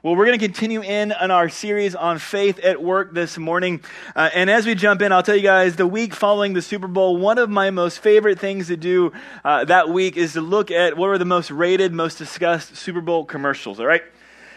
Well, 0.00 0.14
we're 0.14 0.26
going 0.26 0.38
to 0.38 0.46
continue 0.46 0.80
in 0.80 1.10
on 1.10 1.32
our 1.32 1.48
series 1.48 1.96
on 1.96 2.20
faith 2.20 2.60
at 2.60 2.80
work 2.80 3.12
this 3.14 3.36
morning. 3.36 3.80
Uh, 4.14 4.30
and 4.32 4.48
as 4.48 4.64
we 4.64 4.76
jump 4.76 5.02
in, 5.02 5.10
I'll 5.10 5.24
tell 5.24 5.34
you 5.34 5.42
guys 5.42 5.74
the 5.74 5.88
week 5.88 6.14
following 6.14 6.52
the 6.52 6.62
Super 6.62 6.86
Bowl, 6.86 7.16
one 7.16 7.36
of 7.36 7.50
my 7.50 7.70
most 7.70 7.98
favorite 7.98 8.38
things 8.38 8.68
to 8.68 8.76
do 8.76 9.10
uh, 9.44 9.64
that 9.64 9.88
week 9.88 10.16
is 10.16 10.34
to 10.34 10.40
look 10.40 10.70
at 10.70 10.96
what 10.96 11.08
were 11.08 11.18
the 11.18 11.24
most 11.24 11.50
rated, 11.50 11.92
most 11.92 12.16
discussed 12.16 12.76
Super 12.76 13.00
Bowl 13.00 13.24
commercials, 13.24 13.80
all 13.80 13.86
right? 13.86 14.04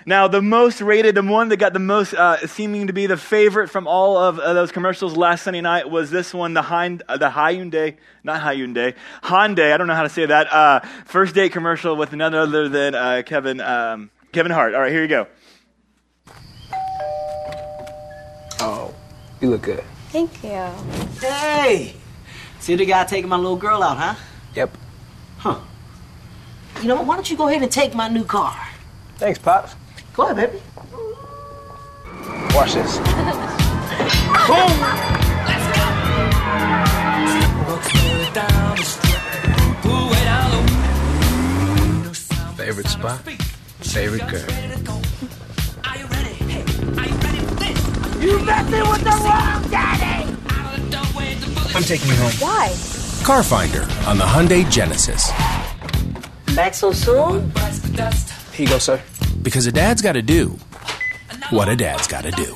Now, 0.05 0.27
the 0.27 0.43
most 0.43 0.80
rated, 0.80 1.16
the 1.16 1.23
one 1.23 1.50
that 1.50 1.58
got 1.58 1.73
the 1.73 1.80
most, 1.80 2.14
uh, 2.14 2.46
seeming 2.46 2.86
to 2.86 2.94
be 2.94 3.08
the 3.08 3.18
favorite 3.18 3.70
from 3.70 3.88
all 3.88 4.18
of 4.18 4.38
uh, 4.38 4.54
those 4.54 4.71
commercials 4.71 5.18
last 5.18 5.42
Sunday 5.42 5.62
night 5.62 5.89
was 5.89 6.12
this 6.12 6.36
one, 6.36 6.54
the, 6.54 6.62
Hind, 6.62 7.02
uh, 7.10 7.18
the 7.18 7.32
Hyundai, 7.32 7.96
not 8.23 8.42
Hyundai, 8.42 8.94
Hyundai, 9.23 9.73
I 9.73 9.78
don't 9.78 9.88
know 9.88 9.96
how 9.96 10.04
to 10.04 10.10
say 10.10 10.28
that, 10.28 10.54
uh, 10.54 10.82
first 11.05 11.34
date 11.34 11.52
commercial 11.52 11.96
with 11.96 12.14
none 12.14 12.36
other 12.36 12.70
than 12.70 13.23
Kevin, 13.23 13.60
um, 13.60 14.12
Kevin 14.32 14.52
Hart. 14.52 14.73
All 14.73 14.82
right, 14.82 14.91
here 14.91 15.02
you 15.02 15.07
go. 15.07 15.27
Oh, 18.60 18.93
you 19.42 19.50
look 19.50 19.64
good. 19.64 19.83
Thank 20.10 20.43
you. 20.43 20.69
Hey! 21.19 21.96
See 22.59 22.75
the 22.75 22.86
guy 22.86 23.04
taking 23.06 23.29
my 23.29 23.37
little 23.37 23.57
girl 23.57 23.83
out, 23.83 23.97
huh? 23.97 24.15
Yep. 24.56 24.78
Huh. 25.37 25.59
You 26.82 26.87
know 26.87 26.96
what? 26.96 27.06
Why 27.06 27.15
don't 27.15 27.29
you 27.29 27.37
go 27.37 27.47
ahead 27.47 27.61
and 27.61 27.71
take 27.71 27.93
my 27.93 28.07
new 28.07 28.23
car? 28.23 28.56
Thanks, 29.18 29.39
Pops. 29.39 29.75
Go 30.14 30.23
ahead, 30.23 30.51
baby. 30.51 30.61
Watch 32.56 32.73
this. 32.73 32.98
Boom! 34.48 34.72
Favorite 42.56 42.88
spot? 42.88 43.50
Favorite 43.91 44.27
girl. 44.30 44.50
You 48.22 48.39
messing 48.45 48.89
with 48.89 49.03
the 49.03 49.09
wrong 49.09 49.70
daddy! 49.70 50.36
I'm 51.75 51.83
taking 51.83 52.08
you 52.08 52.16
home. 52.16 52.31
Why? 52.39 52.73
Car 53.25 53.44
Finder 53.44 53.81
on 54.08 54.17
the 54.17 54.23
Hyundai 54.23 54.70
Genesis. 54.70 55.30
Back 56.56 56.73
so 56.73 56.92
soon? 56.92 57.52
Here 58.53 58.66
you 58.66 58.67
go, 58.67 58.78
sir. 58.78 59.02
Because 59.42 59.66
a 59.67 59.72
dad's 59.72 60.02
got 60.02 60.14
to 60.14 60.22
do 60.22 60.58
what 61.52 61.67
a 61.67 61.76
dad's 61.76 62.08
got 62.08 62.23
to 62.23 62.31
do. 62.31 62.55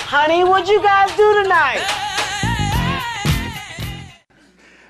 Honey, 0.00 0.44
what'd 0.44 0.68
you 0.68 0.82
guys 0.82 1.16
do 1.16 1.42
tonight? 1.42 2.03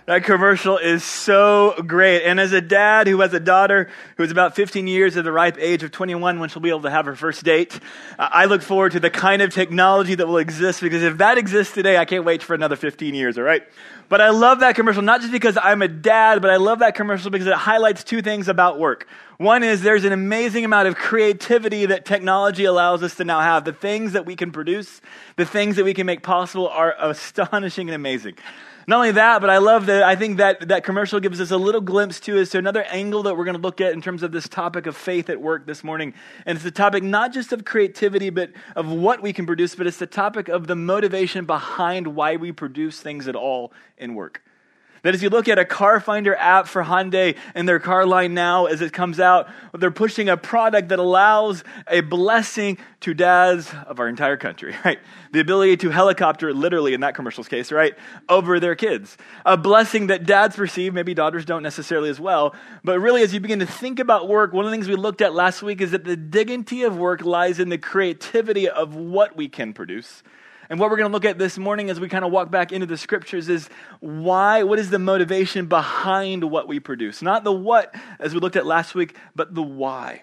That 0.07 0.25
commercial 0.25 0.77
is 0.77 1.03
so 1.03 1.83
great. 1.87 2.25
And 2.25 2.39
as 2.39 2.53
a 2.53 2.61
dad 2.61 3.07
who 3.07 3.21
has 3.21 3.33
a 3.33 3.41
daughter 3.41 3.89
who 4.19 4.23
is 4.23 4.31
about 4.31 4.55
15 4.55 4.87
years 4.87 5.17
of 5.17 5.25
the 5.25 5.33
ripe 5.33 5.57
age 5.59 5.83
of 5.83 5.93
21 5.93 6.39
when 6.39 6.51
she'll 6.51 6.61
be 6.61 6.69
able 6.69 6.83
to 6.83 6.91
have 6.91 7.07
her 7.07 7.17
first 7.17 7.43
date, 7.43 7.81
I 8.19 8.45
look 8.45 8.61
forward 8.61 8.93
to 8.93 9.01
the 9.01 9.09
kind 9.09 9.41
of 9.41 9.55
technology 9.55 10.15
that 10.15 10.27
will 10.27 10.37
exist 10.37 10.83
because 10.83 11.03
if 11.03 11.17
that 11.19 11.39
exists 11.39 11.73
today, 11.73 11.97
I 11.97 12.05
can't 12.05 12.27
wait 12.27 12.43
for 12.43 12.53
another 12.53 12.77
15 12.77 13.15
years, 13.15 13.39
all 13.39 13.45
right? 13.45 13.63
But 14.11 14.21
I 14.21 14.29
love 14.29 14.61
that 14.61 14.75
commercial, 14.75 15.01
not 15.01 15.23
just 15.23 15.33
because 15.33 15.57
I'm 15.57 15.81
a 15.81 15.89
dad, 15.89 16.43
but 16.43 16.51
I 16.51 16.57
love 16.57 16.81
that 16.81 16.95
commercial 16.95 17.31
because 17.31 17.47
it 17.47 17.55
highlights 17.55 18.05
two 18.05 18.21
things 18.21 18.49
about 18.49 18.79
work. 18.79 19.09
One 19.39 19.63
is 19.63 19.81
there's 19.81 20.05
an 20.05 20.13
amazing 20.13 20.67
amount 20.67 20.87
of 20.87 20.97
creativity 20.97 21.87
that 21.87 22.05
technology 22.05 22.67
allows 22.67 23.03
us 23.03 23.15
to 23.15 23.25
now 23.25 23.41
have. 23.41 23.65
The 23.65 23.73
things 23.73 24.13
that 24.13 24.27
we 24.27 24.37
can 24.37 24.53
produce, 24.53 25.01
the 25.37 25.47
things 25.47 25.77
that 25.77 25.85
we 25.87 25.95
can 25.95 26.05
make 26.05 26.23
possible 26.23 26.69
are 26.69 26.95
astonishing 27.01 27.89
and 27.89 27.97
amazing. 27.97 28.35
Not 28.87 28.97
only 28.97 29.13
that, 29.13 29.41
but 29.41 29.49
I 29.49 29.59
love 29.59 29.87
that 29.87 30.03
I 30.03 30.15
think 30.15 30.37
that 30.39 30.69
that 30.69 30.85
commercial 30.85 31.19
gives 31.19 31.41
us 31.41 31.51
a 31.51 31.57
little 31.57 31.81
glimpse 31.81 32.21
too 32.21 32.37
as 32.37 32.51
to 32.51 32.59
another 32.59 32.83
angle 32.85 33.23
that 33.23 33.37
we're 33.37 33.45
going 33.45 33.57
to 33.57 33.63
look 33.63 33.81
at 33.81 33.93
in 33.93 34.03
terms 34.03 34.23
of 34.23 34.31
this 34.31 34.49
topic 34.49 34.87
of 34.87 34.97
faith 34.97 35.31
at 35.31 35.41
work 35.41 35.67
this 35.67 35.83
morning. 35.83 36.13
And 36.45 36.57
it's 36.57 36.65
the 36.65 36.71
topic 36.71 37.03
not 37.03 37.33
just 37.33 37.53
of 37.53 37.65
creativity, 37.65 38.29
but 38.29 38.51
of 38.77 38.91
what 38.91 39.23
we 39.23 39.33
can 39.33 39.47
produce, 39.47 39.75
but 39.75 39.87
it's 39.87 39.99
the 39.99 40.07
topic 40.07 40.49
of 40.49 40.67
the 40.67 40.77
motivation 40.77 41.47
behind 41.47 42.09
why 42.09 42.37
we 42.37 42.53
produce 42.53 43.01
things 43.01 43.27
at 43.27 43.37
all 43.37 43.73
in 43.97 44.15
work. 44.15 44.43
That 45.05 45.13
as 45.13 45.23
you 45.23 45.29
look 45.29 45.49
at 45.49 45.59
a 45.59 45.67
car 45.67 46.01
finder 46.01 46.35
app 46.35 46.67
for 46.67 46.83
Hyundai 46.83 47.37
and 47.55 47.69
their 47.69 47.79
car 47.79 48.07
line 48.07 48.33
now, 48.33 48.65
as 48.65 48.81
it 48.81 48.95
comes 48.95 49.21
out, 49.21 49.51
they're 49.75 49.91
pushing 49.91 50.31
a 50.31 50.37
product 50.39 50.89
that 50.89 50.99
allows 50.99 51.63
a 51.87 52.01
blessing 52.01 52.79
to 53.01 53.13
dads 53.13 53.71
of 53.87 54.01
our 54.01 54.09
entire 54.09 54.39
country, 54.39 54.75
right? 54.85 54.99
The 55.33 55.41
ability 55.41 55.77
to 55.79 55.91
helicopter, 55.91 56.55
literally 56.55 56.95
in 56.95 57.03
that 57.03 57.15
commercial's 57.15 57.49
case, 57.49 57.71
right, 57.71 57.93
over 58.31 58.59
their 58.59 58.75
kids. 58.75 59.19
A 59.45 59.59
blessing 59.59 60.07
that 60.07 60.25
dads 60.25 60.59
receive, 60.59 60.95
maybe 60.95 61.13
daughters 61.13 61.45
don't 61.45 61.63
necessarily 61.63 62.09
as 62.09 62.19
well. 62.19 62.55
But 62.83 62.99
really, 62.99 63.23
as 63.23 63.35
you 63.35 63.41
begin 63.41 63.59
to 63.59 63.67
think 63.67 63.99
about 63.99 64.27
work, 64.27 64.55
one 64.55 64.65
of 64.65 64.71
the 64.71 64.75
things 64.75 64.89
we 64.89 64.97
looked 64.97 65.21
at 65.21 65.35
last 65.35 65.63
week 65.63 65.83
is 65.83 65.91
that 65.91 66.05
the 66.05 66.17
dignity 66.17 66.83
of 66.83 66.97
work 66.97 67.21
lies 67.21 67.61
in 67.61 67.69
the 67.69 67.77
creativity 67.77 68.71
of 68.71 68.95
what 68.95 69.37
we 69.37 69.51
can 69.51 69.75
produce 69.75 70.23
and 70.71 70.79
what 70.79 70.91
we're 70.91 70.97
going 70.97 71.11
to 71.11 71.13
look 71.13 71.25
at 71.25 71.39
this 71.39 71.59
morning 71.59 71.91
as 71.91 72.01
we 72.01 72.09
kind 72.09 72.25
of 72.25 72.33
walk 72.33 72.51
back 72.51 72.73
into 72.73 72.87
the 72.87 72.97
scriptures 72.97 73.49
is 73.49 73.69
why, 74.01 74.63
what 74.63 74.79
is 74.79 74.91
the 74.91 74.99
motivation 74.99 75.67
behind 75.67 76.45
what 76.45 76.69
we 76.69 76.81
produce? 76.81 77.23
Not 77.23 77.45
the 77.45 77.53
what, 77.53 77.95
as 78.19 78.35
we 78.35 78.41
looked 78.41 78.57
at 78.57 78.67
last 78.67 78.95
week, 78.95 79.17
but 79.35 79.55
the 79.55 79.63
why. 79.63 80.23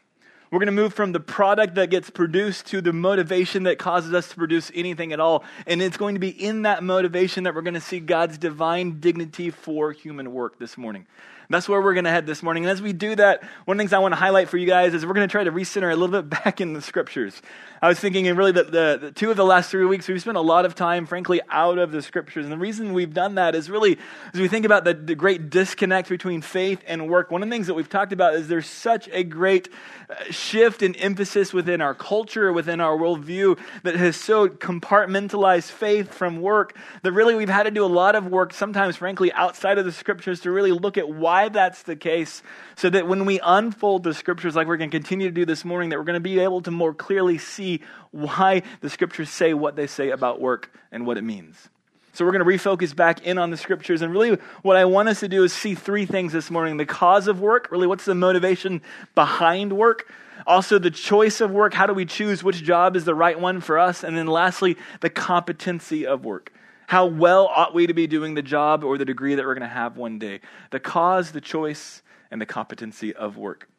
We're 0.52 0.60
going 0.60 0.66
to 0.66 0.74
move 0.74 0.94
from 0.94 1.14
the 1.14 1.22
product 1.22 1.76
that 1.76 1.90
gets 1.90 2.10
produced 2.10 2.66
to 2.68 2.82
the 2.82 2.92
motivation 2.92 3.64
that 3.64 3.80
causes 3.80 4.14
us 4.14 4.28
to 4.30 4.36
produce 4.36 4.70
anything 4.76 5.14
at 5.14 5.22
all. 5.22 5.46
And 5.66 5.82
it's 5.82 5.96
going 5.96 6.16
to 6.16 6.20
be 6.20 6.30
in 6.30 6.64
that 6.64 6.84
motivation 6.84 7.46
that 7.46 7.56
we're 7.56 7.62
going 7.62 7.76
to 7.76 7.80
see 7.80 8.02
God's 8.02 8.38
divine 8.38 9.00
dignity 9.00 9.50
for 9.50 9.94
human 9.94 10.34
work 10.34 10.60
this 10.60 10.78
morning. 10.78 11.08
That's 11.52 11.68
where 11.68 11.82
we're 11.82 11.94
going 11.94 12.06
to 12.06 12.12
head 12.12 12.26
this 12.26 12.42
morning. 12.42 12.64
And 12.64 12.72
as 12.72 12.82
we 12.82 12.94
do 12.94 13.16
that, 13.16 13.44
one 13.66 13.76
of 13.76 13.78
the 13.78 13.82
things 13.82 13.94
I 13.94 14.00
want 14.00 14.14
to 14.14 14.20
highlight 14.20 14.50
for 14.50 14.58
you 14.58 14.68
guys 14.68 14.94
is 14.94 15.06
we're 15.06 15.14
going 15.14 15.28
to 15.28 15.32
try 15.32 15.44
to 15.44 15.52
recenter 15.52 15.92
a 15.92 15.96
little 15.96 16.22
bit 16.22 16.30
back 16.44 16.62
in 16.62 16.74
the 16.74 16.82
scriptures. 16.82 17.42
I 17.84 17.88
was 17.88 18.00
thinking, 18.00 18.28
and 18.28 18.38
really, 18.38 18.52
that 18.52 18.72
the, 18.72 19.00
the, 19.02 19.12
two 19.12 19.32
of 19.32 19.38
the 19.38 19.44
last 19.44 19.72
three 19.72 19.86
weeks, 19.86 20.08
we've 20.08 20.22
spent 20.22 20.38
a 20.38 20.42
lot 20.42 20.66
of 20.66 20.76
time, 20.76 21.08
frankly, 21.08 21.42
out 21.50 21.80
of 21.80 21.92
the 21.92 22.04
scriptures. 22.04 22.46
And 22.46 22.52
the 22.52 22.58
reason 22.58 22.94
we've 22.94 23.14
done 23.14 23.36
that 23.36 23.56
is 23.56 23.72
really, 23.72 23.98
as 24.34 24.40
we 24.40 24.48
think 24.48 24.66
about 24.66 24.84
the, 24.84 24.94
the 24.94 25.16
great 25.16 25.50
disconnect 25.50 26.08
between 26.08 26.42
faith 26.42 26.84
and 26.86 27.10
work, 27.10 27.32
one 27.32 27.42
of 27.42 27.50
the 27.50 27.56
things 27.56 27.66
that 27.66 27.74
we've 27.74 27.90
talked 27.90 28.14
about 28.14 28.36
is 28.36 28.48
there's 28.48 28.68
such 28.68 29.10
a 29.12 29.24
great 29.24 29.68
uh, 30.12 30.16
shift 30.30 30.84
in 30.84 30.94
emphasis 30.96 31.54
within 31.54 31.82
our 31.82 31.96
culture, 31.96 32.54
within 32.54 32.80
our 32.80 32.96
worldview, 32.96 33.58
that 33.82 33.96
has 33.96 34.16
so 34.16 34.48
compartmentalized 34.48 35.72
faith 35.72 36.14
from 36.14 36.40
work 36.40 36.78
that 37.02 37.12
really 37.14 37.34
we've 37.34 37.50
had 37.50 37.64
to 37.64 37.72
do 37.72 37.84
a 37.84 37.88
lot 37.88 38.14
of 38.14 38.28
work, 38.28 38.54
sometimes, 38.54 38.98
frankly, 38.98 39.34
outside 39.34 39.80
of 39.80 39.86
the 39.86 39.92
scriptures 39.92 40.42
to 40.42 40.52
really 40.52 40.72
look 40.72 41.00
at 41.00 41.10
why 41.10 41.41
that's 41.50 41.84
the 41.84 41.96
case, 41.96 42.44
so 42.76 42.90
that 42.90 43.08
when 43.08 43.26
we 43.26 43.40
unfold 43.44 44.04
the 44.04 44.14
scriptures, 44.14 44.56
like 44.56 44.68
we're 44.68 44.78
going 44.78 44.90
to 44.90 44.98
continue 44.98 45.28
to 45.28 45.34
do 45.34 45.46
this 45.46 45.64
morning, 45.64 45.90
that 45.90 45.98
we're 45.98 46.06
going 46.06 46.16
to 46.16 46.20
be 46.20 46.40
able 46.40 46.62
to 46.62 46.72
more 46.72 46.94
clearly 46.94 47.38
see 47.38 47.82
why 48.12 48.64
the 48.82 48.90
scriptures 48.90 49.30
say 49.30 49.54
what 49.54 49.76
they 49.76 49.88
say 49.88 50.10
about 50.10 50.42
work 50.42 50.72
and 50.92 51.06
what 51.06 51.18
it 51.18 51.24
means. 51.24 51.70
So 52.14 52.26
we're 52.26 52.34
going 52.34 52.46
to 52.46 52.70
refocus 52.70 52.96
back 52.96 53.26
in 53.26 53.38
on 53.38 53.52
the 53.52 53.58
scriptures. 53.58 54.02
And 54.02 54.12
really, 54.12 54.38
what 54.64 54.76
I 54.76 54.86
want 54.86 55.10
us 55.10 55.22
to 55.22 55.30
do 55.30 55.44
is 55.44 55.54
see 55.54 55.76
three 55.76 56.06
things 56.06 56.34
this 56.34 56.52
morning 56.52 56.78
the 56.78 56.86
cause 56.86 57.28
of 57.28 57.40
work, 57.40 57.72
really, 57.72 57.88
what's 57.88 58.06
the 58.06 58.16
motivation 58.16 58.82
behind 59.16 59.74
work? 59.74 60.12
Also, 60.46 60.80
the 60.80 60.92
choice 60.92 61.40
of 61.40 61.52
work. 61.52 61.74
How 61.74 61.86
do 61.86 61.94
we 61.94 62.06
choose 62.06 62.44
which 62.44 62.64
job 62.64 62.96
is 62.96 63.06
the 63.06 63.16
right 63.16 63.40
one 63.40 63.62
for 63.62 63.78
us? 63.78 64.04
And 64.04 64.18
then 64.18 64.28
lastly, 64.28 64.78
the 65.00 65.10
competency 65.10 66.06
of 66.06 66.26
work. 66.26 66.52
How 66.92 67.06
well 67.06 67.48
ought 67.48 67.74
we 67.74 67.88
to 67.88 67.94
be 67.94 68.06
doing 68.06 68.34
the 68.34 68.42
job 68.42 68.84
or 68.84 68.98
the 68.98 69.06
degree 69.06 69.36
that 69.36 69.46
we're 69.46 69.54
going 69.54 69.62
to 69.62 69.74
have 69.74 69.96
one 69.96 70.20
day? 70.20 70.42
The 70.72 70.80
cause, 70.82 71.32
the 71.32 71.40
choice, 71.40 72.02
and 72.30 72.42
the 72.42 72.46
competency 72.46 73.16
of 73.16 73.38
work. 73.38 73.70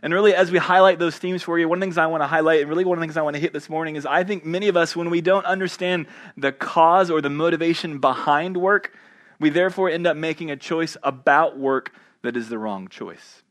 And 0.00 0.14
really, 0.14 0.34
as 0.34 0.50
we 0.50 0.56
highlight 0.56 0.98
those 0.98 1.18
themes 1.18 1.42
for 1.42 1.58
you, 1.58 1.68
one 1.68 1.76
of 1.76 1.80
the 1.80 1.84
things 1.84 1.98
I 1.98 2.06
want 2.06 2.22
to 2.22 2.26
highlight, 2.26 2.60
and 2.60 2.70
really 2.70 2.86
one 2.86 2.96
of 2.96 3.02
the 3.02 3.06
things 3.06 3.18
I 3.18 3.20
want 3.20 3.36
to 3.36 3.40
hit 3.40 3.52
this 3.52 3.68
morning, 3.68 3.96
is 3.96 4.06
I 4.06 4.24
think 4.24 4.46
many 4.46 4.68
of 4.68 4.78
us, 4.78 4.96
when 4.96 5.10
we 5.10 5.20
don't 5.20 5.44
understand 5.44 6.06
the 6.38 6.50
cause 6.50 7.10
or 7.10 7.20
the 7.20 7.28
motivation 7.28 7.98
behind 7.98 8.56
work, 8.56 8.96
we 9.38 9.50
therefore 9.50 9.90
end 9.90 10.06
up 10.06 10.16
making 10.16 10.50
a 10.50 10.56
choice 10.56 10.96
about 11.02 11.58
work 11.58 11.92
that 12.22 12.38
is 12.38 12.48
the 12.48 12.56
wrong 12.56 12.88
choice. 12.88 13.42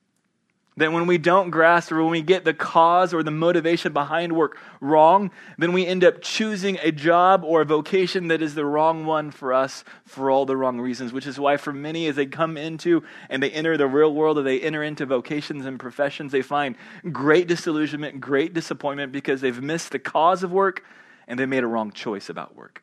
That 0.81 0.92
when 0.92 1.06
we 1.06 1.19
don't 1.19 1.52
grasp 1.52 1.92
or 1.92 2.02
when 2.02 2.09
we 2.09 2.24
get 2.24 2.44
the 2.44 2.56
cause 2.56 3.14
or 3.14 3.22
the 3.22 3.30
motivation 3.30 3.94
behind 3.94 4.35
work 4.35 4.58
wrong, 4.79 5.29
then 5.59 5.73
we 5.73 5.85
end 5.85 6.03
up 6.03 6.23
choosing 6.23 6.79
a 6.82 6.91
job 6.91 7.44
or 7.44 7.61
a 7.61 7.66
vocation 7.66 8.29
that 8.29 8.41
is 8.41 8.56
the 8.56 8.66
wrong 8.66 9.06
one 9.06 9.29
for 9.29 9.53
us 9.53 9.84
for 10.06 10.32
all 10.32 10.47
the 10.47 10.58
wrong 10.58 10.82
reasons. 10.82 11.14
Which 11.14 11.28
is 11.28 11.40
why, 11.40 11.58
for 11.58 11.72
many, 11.72 12.08
as 12.08 12.16
they 12.16 12.26
come 12.26 12.58
into 12.58 13.03
and 13.29 13.44
they 13.44 13.52
enter 13.52 13.78
the 13.78 13.85
real 13.85 14.11
world 14.11 14.40
or 14.40 14.41
they 14.41 14.59
enter 14.59 14.82
into 14.82 15.06
vocations 15.06 15.67
and 15.67 15.79
professions, 15.79 16.32
they 16.32 16.41
find 16.41 16.76
great 17.11 17.47
disillusionment, 17.47 18.20
great 18.20 18.56
disappointment 18.56 19.11
because 19.11 19.40
they've 19.41 19.61
missed 19.61 19.91
the 19.91 20.00
cause 20.00 20.41
of 20.41 20.52
work 20.52 20.84
and 21.28 21.40
they 21.40 21.46
made 21.46 21.64
a 21.64 21.67
wrong 21.67 21.91
choice 21.91 22.28
about 22.28 22.56
work. 22.56 22.82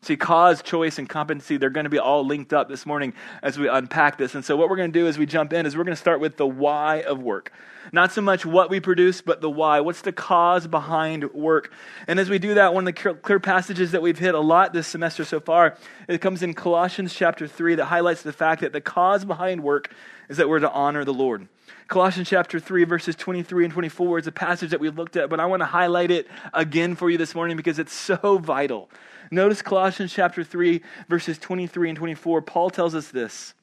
See, 0.00 0.16
cause, 0.16 0.62
choice, 0.62 0.98
and 0.98 1.08
competency, 1.08 1.56
they're 1.56 1.70
going 1.70 1.84
to 1.84 1.90
be 1.90 1.98
all 1.98 2.24
linked 2.24 2.52
up 2.52 2.68
this 2.68 2.86
morning 2.86 3.14
as 3.42 3.58
we 3.58 3.68
unpack 3.68 4.16
this. 4.16 4.36
And 4.36 4.44
so, 4.44 4.56
what 4.56 4.70
we're 4.70 4.76
going 4.76 4.92
to 4.92 4.98
do 4.98 5.08
as 5.08 5.18
we 5.18 5.26
jump 5.26 5.52
in 5.52 5.66
is 5.66 5.76
we're 5.76 5.82
going 5.82 5.96
to 5.96 6.00
start 6.00 6.20
with 6.20 6.36
the 6.36 6.46
why 6.46 7.02
of 7.02 7.20
work. 7.20 7.52
Not 7.92 8.12
so 8.12 8.20
much 8.20 8.46
what 8.46 8.70
we 8.70 8.78
produce, 8.78 9.20
but 9.20 9.40
the 9.40 9.50
why. 9.50 9.80
What's 9.80 10.02
the 10.02 10.12
cause 10.12 10.68
behind 10.68 11.32
work? 11.32 11.72
And 12.06 12.20
as 12.20 12.30
we 12.30 12.38
do 12.38 12.54
that, 12.54 12.74
one 12.74 12.86
of 12.86 12.94
the 12.94 13.14
clear 13.14 13.40
passages 13.40 13.92
that 13.92 14.02
we've 14.02 14.18
hit 14.18 14.34
a 14.34 14.40
lot 14.40 14.72
this 14.72 14.86
semester 14.86 15.24
so 15.24 15.40
far, 15.40 15.76
it 16.06 16.20
comes 16.20 16.42
in 16.44 16.54
Colossians 16.54 17.12
chapter 17.12 17.48
3 17.48 17.76
that 17.76 17.86
highlights 17.86 18.22
the 18.22 18.32
fact 18.32 18.60
that 18.60 18.72
the 18.72 18.80
cause 18.80 19.24
behind 19.24 19.62
work 19.62 19.92
is 20.28 20.36
that 20.36 20.48
we're 20.48 20.60
to 20.60 20.70
honor 20.70 21.04
the 21.04 21.14
Lord. 21.14 21.48
Colossians 21.88 22.28
chapter 22.28 22.60
3, 22.60 22.84
verses 22.84 23.16
23 23.16 23.64
and 23.64 23.72
24 23.72 24.18
is 24.18 24.26
a 24.26 24.32
passage 24.32 24.70
that 24.70 24.80
we've 24.80 24.96
looked 24.96 25.16
at, 25.16 25.30
but 25.30 25.40
I 25.40 25.46
want 25.46 25.60
to 25.60 25.66
highlight 25.66 26.10
it 26.10 26.28
again 26.52 26.94
for 26.94 27.08
you 27.10 27.16
this 27.16 27.34
morning 27.34 27.56
because 27.56 27.78
it's 27.78 27.94
so 27.94 28.38
vital. 28.38 28.90
Notice 29.30 29.62
Colossians 29.62 30.12
chapter 30.12 30.42
3, 30.42 30.80
verses 31.08 31.38
23 31.38 31.90
and 31.90 31.98
24. 31.98 32.42
Paul 32.42 32.70
tells 32.70 32.94
us 32.94 33.08
this 33.08 33.54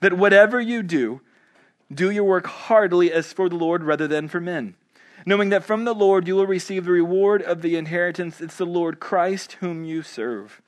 that 0.00 0.12
whatever 0.12 0.60
you 0.60 0.82
do, 0.82 1.20
do 1.92 2.10
your 2.10 2.24
work 2.24 2.46
heartily 2.46 3.12
as 3.12 3.32
for 3.32 3.48
the 3.48 3.56
Lord 3.56 3.82
rather 3.82 4.06
than 4.06 4.28
for 4.28 4.40
men, 4.40 4.74
knowing 5.26 5.48
that 5.50 5.64
from 5.64 5.84
the 5.84 5.94
Lord 5.94 6.26
you 6.28 6.36
will 6.36 6.46
receive 6.46 6.84
the 6.84 6.92
reward 6.92 7.42
of 7.42 7.62
the 7.62 7.76
inheritance. 7.76 8.40
It's 8.40 8.56
the 8.56 8.66
Lord 8.66 9.00
Christ 9.00 9.52
whom 9.60 9.84
you 9.84 10.02
serve. 10.02 10.60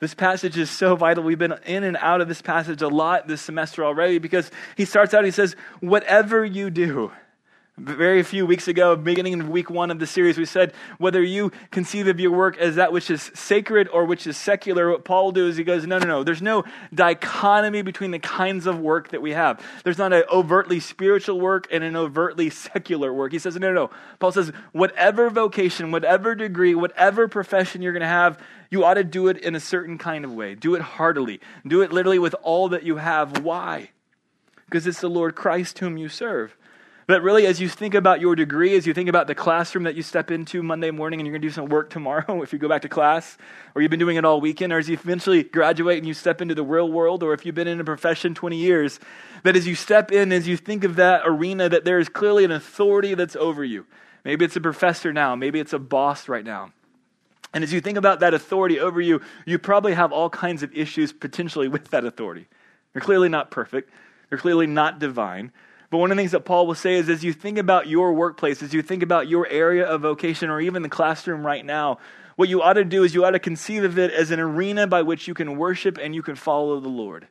This 0.00 0.14
passage 0.14 0.56
is 0.56 0.70
so 0.70 0.94
vital. 0.94 1.24
We've 1.24 1.38
been 1.38 1.58
in 1.66 1.82
and 1.82 1.96
out 1.96 2.20
of 2.20 2.28
this 2.28 2.40
passage 2.40 2.82
a 2.82 2.88
lot 2.88 3.26
this 3.26 3.42
semester 3.42 3.84
already 3.84 4.18
because 4.18 4.50
he 4.76 4.84
starts 4.84 5.12
out, 5.12 5.24
he 5.24 5.32
says, 5.32 5.56
Whatever 5.80 6.44
you 6.44 6.70
do, 6.70 7.10
very 7.78 8.22
few 8.22 8.44
weeks 8.44 8.68
ago, 8.68 8.96
beginning 8.96 9.40
of 9.40 9.48
week 9.48 9.70
one 9.70 9.90
of 9.90 9.98
the 9.98 10.06
series, 10.06 10.36
we 10.36 10.44
said 10.44 10.72
whether 10.98 11.22
you 11.22 11.52
conceive 11.70 12.08
of 12.08 12.18
your 12.18 12.32
work 12.32 12.58
as 12.58 12.74
that 12.74 12.92
which 12.92 13.10
is 13.10 13.30
sacred 13.34 13.88
or 13.88 14.04
which 14.04 14.26
is 14.26 14.36
secular, 14.36 14.90
what 14.90 15.04
Paul 15.04 15.32
does 15.32 15.50
is 15.52 15.56
he 15.56 15.64
goes, 15.64 15.86
no, 15.86 15.98
no, 15.98 16.06
no. 16.06 16.24
There's 16.24 16.42
no 16.42 16.64
dichotomy 16.92 17.82
between 17.82 18.10
the 18.10 18.18
kinds 18.18 18.66
of 18.66 18.80
work 18.80 19.10
that 19.10 19.22
we 19.22 19.32
have. 19.32 19.64
There's 19.84 19.98
not 19.98 20.12
an 20.12 20.24
overtly 20.32 20.80
spiritual 20.80 21.40
work 21.40 21.68
and 21.70 21.84
an 21.84 21.96
overtly 21.96 22.50
secular 22.50 23.12
work. 23.12 23.32
He 23.32 23.38
says, 23.38 23.56
no, 23.56 23.68
no, 23.68 23.74
no. 23.74 23.90
Paul 24.18 24.32
says, 24.32 24.52
whatever 24.72 25.30
vocation, 25.30 25.90
whatever 25.90 26.34
degree, 26.34 26.74
whatever 26.74 27.28
profession 27.28 27.82
you're 27.82 27.92
going 27.92 28.00
to 28.00 28.08
have, 28.08 28.42
you 28.70 28.84
ought 28.84 28.94
to 28.94 29.04
do 29.04 29.28
it 29.28 29.38
in 29.38 29.54
a 29.54 29.60
certain 29.60 29.98
kind 29.98 30.24
of 30.24 30.34
way. 30.34 30.54
Do 30.54 30.74
it 30.74 30.82
heartily. 30.82 31.40
Do 31.66 31.82
it 31.82 31.92
literally 31.92 32.18
with 32.18 32.34
all 32.42 32.68
that 32.70 32.82
you 32.82 32.96
have. 32.96 33.42
Why? 33.42 33.90
Because 34.66 34.86
it's 34.86 35.00
the 35.00 35.08
Lord 35.08 35.34
Christ 35.34 35.78
whom 35.78 35.96
you 35.96 36.08
serve. 36.08 36.56
But 37.08 37.22
really, 37.22 37.46
as 37.46 37.58
you 37.58 37.70
think 37.70 37.94
about 37.94 38.20
your 38.20 38.36
degree, 38.36 38.76
as 38.76 38.86
you 38.86 38.92
think 38.92 39.08
about 39.08 39.28
the 39.28 39.34
classroom 39.34 39.84
that 39.84 39.94
you 39.94 40.02
step 40.02 40.30
into 40.30 40.62
Monday 40.62 40.90
morning 40.90 41.18
and 41.18 41.26
you're 41.26 41.32
going 41.32 41.40
to 41.40 41.48
do 41.48 41.52
some 41.52 41.64
work 41.64 41.88
tomorrow, 41.88 42.42
if 42.42 42.52
you 42.52 42.58
go 42.58 42.68
back 42.68 42.82
to 42.82 42.88
class, 42.90 43.38
or 43.74 43.80
you've 43.80 43.90
been 43.90 43.98
doing 43.98 44.18
it 44.18 44.26
all 44.26 44.42
weekend, 44.42 44.74
or 44.74 44.78
as 44.78 44.90
you 44.90 44.94
eventually 45.02 45.42
graduate 45.42 45.96
and 45.96 46.06
you 46.06 46.12
step 46.12 46.42
into 46.42 46.54
the 46.54 46.62
real 46.62 46.92
world, 46.92 47.22
or 47.22 47.32
if 47.32 47.46
you've 47.46 47.54
been 47.54 47.66
in 47.66 47.80
a 47.80 47.84
profession 47.84 48.34
20 48.34 48.58
years, 48.58 49.00
that 49.42 49.56
as 49.56 49.66
you 49.66 49.74
step 49.74 50.12
in, 50.12 50.32
as 50.32 50.46
you 50.46 50.58
think 50.58 50.84
of 50.84 50.96
that 50.96 51.22
arena, 51.24 51.66
that 51.70 51.86
there 51.86 51.98
is 51.98 52.10
clearly 52.10 52.44
an 52.44 52.50
authority 52.50 53.14
that's 53.14 53.36
over 53.36 53.64
you. 53.64 53.86
Maybe 54.22 54.44
it's 54.44 54.56
a 54.56 54.60
professor 54.60 55.10
now, 55.10 55.34
maybe 55.34 55.60
it's 55.60 55.72
a 55.72 55.78
boss 55.78 56.28
right 56.28 56.44
now. 56.44 56.72
And 57.54 57.64
as 57.64 57.72
you 57.72 57.80
think 57.80 57.96
about 57.96 58.20
that 58.20 58.34
authority 58.34 58.78
over 58.78 59.00
you, 59.00 59.22
you 59.46 59.58
probably 59.58 59.94
have 59.94 60.12
all 60.12 60.28
kinds 60.28 60.62
of 60.62 60.76
issues 60.76 61.14
potentially 61.14 61.68
with 61.68 61.88
that 61.88 62.04
authority. 62.04 62.48
You're 62.92 63.00
clearly 63.00 63.30
not 63.30 63.50
perfect, 63.50 63.90
you're 64.30 64.38
clearly 64.38 64.66
not 64.66 64.98
divine. 64.98 65.52
But 65.90 65.98
one 65.98 66.10
of 66.10 66.16
the 66.16 66.20
things 66.20 66.32
that 66.32 66.44
Paul 66.44 66.66
will 66.66 66.74
say 66.74 66.94
is 66.94 67.08
as 67.08 67.24
you 67.24 67.32
think 67.32 67.56
about 67.56 67.86
your 67.86 68.12
workplace, 68.12 68.62
as 68.62 68.74
you 68.74 68.82
think 68.82 69.02
about 69.02 69.28
your 69.28 69.46
area 69.46 69.86
of 69.86 70.02
vocation, 70.02 70.50
or 70.50 70.60
even 70.60 70.82
the 70.82 70.88
classroom 70.88 71.46
right 71.46 71.64
now, 71.64 71.98
what 72.36 72.48
you 72.48 72.62
ought 72.62 72.74
to 72.74 72.84
do 72.84 73.04
is 73.04 73.14
you 73.14 73.24
ought 73.24 73.32
to 73.32 73.38
conceive 73.38 73.84
of 73.84 73.98
it 73.98 74.12
as 74.12 74.30
an 74.30 74.38
arena 74.38 74.86
by 74.86 75.02
which 75.02 75.26
you 75.26 75.34
can 75.34 75.56
worship 75.56 75.98
and 75.98 76.14
you 76.14 76.22
can 76.22 76.36
follow 76.36 76.78
the 76.78 76.88
Lord. 76.88 77.26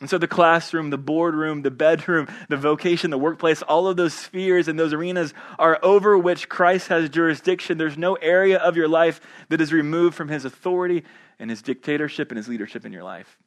And 0.00 0.10
so 0.10 0.18
the 0.18 0.26
classroom, 0.26 0.90
the 0.90 0.98
boardroom, 0.98 1.62
the 1.62 1.70
bedroom, 1.70 2.26
the 2.48 2.56
vocation, 2.56 3.10
the 3.10 3.18
workplace, 3.18 3.62
all 3.62 3.86
of 3.86 3.96
those 3.96 4.12
spheres 4.12 4.66
and 4.66 4.78
those 4.78 4.92
arenas 4.92 5.32
are 5.58 5.78
over 5.82 6.18
which 6.18 6.48
Christ 6.48 6.88
has 6.88 7.08
jurisdiction. 7.10 7.78
There's 7.78 7.96
no 7.96 8.14
area 8.14 8.58
of 8.58 8.76
your 8.76 8.88
life 8.88 9.20
that 9.50 9.60
is 9.60 9.72
removed 9.72 10.16
from 10.16 10.28
his 10.28 10.44
authority 10.44 11.04
and 11.38 11.48
his 11.48 11.62
dictatorship 11.62 12.30
and 12.30 12.38
his 12.38 12.48
leadership 12.48 12.84
in 12.84 12.92
your 12.92 13.04
life 13.04 13.38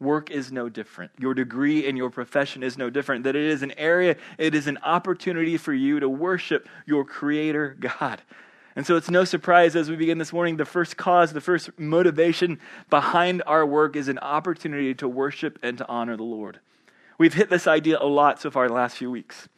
work 0.00 0.30
is 0.30 0.52
no 0.52 0.68
different. 0.68 1.12
Your 1.18 1.34
degree 1.34 1.88
and 1.88 1.96
your 1.96 2.10
profession 2.10 2.62
is 2.62 2.76
no 2.76 2.90
different. 2.90 3.24
That 3.24 3.36
it 3.36 3.44
is 3.44 3.62
an 3.62 3.72
area, 3.78 4.16
it 4.38 4.54
is 4.54 4.66
an 4.66 4.78
opportunity 4.82 5.56
for 5.56 5.72
you 5.72 6.00
to 6.00 6.08
worship 6.08 6.68
your 6.86 7.04
Creator 7.04 7.76
God. 7.80 8.22
And 8.76 8.86
so 8.86 8.96
it's 8.96 9.10
no 9.10 9.24
surprise 9.24 9.74
as 9.74 9.88
we 9.88 9.96
begin 9.96 10.18
this 10.18 10.34
morning, 10.34 10.58
the 10.58 10.66
first 10.66 10.98
cause, 10.98 11.32
the 11.32 11.40
first 11.40 11.70
motivation 11.78 12.60
behind 12.90 13.42
our 13.46 13.64
work 13.64 13.96
is 13.96 14.08
an 14.08 14.18
opportunity 14.18 14.94
to 14.96 15.08
worship 15.08 15.58
and 15.62 15.78
to 15.78 15.88
honor 15.88 16.16
the 16.16 16.22
Lord. 16.22 16.60
We've 17.16 17.32
hit 17.32 17.48
this 17.48 17.66
idea 17.66 17.98
a 17.98 18.04
lot 18.04 18.38
so 18.38 18.50
far 18.50 18.68
the 18.68 18.74
last 18.74 18.98
few 18.98 19.10
weeks. 19.10 19.48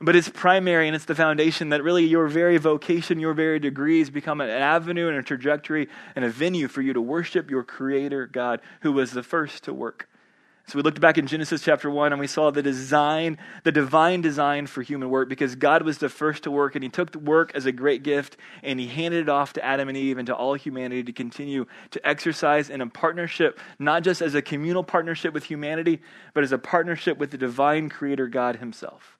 But 0.00 0.14
it's 0.14 0.28
primary 0.28 0.88
and 0.88 0.94
it's 0.94 1.06
the 1.06 1.14
foundation 1.14 1.70
that 1.70 1.82
really 1.82 2.04
your 2.04 2.28
very 2.28 2.58
vocation, 2.58 3.18
your 3.18 3.32
very 3.32 3.58
degrees 3.58 4.10
become 4.10 4.40
an 4.40 4.50
avenue 4.50 5.08
and 5.08 5.16
a 5.16 5.22
trajectory 5.22 5.88
and 6.14 6.24
a 6.24 6.28
venue 6.28 6.68
for 6.68 6.82
you 6.82 6.92
to 6.92 7.00
worship 7.00 7.50
your 7.50 7.62
Creator 7.62 8.26
God 8.26 8.60
who 8.82 8.92
was 8.92 9.12
the 9.12 9.22
first 9.22 9.64
to 9.64 9.72
work. 9.72 10.08
So 10.68 10.76
we 10.76 10.82
looked 10.82 11.00
back 11.00 11.16
in 11.16 11.28
Genesis 11.28 11.62
chapter 11.62 11.88
1 11.88 12.12
and 12.12 12.18
we 12.18 12.26
saw 12.26 12.50
the 12.50 12.62
design, 12.62 13.38
the 13.62 13.70
divine 13.70 14.20
design 14.20 14.66
for 14.66 14.82
human 14.82 15.08
work 15.08 15.28
because 15.28 15.54
God 15.54 15.82
was 15.82 15.98
the 15.98 16.08
first 16.08 16.42
to 16.42 16.50
work 16.50 16.74
and 16.74 16.82
he 16.82 16.90
took 16.90 17.14
work 17.14 17.52
as 17.54 17.66
a 17.66 17.72
great 17.72 18.02
gift 18.02 18.36
and 18.64 18.80
he 18.80 18.88
handed 18.88 19.22
it 19.22 19.28
off 19.28 19.52
to 19.52 19.64
Adam 19.64 19.88
and 19.88 19.96
Eve 19.96 20.18
and 20.18 20.26
to 20.26 20.34
all 20.34 20.54
humanity 20.54 21.04
to 21.04 21.12
continue 21.12 21.66
to 21.92 22.04
exercise 22.04 22.68
in 22.68 22.80
a 22.80 22.86
partnership, 22.88 23.60
not 23.78 24.02
just 24.02 24.20
as 24.20 24.34
a 24.34 24.42
communal 24.42 24.82
partnership 24.82 25.32
with 25.32 25.44
humanity, 25.44 26.02
but 26.34 26.42
as 26.42 26.50
a 26.50 26.58
partnership 26.58 27.16
with 27.16 27.30
the 27.30 27.38
divine 27.38 27.88
creator 27.88 28.26
God 28.26 28.56
himself. 28.56 29.15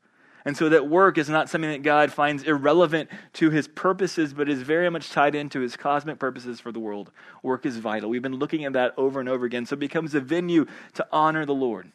And 0.46 0.56
so 0.56 0.68
that 0.68 0.88
work 0.88 1.18
is 1.18 1.28
not 1.28 1.48
something 1.50 1.72
that 1.72 1.82
God 1.82 2.12
finds 2.12 2.44
irrelevant 2.44 3.10
to 3.34 3.50
his 3.50 3.66
purposes, 3.66 4.32
but 4.32 4.48
is 4.48 4.62
very 4.62 4.88
much 4.88 5.10
tied 5.10 5.34
into 5.34 5.58
his 5.58 5.76
cosmic 5.76 6.20
purposes 6.20 6.60
for 6.60 6.70
the 6.70 6.78
world. 6.78 7.10
Work 7.42 7.66
is 7.66 7.78
vital. 7.78 8.08
We've 8.08 8.22
been 8.22 8.36
looking 8.36 8.64
at 8.64 8.72
that 8.74 8.94
over 8.96 9.18
and 9.18 9.28
over 9.28 9.44
again. 9.44 9.66
So 9.66 9.74
it 9.74 9.80
becomes 9.80 10.14
a 10.14 10.20
venue 10.20 10.66
to 10.94 11.06
honor 11.10 11.44
the 11.46 11.54
Lord. 11.54 11.90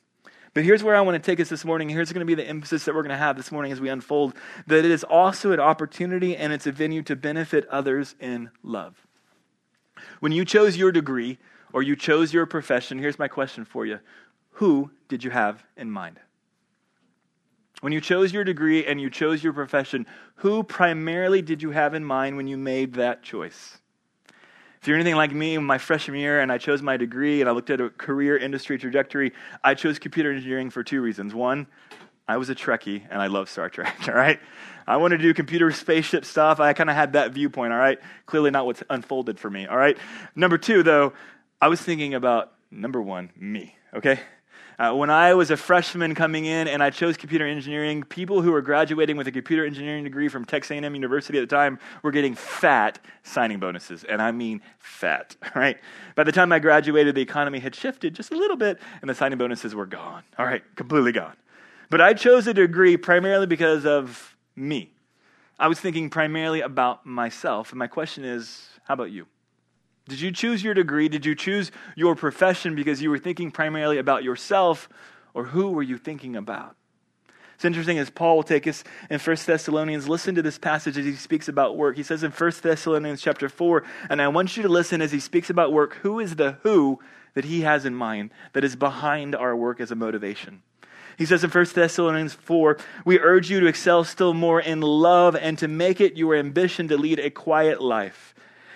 But 0.54 0.66
here's 0.66 0.84
where 0.84 0.98
I 0.98 1.02
want 1.02 1.16
to 1.16 1.26
take 1.26 1.40
us 1.40 1.48
this 1.48 1.64
morning. 1.64 1.88
Here's 1.88 2.12
going 2.12 2.20
to 2.20 2.26
be 2.26 2.36
the 2.36 2.46
emphasis 2.46 2.84
that 2.84 2.94
we're 2.94 3.04
going 3.04 3.12
to 3.12 3.18
have 3.18 3.38
this 3.38 3.54
morning 3.54 3.72
as 3.72 3.80
we 3.80 3.88
unfold 3.88 4.34
that 4.68 4.84
it 4.84 4.92
is 4.92 5.06
also 5.06 5.54
an 5.54 5.62
opportunity 5.62 6.36
and 6.36 6.52
it's 6.52 6.68
a 6.68 6.74
venue 6.74 7.04
to 7.04 7.16
benefit 7.16 7.66
others 7.70 8.16
in 8.20 8.52
love. 8.64 9.08
When 10.20 10.34
you 10.34 10.44
chose 10.44 10.76
your 10.76 10.92
degree 10.92 11.38
or 11.72 11.84
you 11.84 11.96
chose 11.96 12.34
your 12.34 12.46
profession, 12.46 13.00
here's 13.00 13.18
my 13.18 13.30
question 13.30 13.64
for 13.64 13.86
you 13.86 14.00
Who 14.56 14.92
did 15.08 15.24
you 15.24 15.30
have 15.30 15.64
in 15.78 15.90
mind? 15.90 16.20
When 17.82 17.92
you 17.92 18.00
chose 18.00 18.32
your 18.32 18.44
degree 18.44 18.86
and 18.86 19.02
you 19.02 19.10
chose 19.10 19.44
your 19.44 19.54
profession, 19.54 20.06
who 20.36 20.64
primarily 20.64 21.42
did 21.42 21.62
you 21.62 21.72
have 21.72 21.94
in 21.94 22.06
mind 22.06 22.38
when 22.38 22.48
you 22.48 22.58
made 22.58 22.94
that 22.94 23.24
choice? 23.24 23.80
If 24.82 24.88
you're 24.88 24.98
anything 24.98 25.16
like 25.16 25.32
me, 25.32 25.58
my 25.58 25.78
freshman 25.78 26.20
year, 26.20 26.42
and 26.42 26.52
I 26.52 26.58
chose 26.58 26.82
my 26.82 26.98
degree 26.98 27.42
and 27.42 27.50
I 27.50 27.54
looked 27.54 27.70
at 27.70 27.82
a 27.82 27.90
career 27.90 28.38
industry 28.38 28.78
trajectory, 28.78 29.34
I 29.64 29.74
chose 29.74 30.00
computer 30.00 30.32
engineering 30.32 30.70
for 30.70 30.84
two 30.84 31.02
reasons. 31.02 31.36
One, 31.36 31.68
I 32.28 32.38
was 32.38 32.50
a 32.50 32.56
Trekkie 32.56 33.04
and 33.10 33.22
I 33.22 33.28
love 33.28 33.50
Star 33.50 33.70
Trek, 33.70 33.96
all 34.08 34.14
right? 34.14 34.40
I 34.88 34.98
wanted 34.98 35.18
to 35.18 35.24
do 35.24 35.34
computer 35.34 35.72
spaceship 35.72 36.24
stuff. 36.24 36.60
I 36.60 36.74
kind 36.74 36.90
of 36.90 36.96
had 36.96 37.14
that 37.14 37.32
viewpoint, 37.32 37.74
all 37.74 37.80
right? 37.80 38.00
Clearly 38.26 38.52
not 38.52 38.66
what's 38.66 38.84
unfolded 38.90 39.40
for 39.40 39.50
me, 39.50 39.66
all 39.66 39.78
right? 39.78 39.98
Number 40.36 40.58
two, 40.58 40.84
though, 40.84 41.14
I 41.60 41.68
was 41.68 41.82
thinking 41.82 42.14
about, 42.14 42.54
number 42.70 43.02
one, 43.02 43.32
me, 43.36 43.76
okay? 43.94 44.20
Uh, 44.80 44.94
when 44.94 45.10
I 45.10 45.34
was 45.34 45.52
a 45.52 45.58
freshman 45.58 46.16
coming 46.16 46.46
in 46.46 46.68
and 46.68 46.82
I 46.82 46.90
chose 46.90 47.18
computer 47.18 47.46
engineering, 47.46 48.04
people 48.04 48.42
who 48.42 48.52
were 48.52 48.62
graduating 48.62 49.18
with 49.18 49.28
a 49.28 49.32
computer 49.32 49.66
engineering 49.66 50.04
degree 50.04 50.28
from 50.28 50.46
Texas 50.46 50.72
A&M 50.72 50.96
University 50.96 51.38
at 51.38 51.48
the 51.48 51.56
time 51.56 51.80
were 52.04 52.12
getting 52.12 52.36
fat 52.36 53.00
signing 53.24 53.60
bonuses, 53.60 54.04
and 54.04 54.22
I 54.22 54.32
mean 54.32 54.62
fat. 54.80 55.36
Right? 55.54 55.78
By 56.16 56.24
the 56.24 56.32
time 56.32 56.52
I 56.54 56.60
graduated, 56.60 57.14
the 57.14 57.22
economy 57.22 57.60
had 57.60 57.76
shifted 57.76 58.16
just 58.16 58.32
a 58.32 58.38
little 58.38 58.56
bit, 58.56 58.80
and 59.02 59.10
the 59.10 59.14
signing 59.14 59.38
bonuses 59.38 59.76
were 59.76 59.86
gone. 59.86 60.24
All 60.40 60.46
right, 60.46 60.64
completely 60.76 61.12
gone. 61.12 61.36
But 61.90 62.00
I 62.00 62.14
chose 62.14 62.48
a 62.48 62.54
degree 62.54 62.96
primarily 62.96 63.48
because 63.48 63.86
of 63.86 64.36
me. 64.56 64.94
I 65.60 65.68
was 65.68 65.80
thinking 65.80 66.10
primarily 66.10 66.62
about 66.62 67.06
myself, 67.06 67.72
and 67.72 67.80
my 67.80 67.88
question 67.88 68.24
is, 68.24 68.66
how 68.86 68.94
about 68.94 69.12
you? 69.12 69.28
Did 70.12 70.20
you 70.20 70.34
choose 70.34 70.62
your 70.62 70.74
degree? 70.74 71.08
Did 71.08 71.26
you 71.26 71.36
choose 71.36 71.72
your 71.96 72.18
profession 72.18 72.76
because 72.76 73.02
you 73.02 73.10
were 73.10 73.18
thinking 73.18 73.50
primarily 73.50 73.98
about 73.98 74.26
yourself, 74.26 74.90
or 75.34 75.46
who 75.46 75.72
were 75.72 75.82
you 75.82 75.98
thinking 75.98 76.36
about? 76.36 76.76
It's 77.56 77.64
interesting 77.64 77.98
as 77.98 78.10
Paul 78.10 78.36
will 78.36 78.44
take 78.44 78.68
us 78.68 78.84
in 79.10 79.22
1 79.22 79.38
Thessalonians. 79.46 80.10
Listen 80.10 80.36
to 80.36 80.42
this 80.42 80.58
passage 80.58 80.98
as 80.98 81.06
he 81.06 81.16
speaks 81.16 81.48
about 81.48 81.78
work. 81.78 81.96
He 81.96 82.04
says 82.04 82.24
in 82.24 82.32
1 82.32 82.52
Thessalonians 82.62 83.22
chapter 83.22 83.48
4, 83.48 83.84
and 84.10 84.22
I 84.22 84.28
want 84.28 84.58
you 84.58 84.64
to 84.64 84.70
listen 84.70 85.02
as 85.02 85.14
he 85.14 85.22
speaks 85.22 85.50
about 85.50 85.72
work, 85.72 85.94
who 86.02 86.20
is 86.20 86.36
the 86.36 86.58
who 86.64 87.00
that 87.34 87.46
he 87.46 87.62
has 87.62 87.86
in 87.86 87.96
mind 87.96 88.32
that 88.52 88.66
is 88.66 88.76
behind 88.76 89.34
our 89.34 89.56
work 89.56 89.80
as 89.80 89.92
a 89.92 89.96
motivation. 89.96 90.62
He 91.18 91.26
says 91.26 91.42
in 91.46 91.52
1 91.52 91.66
Thessalonians 91.74 92.34
4, 92.34 92.78
we 93.06 93.18
urge 93.18 93.50
you 93.50 93.62
to 93.62 93.68
excel 93.68 94.04
still 94.04 94.34
more 94.34 94.60
in 94.60 94.82
love 94.82 95.38
and 95.38 95.58
to 95.60 95.70
make 95.70 96.02
it 96.02 96.18
your 96.18 96.36
ambition 96.36 96.90
to 96.90 96.98
lead 96.98 97.20
a 97.20 97.30
quiet 97.30 97.82
life 97.82 98.31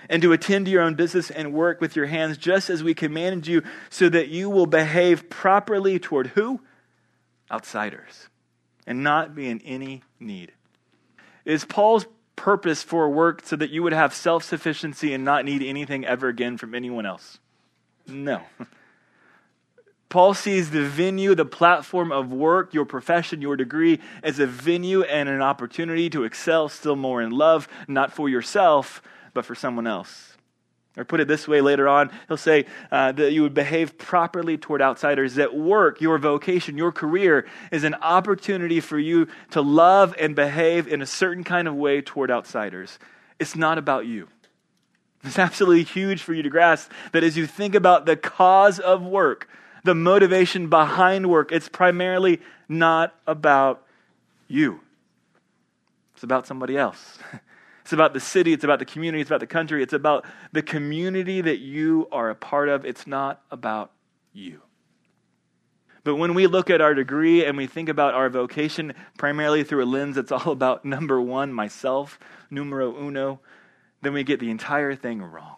and 0.10 0.22
to 0.22 0.34
attend 0.34 0.66
to 0.66 0.72
your 0.72 0.82
own 0.82 0.96
business 0.96 1.30
and 1.32 1.54
work 1.54 1.82
with 1.82 1.96
your 1.96 2.06
hands, 2.06 2.38
just 2.38 2.70
as 2.70 2.84
we 2.84 2.94
commanded 2.94 3.48
you, 3.48 3.64
so 3.90 4.10
that 4.10 4.30
you 4.30 4.50
will 4.50 4.66
behave 4.66 5.30
properly 5.30 6.00
toward 6.00 6.28
who? 6.28 6.62
Outsiders, 7.52 8.30
and 8.88 9.04
not 9.04 9.36
be 9.36 9.50
in 9.50 9.62
any 9.62 10.04
need. 10.20 10.52
Is 11.46 11.66
Paul's 11.66 12.06
purpose 12.36 12.84
for 12.84 13.10
work 13.10 13.42
so 13.46 13.56
that 13.56 13.70
you 13.70 13.84
would 13.84 13.94
have 13.94 14.14
self 14.14 14.44
sufficiency 14.44 15.14
and 15.14 15.24
not 15.24 15.46
need 15.46 15.62
anything 15.62 16.06
ever 16.06 16.28
again 16.28 16.58
from 16.58 16.74
anyone 16.74 17.06
else? 17.06 17.40
No. 18.08 18.42
Paul 20.10 20.34
sees 20.34 20.72
the 20.72 20.84
venue, 20.84 21.36
the 21.36 21.46
platform 21.46 22.12
of 22.12 22.32
work, 22.32 22.74
your 22.74 22.86
profession, 22.86 23.42
your 23.42 23.58
degree, 23.58 24.00
as 24.24 24.40
a 24.40 24.46
venue 24.46 25.02
and 25.04 25.28
an 25.28 25.42
opportunity 25.42 26.10
to 26.12 26.24
excel 26.24 26.70
still 26.70 26.96
more 26.96 27.22
in 27.22 27.32
love, 27.32 27.68
not 27.88 28.14
for 28.14 28.30
yourself, 28.30 29.02
but 29.36 29.46
for 29.46 29.54
someone 29.54 29.86
else. 29.86 30.36
Or 30.98 31.04
put 31.04 31.20
it 31.20 31.28
this 31.28 31.46
way 31.46 31.60
later 31.60 31.90
on, 31.90 32.10
he'll 32.30 32.38
say 32.38 32.66
uh, 32.90 33.12
that 33.12 33.34
you 33.34 33.42
would 33.42 33.54
behave 33.54 33.98
properly 33.98 34.58
toward 34.58 34.82
outsiders, 34.82 35.36
that 35.36 35.54
work, 35.54 36.00
your 36.00 36.18
vocation, 36.18 36.78
your 36.78 36.94
career 36.94 37.46
is 37.70 37.84
an 37.84 37.96
opportunity 37.96 38.80
for 38.80 38.98
you 38.98 39.28
to 39.52 39.62
love 39.62 40.16
and 40.18 40.36
behave 40.36 40.88
in 40.88 41.02
a 41.02 41.06
certain 41.06 41.44
kind 41.44 41.68
of 41.68 41.76
way 41.76 42.02
toward 42.02 42.32
outsiders. 42.32 42.98
It's 43.40 43.58
not 43.58 43.78
about 43.78 44.06
you. 44.06 44.30
It's 45.26 45.38
absolutely 45.38 45.84
huge 45.84 46.22
for 46.22 46.34
you 46.34 46.44
to 46.44 46.50
grasp 46.50 46.92
that 47.12 47.26
as 47.26 47.36
you 47.36 47.46
think 47.46 47.76
about 47.76 48.06
the 48.06 48.16
cause 48.16 48.80
of 48.80 49.04
work, 49.04 49.50
the 49.84 49.96
motivation 49.96 50.70
behind 50.70 51.30
work, 51.30 51.52
it's 51.52 51.68
primarily 51.68 52.40
not 52.70 53.14
about 53.28 53.86
you. 54.48 54.80
It's 56.14 56.24
about 56.24 56.48
somebody 56.48 56.78
else. 56.78 57.20
It's 57.86 57.94
about 57.94 58.14
the 58.14 58.20
city, 58.20 58.52
it's 58.52 58.64
about 58.64 58.80
the 58.80 58.86
community, 58.86 59.22
it's 59.22 59.30
about 59.30 59.42
the 59.42 59.46
country, 59.46 59.84
it's 59.84 59.94
about 59.94 60.26
the 60.52 60.64
community 60.64 61.40
that 61.40 61.60
you 61.60 62.08
are 62.12 62.32
a 62.32 62.36
part 62.36 62.68
of. 62.68 62.84
It's 62.84 63.06
not 63.06 63.44
about 63.52 63.92
you. 64.34 64.64
But 66.04 66.16
when 66.16 66.34
we 66.34 66.48
look 66.48 66.72
at 66.72 66.82
our 66.82 66.96
degree 66.96 67.46
and 67.46 67.56
we 67.56 67.68
think 67.68 67.88
about 67.88 68.16
our 68.16 68.28
vocation 68.28 68.96
primarily 69.20 69.64
through 69.64 69.84
a 69.84 69.86
lens 69.86 70.16
that's 70.16 70.32
all 70.32 70.52
about 70.52 70.84
number 70.96 71.22
one, 71.22 71.54
myself, 71.54 72.18
numero 72.50 72.98
uno, 72.98 73.40
then 74.02 74.14
we 74.14 74.24
get 74.24 74.40
the 74.40 74.50
entire 74.50 74.96
thing 74.96 75.22
wrong. 75.22 75.58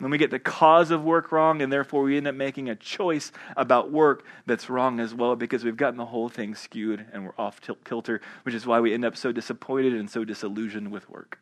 When 0.00 0.12
we 0.12 0.18
get 0.18 0.30
the 0.30 0.38
cause 0.38 0.92
of 0.92 1.02
work 1.02 1.32
wrong, 1.32 1.60
and 1.60 1.72
therefore 1.72 2.02
we 2.02 2.16
end 2.16 2.28
up 2.28 2.34
making 2.34 2.68
a 2.68 2.76
choice 2.76 3.32
about 3.56 3.90
work 3.90 4.24
that's 4.46 4.70
wrong 4.70 5.00
as 5.00 5.12
well 5.12 5.34
because 5.34 5.64
we've 5.64 5.76
gotten 5.76 5.96
the 5.96 6.06
whole 6.06 6.28
thing 6.28 6.54
skewed 6.54 7.04
and 7.12 7.24
we're 7.24 7.34
off 7.36 7.60
kilter, 7.84 8.20
which 8.44 8.54
is 8.54 8.64
why 8.64 8.78
we 8.78 8.94
end 8.94 9.04
up 9.04 9.16
so 9.16 9.32
disappointed 9.32 9.94
and 9.94 10.08
so 10.08 10.24
disillusioned 10.24 10.92
with 10.92 11.10
work. 11.10 11.40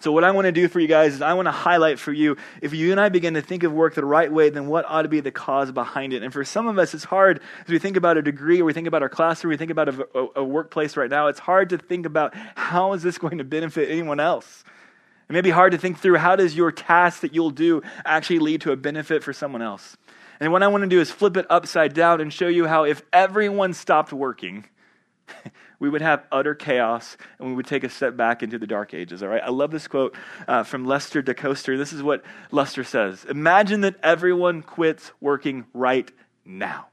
So, 0.00 0.12
what 0.12 0.24
I 0.24 0.30
want 0.30 0.46
to 0.46 0.52
do 0.52 0.66
for 0.66 0.80
you 0.80 0.88
guys 0.88 1.14
is 1.14 1.22
I 1.22 1.34
want 1.34 1.44
to 1.44 1.52
highlight 1.52 1.98
for 1.98 2.10
you 2.10 2.38
if 2.62 2.72
you 2.72 2.90
and 2.90 2.98
I 2.98 3.10
begin 3.10 3.34
to 3.34 3.42
think 3.42 3.64
of 3.64 3.72
work 3.72 3.94
the 3.94 4.04
right 4.04 4.32
way, 4.32 4.48
then 4.48 4.66
what 4.66 4.86
ought 4.86 5.02
to 5.02 5.08
be 5.08 5.20
the 5.20 5.30
cause 5.30 5.72
behind 5.72 6.14
it. 6.14 6.22
And 6.22 6.32
for 6.32 6.42
some 6.42 6.68
of 6.68 6.78
us, 6.78 6.94
it's 6.94 7.04
hard 7.04 7.40
as 7.66 7.68
we 7.68 7.78
think 7.78 7.98
about 7.98 8.16
a 8.16 8.22
degree 8.22 8.62
or 8.62 8.64
we 8.64 8.72
think 8.72 8.86
about 8.86 9.02
our 9.02 9.10
classroom, 9.10 9.50
we 9.50 9.58
think 9.58 9.70
about 9.70 9.90
a, 9.90 10.08
a, 10.14 10.28
a 10.36 10.44
workplace 10.44 10.96
right 10.96 11.10
now, 11.10 11.28
it's 11.28 11.38
hard 11.38 11.68
to 11.70 11.78
think 11.78 12.06
about 12.06 12.34
how 12.54 12.94
is 12.94 13.02
this 13.02 13.18
going 13.18 13.38
to 13.38 13.44
benefit 13.44 13.90
anyone 13.90 14.20
else. 14.20 14.64
It 15.30 15.32
may 15.32 15.42
be 15.42 15.50
hard 15.50 15.70
to 15.70 15.78
think 15.78 16.00
through 16.00 16.16
how 16.16 16.34
does 16.34 16.56
your 16.56 16.72
task 16.72 17.20
that 17.20 17.32
you'll 17.32 17.52
do 17.52 17.82
actually 18.04 18.40
lead 18.40 18.62
to 18.62 18.72
a 18.72 18.76
benefit 18.76 19.22
for 19.22 19.32
someone 19.32 19.62
else. 19.62 19.96
And 20.40 20.50
what 20.50 20.64
I 20.64 20.66
want 20.66 20.82
to 20.82 20.88
do 20.88 21.00
is 21.00 21.08
flip 21.08 21.36
it 21.36 21.46
upside 21.48 21.94
down 21.94 22.20
and 22.20 22.32
show 22.32 22.48
you 22.48 22.66
how 22.66 22.82
if 22.82 23.02
everyone 23.12 23.72
stopped 23.72 24.12
working, 24.12 24.64
we 25.78 25.88
would 25.88 26.02
have 26.02 26.24
utter 26.32 26.56
chaos 26.56 27.16
and 27.38 27.46
we 27.46 27.54
would 27.54 27.66
take 27.66 27.84
a 27.84 27.88
step 27.88 28.16
back 28.16 28.42
into 28.42 28.58
the 28.58 28.66
dark 28.66 28.92
ages. 28.92 29.22
All 29.22 29.28
right. 29.28 29.40
I 29.40 29.50
love 29.50 29.70
this 29.70 29.86
quote 29.86 30.16
uh, 30.48 30.64
from 30.64 30.84
Lester 30.84 31.22
DeKoster. 31.22 31.78
This 31.78 31.92
is 31.92 32.02
what 32.02 32.24
Lester 32.50 32.82
says 32.82 33.24
Imagine 33.26 33.82
that 33.82 34.00
everyone 34.02 34.62
quits 34.62 35.12
working 35.20 35.64
right 35.72 36.10
now. 36.44 36.88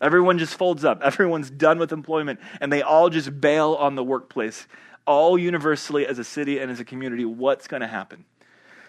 Everyone 0.00 0.38
just 0.38 0.56
folds 0.56 0.84
up. 0.84 1.00
Everyone's 1.00 1.48
done 1.48 1.78
with 1.78 1.92
employment 1.92 2.40
and 2.60 2.72
they 2.72 2.82
all 2.82 3.08
just 3.08 3.40
bail 3.40 3.74
on 3.74 3.94
the 3.94 4.02
workplace. 4.02 4.66
All 5.06 5.38
universally 5.38 6.06
as 6.06 6.18
a 6.18 6.24
city 6.24 6.58
and 6.58 6.70
as 6.70 6.80
a 6.80 6.84
community, 6.84 7.24
what's 7.24 7.66
going 7.66 7.80
to 7.82 7.88
happen? 7.88 8.24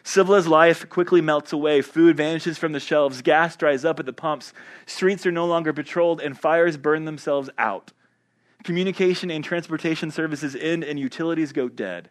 Civilized 0.04 0.48
life 0.48 0.88
quickly 0.90 1.22
melts 1.22 1.54
away. 1.54 1.82
Food 1.82 2.18
vanishes 2.18 2.58
from 2.58 2.74
the 2.74 2.80
shelves. 2.80 3.22
Gas 3.22 3.56
dries 3.56 3.86
up 3.86 4.00
at 4.00 4.06
the 4.06 4.14
pumps. 4.14 4.54
Streets 4.86 5.26
are 5.26 5.32
no 5.32 5.46
longer 5.46 5.72
patrolled, 5.72 6.20
and 6.20 6.38
fires 6.38 6.76
burn 6.76 7.06
themselves 7.06 7.50
out. 7.58 7.94
Communication 8.64 9.32
and 9.32 9.44
transportation 9.44 10.12
services 10.12 10.56
end 10.60 10.84
and 10.84 11.00
utilities 11.00 11.54
go 11.54 11.70
dead. 11.70 12.10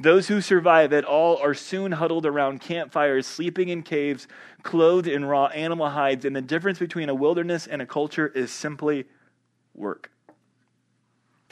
Those 0.00 0.26
who 0.26 0.40
survive 0.40 0.92
at 0.92 1.04
all 1.04 1.36
are 1.36 1.54
soon 1.54 1.92
huddled 1.92 2.26
around 2.26 2.60
campfires, 2.60 3.24
sleeping 3.24 3.68
in 3.68 3.84
caves, 3.84 4.26
clothed 4.64 5.06
in 5.06 5.24
raw 5.24 5.46
animal 5.46 5.90
hides, 5.90 6.24
and 6.24 6.34
the 6.34 6.42
difference 6.42 6.80
between 6.80 7.08
a 7.08 7.14
wilderness 7.14 7.68
and 7.68 7.80
a 7.80 7.86
culture 7.86 8.26
is 8.28 8.50
simply 8.50 9.04
work. 9.74 10.10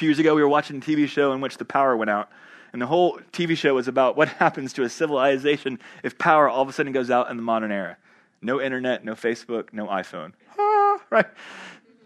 Few 0.00 0.08
years 0.08 0.18
ago, 0.18 0.34
we 0.34 0.40
were 0.40 0.48
watching 0.48 0.78
a 0.78 0.80
TV 0.80 1.06
show 1.06 1.34
in 1.34 1.42
which 1.42 1.58
the 1.58 1.64
power 1.66 1.94
went 1.94 2.10
out. 2.10 2.30
And 2.72 2.80
the 2.80 2.86
whole 2.86 3.20
TV 3.34 3.54
show 3.54 3.74
was 3.74 3.86
about 3.86 4.16
what 4.16 4.28
happens 4.28 4.72
to 4.72 4.82
a 4.82 4.88
civilization 4.88 5.78
if 6.02 6.16
power 6.16 6.48
all 6.48 6.62
of 6.62 6.70
a 6.70 6.72
sudden 6.72 6.94
goes 6.94 7.10
out 7.10 7.30
in 7.30 7.36
the 7.36 7.42
modern 7.42 7.70
era. 7.70 7.98
No 8.40 8.62
internet, 8.62 9.04
no 9.04 9.12
Facebook, 9.12 9.74
no 9.74 9.88
iPhone. 9.88 10.32
Ah, 10.58 11.02
right? 11.10 11.26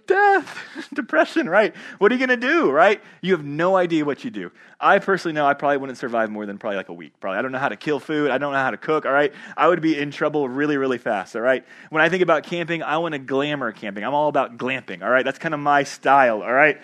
death, 0.08 0.88
depression, 0.92 1.48
right? 1.48 1.72
What 1.98 2.10
are 2.10 2.16
you 2.16 2.26
going 2.26 2.40
to 2.40 2.46
do, 2.48 2.68
right? 2.68 3.00
You 3.20 3.32
have 3.32 3.44
no 3.44 3.76
idea 3.76 4.04
what 4.04 4.24
you 4.24 4.30
do. 4.30 4.50
I 4.80 4.98
personally 4.98 5.32
know 5.32 5.46
I 5.46 5.54
probably 5.54 5.76
wouldn't 5.76 5.96
survive 5.98 6.30
more 6.30 6.46
than 6.46 6.58
probably 6.58 6.76
like 6.76 6.88
a 6.88 6.92
week. 6.92 7.12
Probably. 7.20 7.38
I 7.38 7.42
don't 7.42 7.52
know 7.52 7.58
how 7.58 7.68
to 7.68 7.76
kill 7.76 8.00
food. 8.00 8.30
I 8.30 8.38
don't 8.38 8.52
know 8.52 8.58
how 8.58 8.72
to 8.72 8.76
cook, 8.76 9.06
all 9.06 9.12
right? 9.12 9.32
I 9.56 9.68
would 9.68 9.80
be 9.80 9.96
in 9.96 10.10
trouble 10.10 10.48
really, 10.48 10.76
really 10.76 10.98
fast, 10.98 11.36
all 11.36 11.42
right? 11.42 11.64
When 11.90 12.02
I 12.02 12.08
think 12.08 12.22
about 12.22 12.42
camping, 12.42 12.82
I 12.82 12.98
want 12.98 13.12
to 13.12 13.20
glamour 13.20 13.70
camping. 13.72 14.04
I'm 14.04 14.14
all 14.14 14.28
about 14.28 14.58
glamping, 14.58 15.02
all 15.02 15.10
right? 15.10 15.24
That's 15.24 15.38
kind 15.38 15.54
of 15.54 15.60
my 15.60 15.84
style, 15.84 16.42
all 16.42 16.52
right? 16.52 16.80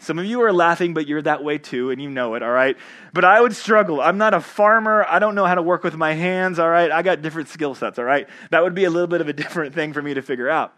Some 0.00 0.18
of 0.18 0.24
you 0.24 0.42
are 0.42 0.52
laughing, 0.52 0.94
but 0.94 1.06
you're 1.06 1.22
that 1.22 1.42
way 1.42 1.58
too, 1.58 1.90
and 1.90 2.00
you 2.00 2.08
know 2.08 2.34
it, 2.34 2.42
all 2.42 2.50
right? 2.50 2.76
But 3.12 3.24
I 3.24 3.40
would 3.40 3.54
struggle. 3.54 4.00
I'm 4.00 4.16
not 4.18 4.32
a 4.32 4.40
farmer. 4.40 5.04
I 5.08 5.18
don't 5.18 5.34
know 5.34 5.44
how 5.44 5.56
to 5.56 5.62
work 5.62 5.82
with 5.82 5.96
my 5.96 6.14
hands, 6.14 6.58
all 6.58 6.68
right? 6.68 6.90
I 6.90 7.02
got 7.02 7.20
different 7.20 7.48
skill 7.48 7.74
sets, 7.74 7.98
all 7.98 8.04
right? 8.04 8.28
That 8.50 8.62
would 8.62 8.74
be 8.74 8.84
a 8.84 8.90
little 8.90 9.08
bit 9.08 9.20
of 9.20 9.28
a 9.28 9.32
different 9.44 9.74
thing 9.74 9.92
for 9.92 10.00
me 10.00 10.14
to 10.14 10.22
figure 10.22 10.48
out. 10.48 10.72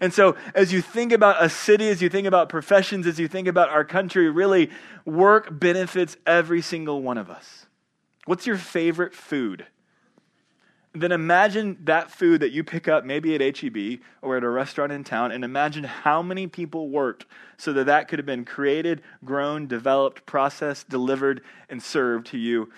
And 0.00 0.12
so, 0.12 0.36
as 0.54 0.72
you 0.72 0.82
think 0.82 1.12
about 1.12 1.42
a 1.42 1.48
city, 1.48 1.88
as 1.88 2.02
you 2.02 2.08
think 2.08 2.26
about 2.26 2.48
professions, 2.48 3.06
as 3.06 3.18
you 3.18 3.28
think 3.28 3.48
about 3.48 3.70
our 3.70 3.84
country, 3.84 4.28
really, 4.28 4.70
work 5.04 5.48
benefits 5.50 6.16
every 6.26 6.60
single 6.60 7.00
one 7.00 7.16
of 7.16 7.30
us. 7.30 7.66
What's 8.26 8.46
your 8.46 8.58
favorite 8.58 9.14
food? 9.14 9.66
Then 10.98 11.12
imagine 11.12 11.78
that 11.84 12.10
food 12.10 12.40
that 12.40 12.52
you 12.52 12.64
pick 12.64 12.88
up 12.88 13.04
maybe 13.04 13.34
at 13.34 13.58
HEB 13.58 14.00
or 14.22 14.36
at 14.36 14.44
a 14.44 14.48
restaurant 14.48 14.92
in 14.92 15.04
town, 15.04 15.32
and 15.32 15.44
imagine 15.44 15.84
how 15.84 16.22
many 16.22 16.46
people 16.46 16.88
worked 16.88 17.26
so 17.56 17.72
that 17.72 17.86
that 17.86 18.08
could 18.08 18.18
have 18.18 18.26
been 18.26 18.44
created, 18.44 19.02
grown, 19.24 19.66
developed, 19.66 20.26
processed, 20.26 20.88
delivered, 20.88 21.42
and 21.68 21.82
served 21.82 22.26
to 22.28 22.38
you 22.38 22.70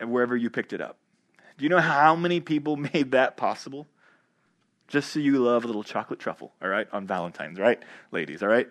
wherever 0.00 0.36
you 0.36 0.50
picked 0.50 0.72
it 0.72 0.80
up. 0.80 0.96
Do 1.58 1.64
you 1.64 1.68
know 1.68 1.80
how 1.80 2.16
many 2.16 2.40
people 2.40 2.76
made 2.94 3.12
that 3.12 3.36
possible? 3.36 3.86
just 4.92 5.10
so 5.10 5.18
you 5.18 5.38
love 5.38 5.64
a 5.64 5.66
little 5.66 5.82
chocolate 5.82 6.20
truffle, 6.20 6.52
all 6.62 6.68
right, 6.68 6.86
on 6.92 7.06
Valentine's, 7.06 7.58
right? 7.58 7.82
Ladies, 8.10 8.42
all 8.42 8.48
right? 8.50 8.68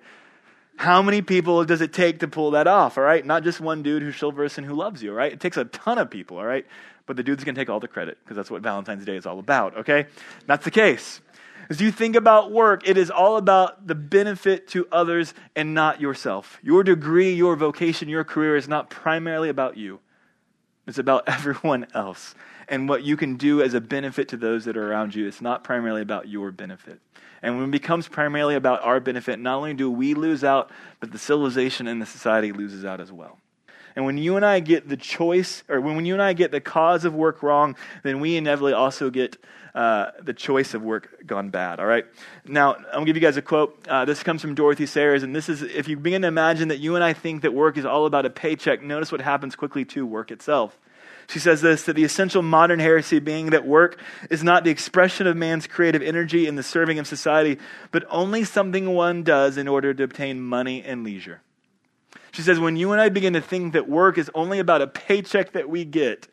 How 0.76 1.02
many 1.02 1.24
people 1.24 1.66
does 1.66 1.82
it 1.82 1.94
take 1.94 2.20
to 2.20 2.28
pull 2.28 2.52
that 2.52 2.68
off, 2.68 3.00
all 3.00 3.04
right? 3.04 3.26
Not 3.26 3.44
just 3.44 3.60
one 3.60 3.82
dude 3.82 4.04
who's 4.04 4.16
chivalrous 4.16 4.60
and 4.60 4.68
who 4.68 4.76
loves 4.76 5.02
you, 5.02 5.10
all 5.10 5.18
right? 5.18 5.34
It 5.34 5.40
takes 5.40 5.58
a 5.58 5.66
ton 5.66 5.98
of 5.98 6.12
people, 6.12 6.38
all 6.38 6.46
right? 6.46 6.68
But 7.06 7.18
the 7.18 7.24
dude's 7.24 7.44
going 7.44 7.56
to 7.56 7.62
take 7.62 7.70
all 7.70 7.80
the 7.80 7.88
credit 7.88 8.18
because 8.24 8.38
that's 8.38 8.52
what 8.52 8.62
Valentine's 8.62 9.06
Day 9.06 9.16
is 9.16 9.26
all 9.26 9.40
about, 9.40 9.78
okay? 9.78 10.06
That's 10.46 10.64
the 10.64 10.72
case. 10.72 11.22
As 11.70 11.80
you 11.80 11.92
think 11.92 12.16
about 12.16 12.52
work, 12.52 12.88
it 12.88 12.98
is 12.98 13.10
all 13.10 13.38
about 13.38 13.88
the 13.88 13.96
benefit 13.96 14.68
to 14.70 14.88
others 14.92 15.34
and 15.56 15.74
not 15.74 16.02
yourself. 16.02 16.60
Your 16.62 16.84
degree, 16.84 17.34
your 17.34 17.56
vocation, 17.56 18.10
your 18.10 18.24
career 18.24 18.56
is 18.56 18.68
not 18.68 18.90
primarily 18.90 19.50
about 19.50 19.78
you, 19.78 20.00
it's 20.88 20.98
about 20.98 21.24
everyone 21.28 21.88
else 21.94 22.36
and 22.68 22.88
what 22.88 23.04
you 23.04 23.18
can 23.18 23.36
do 23.36 23.62
as 23.62 23.74
a 23.74 23.82
benefit 23.82 24.30
to 24.30 24.38
those 24.38 24.66
that 24.66 24.78
are 24.78 24.92
around 24.92 25.14
you. 25.14 25.28
It's 25.28 25.42
not 25.42 25.64
primarily 25.64 26.02
about 26.02 26.30
your 26.30 26.52
benefit. 26.52 27.00
And 27.42 27.58
when 27.58 27.66
it 27.66 27.72
becomes 27.72 28.08
primarily 28.08 28.56
about 28.56 28.84
our 28.84 29.00
benefit, 29.00 29.40
not 29.40 29.58
only 29.58 29.74
do 29.74 29.92
we 29.92 30.14
lose 30.14 30.44
out, 30.44 30.72
but 31.00 31.12
the 31.12 31.18
civilization 31.18 31.88
and 31.88 32.02
the 32.02 32.06
society 32.06 32.52
loses 32.52 32.86
out 32.86 33.02
as 33.02 33.12
well. 33.12 33.40
And 33.96 34.06
when 34.06 34.18
you 34.18 34.36
and 34.36 34.46
I 34.46 34.60
get 34.60 34.88
the 34.88 34.98
choice, 34.98 35.64
or 35.70 35.82
when 35.82 36.06
you 36.06 36.14
and 36.14 36.22
I 36.22 36.34
get 36.34 36.52
the 36.52 36.62
cause 36.62 37.06
of 37.06 37.14
work 37.14 37.44
wrong, 37.44 37.76
then 38.04 38.20
we 38.20 38.38
inevitably 38.38 38.74
also 38.74 39.10
get 39.10 39.38
uh, 39.74 40.12
the 40.22 40.34
choice 40.34 40.74
of 40.74 40.82
work 40.82 41.26
gone 41.26 41.50
bad. 41.50 41.80
All 41.80 41.86
right. 41.86 42.06
Now 42.46 42.76
I'm 42.76 42.84
gonna 42.92 43.06
give 43.06 43.16
you 43.16 43.22
guys 43.22 43.38
a 43.38 43.42
quote. 43.42 43.88
Uh, 43.88 44.06
this 44.06 44.24
comes 44.24 44.42
from 44.42 44.56
Dorothy 44.56 44.86
Sayers, 44.86 45.24
and 45.24 45.36
this 45.36 45.50
is 45.50 45.62
if 45.62 45.88
you 45.88 45.98
begin 45.98 46.24
to 46.24 46.28
imagine 46.28 46.70
that 46.70 46.80
you 46.80 46.96
and 46.96 47.04
I 47.04 47.14
think 47.14 47.44
that 47.44 47.54
work 47.54 47.78
is 47.78 47.86
all 47.86 48.06
about 48.06 48.26
a 48.26 48.30
paycheck, 48.30 48.82
notice 48.82 49.12
what 49.12 49.22
happens 49.22 49.56
quickly 49.56 49.86
to 49.86 50.06
work 50.06 50.32
itself. 50.32 50.78
She 51.28 51.40
says 51.40 51.62
this 51.62 51.84
that 51.84 51.96
the 51.96 52.04
essential 52.04 52.42
modern 52.42 52.80
heresy 52.80 53.20
being 53.20 53.52
that 53.52 53.66
work 53.66 53.98
is 54.30 54.44
not 54.44 54.66
the 54.66 54.72
expression 54.72 55.28
of 55.28 55.38
man's 55.38 55.68
creative 55.68 56.02
energy 56.02 56.48
in 56.48 56.56
the 56.56 56.64
serving 56.64 57.00
of 57.00 57.08
society, 57.08 57.58
but 57.92 58.04
only 58.10 58.44
something 58.44 58.94
one 58.94 59.24
does 59.24 59.58
in 59.58 59.68
order 59.68 59.94
to 59.94 60.04
obtain 60.04 60.42
money 60.42 60.84
and 60.84 61.06
leisure. 61.06 61.42
She 62.32 62.42
says, 62.42 62.60
when 62.60 62.76
you 62.76 62.92
and 62.92 63.02
I 63.02 63.10
begin 63.10 63.34
to 63.34 63.42
think 63.42 63.74
that 63.74 63.90
work 63.90 64.18
is 64.18 64.32
only 64.34 64.60
about 64.60 64.82
a 64.82 64.88
paycheck 64.88 65.52
that 65.52 65.70
we 65.70 65.86
get, 65.86 66.28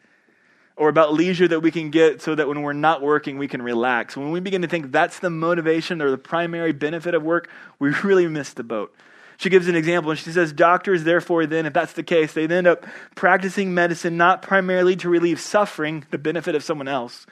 or 0.78 0.88
about 0.88 1.12
leisure 1.12 1.48
that 1.48 1.60
we 1.60 1.72
can 1.72 1.90
get 1.90 2.22
so 2.22 2.36
that 2.36 2.46
when 2.46 2.62
we're 2.62 2.72
not 2.72 3.02
working, 3.02 3.36
we 3.36 3.48
can 3.48 3.60
relax. 3.60 4.16
When 4.16 4.30
we 4.30 4.38
begin 4.38 4.62
to 4.62 4.68
think 4.68 4.92
that's 4.92 5.18
the 5.18 5.28
motivation 5.28 6.00
or 6.00 6.10
the 6.10 6.18
primary 6.18 6.72
benefit 6.72 7.14
of 7.14 7.24
work, 7.24 7.50
we 7.80 7.90
really 8.04 8.28
miss 8.28 8.52
the 8.52 8.62
boat. 8.62 8.94
She 9.38 9.50
gives 9.50 9.68
an 9.68 9.76
example 9.76 10.10
and 10.10 10.18
she 10.18 10.30
says, 10.30 10.52
Doctors, 10.52 11.04
therefore, 11.04 11.46
then, 11.46 11.66
if 11.66 11.72
that's 11.72 11.92
the 11.92 12.02
case, 12.02 12.32
they 12.32 12.44
end 12.44 12.66
up 12.66 12.86
practicing 13.14 13.74
medicine 13.74 14.16
not 14.16 14.42
primarily 14.42 14.96
to 14.96 15.08
relieve 15.08 15.40
suffering, 15.40 16.04
the 16.10 16.18
benefit 16.18 16.54
of 16.54 16.64
someone 16.64 16.88
else, 16.88 17.26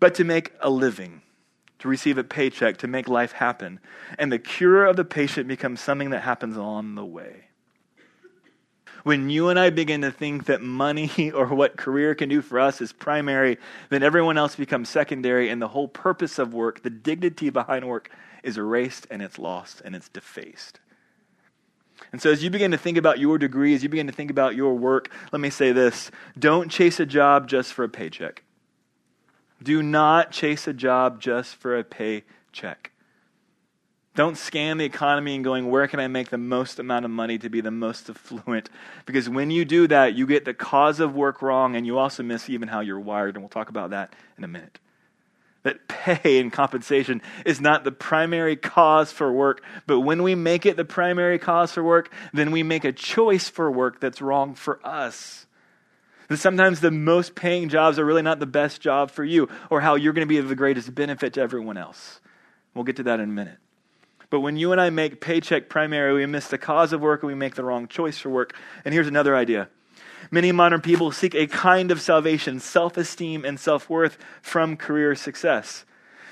but 0.00 0.14
to 0.16 0.24
make 0.24 0.52
a 0.60 0.68
living, 0.68 1.22
to 1.78 1.88
receive 1.88 2.18
a 2.18 2.24
paycheck, 2.24 2.78
to 2.78 2.86
make 2.86 3.08
life 3.08 3.32
happen. 3.32 3.80
And 4.18 4.30
the 4.30 4.38
cure 4.38 4.84
of 4.84 4.96
the 4.96 5.04
patient 5.04 5.48
becomes 5.48 5.80
something 5.80 6.10
that 6.10 6.20
happens 6.20 6.56
on 6.58 6.94
the 6.94 7.04
way. 7.04 7.48
When 9.02 9.30
you 9.30 9.48
and 9.48 9.58
I 9.58 9.70
begin 9.70 10.02
to 10.02 10.12
think 10.12 10.44
that 10.46 10.62
money 10.62 11.30
or 11.34 11.46
what 11.46 11.76
career 11.76 12.14
can 12.14 12.28
do 12.28 12.42
for 12.42 12.60
us 12.60 12.80
is 12.80 12.92
primary, 12.92 13.58
then 13.90 14.02
everyone 14.02 14.38
else 14.38 14.54
becomes 14.54 14.88
secondary, 14.88 15.48
and 15.48 15.60
the 15.60 15.68
whole 15.68 15.88
purpose 15.88 16.38
of 16.38 16.54
work, 16.54 16.82
the 16.82 16.90
dignity 16.90 17.50
behind 17.50 17.88
work, 17.88 18.10
is 18.42 18.58
erased 18.58 19.06
and 19.10 19.22
it's 19.22 19.38
lost 19.38 19.82
and 19.84 19.94
it's 19.94 20.08
defaced. 20.08 20.80
And 22.10 22.20
so, 22.20 22.30
as 22.30 22.42
you 22.42 22.50
begin 22.50 22.72
to 22.72 22.78
think 22.78 22.98
about 22.98 23.18
your 23.18 23.38
degree, 23.38 23.74
as 23.74 23.82
you 23.82 23.88
begin 23.88 24.06
to 24.06 24.12
think 24.12 24.30
about 24.30 24.56
your 24.56 24.74
work, 24.74 25.10
let 25.30 25.40
me 25.40 25.50
say 25.50 25.72
this 25.72 26.10
don't 26.38 26.70
chase 26.70 26.98
a 26.98 27.06
job 27.06 27.48
just 27.48 27.72
for 27.72 27.84
a 27.84 27.88
paycheck. 27.88 28.42
Do 29.62 29.82
not 29.82 30.32
chase 30.32 30.66
a 30.66 30.72
job 30.72 31.20
just 31.20 31.54
for 31.54 31.76
a 31.78 31.84
paycheck. 31.84 32.91
Don't 34.14 34.36
scan 34.36 34.76
the 34.76 34.84
economy 34.84 35.34
and 35.34 35.42
going, 35.42 35.70
where 35.70 35.88
can 35.88 35.98
I 35.98 36.06
make 36.06 36.28
the 36.28 36.38
most 36.38 36.78
amount 36.78 37.06
of 37.06 37.10
money 37.10 37.38
to 37.38 37.48
be 37.48 37.62
the 37.62 37.70
most 37.70 38.10
affluent? 38.10 38.68
Because 39.06 39.28
when 39.28 39.50
you 39.50 39.64
do 39.64 39.86
that, 39.88 40.14
you 40.14 40.26
get 40.26 40.44
the 40.44 40.54
cause 40.54 41.00
of 41.00 41.14
work 41.14 41.40
wrong 41.40 41.76
and 41.76 41.86
you 41.86 41.98
also 41.98 42.22
miss 42.22 42.50
even 42.50 42.68
how 42.68 42.80
you're 42.80 43.00
wired. 43.00 43.34
And 43.34 43.42
we'll 43.42 43.48
talk 43.48 43.70
about 43.70 43.90
that 43.90 44.14
in 44.36 44.44
a 44.44 44.48
minute 44.48 44.78
that 45.62 45.88
pay 45.88 46.40
and 46.40 46.52
compensation 46.52 47.22
is 47.44 47.60
not 47.60 47.84
the 47.84 47.92
primary 47.92 48.56
cause 48.56 49.12
for 49.12 49.32
work, 49.32 49.62
but 49.86 50.00
when 50.00 50.22
we 50.22 50.34
make 50.34 50.66
it 50.66 50.76
the 50.76 50.84
primary 50.84 51.38
cause 51.38 51.72
for 51.72 51.82
work, 51.82 52.12
then 52.32 52.50
we 52.50 52.62
make 52.62 52.84
a 52.84 52.92
choice 52.92 53.48
for 53.48 53.70
work 53.70 54.00
that's 54.00 54.20
wrong 54.20 54.54
for 54.54 54.84
us. 54.86 55.46
And 56.28 56.38
sometimes 56.38 56.80
the 56.80 56.90
most 56.90 57.34
paying 57.34 57.68
jobs 57.68 57.98
are 57.98 58.04
really 58.04 58.22
not 58.22 58.40
the 58.40 58.46
best 58.46 58.80
job 58.80 59.10
for 59.10 59.24
you 59.24 59.48
or 59.70 59.80
how 59.80 59.96
you're 59.96 60.12
going 60.12 60.26
to 60.26 60.32
be 60.32 60.38
of 60.38 60.48
the 60.48 60.54
greatest 60.54 60.94
benefit 60.94 61.34
to 61.34 61.40
everyone 61.40 61.76
else. 61.76 62.20
We'll 62.74 62.84
get 62.84 62.96
to 62.96 63.02
that 63.04 63.20
in 63.20 63.28
a 63.28 63.32
minute. 63.32 63.58
But 64.32 64.40
when 64.40 64.56
you 64.56 64.72
and 64.72 64.80
I 64.80 64.88
make 64.88 65.20
paycheck 65.20 65.68
primary, 65.68 66.14
we 66.14 66.24
miss 66.24 66.48
the 66.48 66.56
cause 66.56 66.94
of 66.94 67.02
work 67.02 67.22
and 67.22 67.28
we 67.28 67.34
make 67.34 67.54
the 67.54 67.64
wrong 67.64 67.86
choice 67.86 68.16
for 68.16 68.30
work. 68.30 68.54
And 68.82 68.94
here's 68.94 69.06
another 69.06 69.36
idea 69.36 69.68
Many 70.30 70.52
modern 70.52 70.80
people 70.80 71.12
seek 71.12 71.34
a 71.34 71.46
kind 71.46 71.90
of 71.90 72.00
salvation, 72.00 72.58
self 72.58 72.96
esteem, 72.96 73.44
and 73.44 73.60
self 73.60 73.90
worth 73.90 74.16
from 74.40 74.78
career 74.78 75.14
success. 75.14 75.84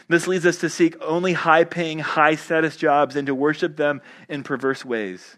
This 0.09 0.27
leads 0.27 0.47
us 0.47 0.57
to 0.61 0.71
seek 0.71 0.97
only 1.03 1.35
high 1.35 1.65
paying, 1.65 1.99
high 1.99 2.37
status 2.37 2.75
jobs 2.75 3.17
and 3.17 3.27
to 3.27 3.35
worship 3.35 3.77
them 3.77 4.01
in 4.31 4.45
perverse 4.45 4.83
ways. 4.83 5.37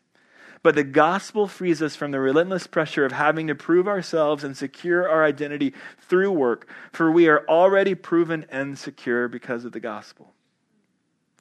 But 0.62 0.76
the 0.76 0.84
gospel 0.84 1.48
frees 1.48 1.82
us 1.82 1.96
from 1.96 2.12
the 2.12 2.20
relentless 2.20 2.68
pressure 2.68 3.04
of 3.04 3.10
having 3.10 3.48
to 3.48 3.56
prove 3.56 3.88
ourselves 3.88 4.44
and 4.44 4.56
secure 4.56 5.08
our 5.08 5.24
identity 5.24 5.74
through 5.98 6.30
work, 6.30 6.68
for 6.92 7.10
we 7.10 7.26
are 7.26 7.44
already 7.48 7.96
proven 7.96 8.46
and 8.50 8.78
secure 8.78 9.26
because 9.26 9.64
of 9.64 9.72
the 9.72 9.80
gospel. 9.80 10.32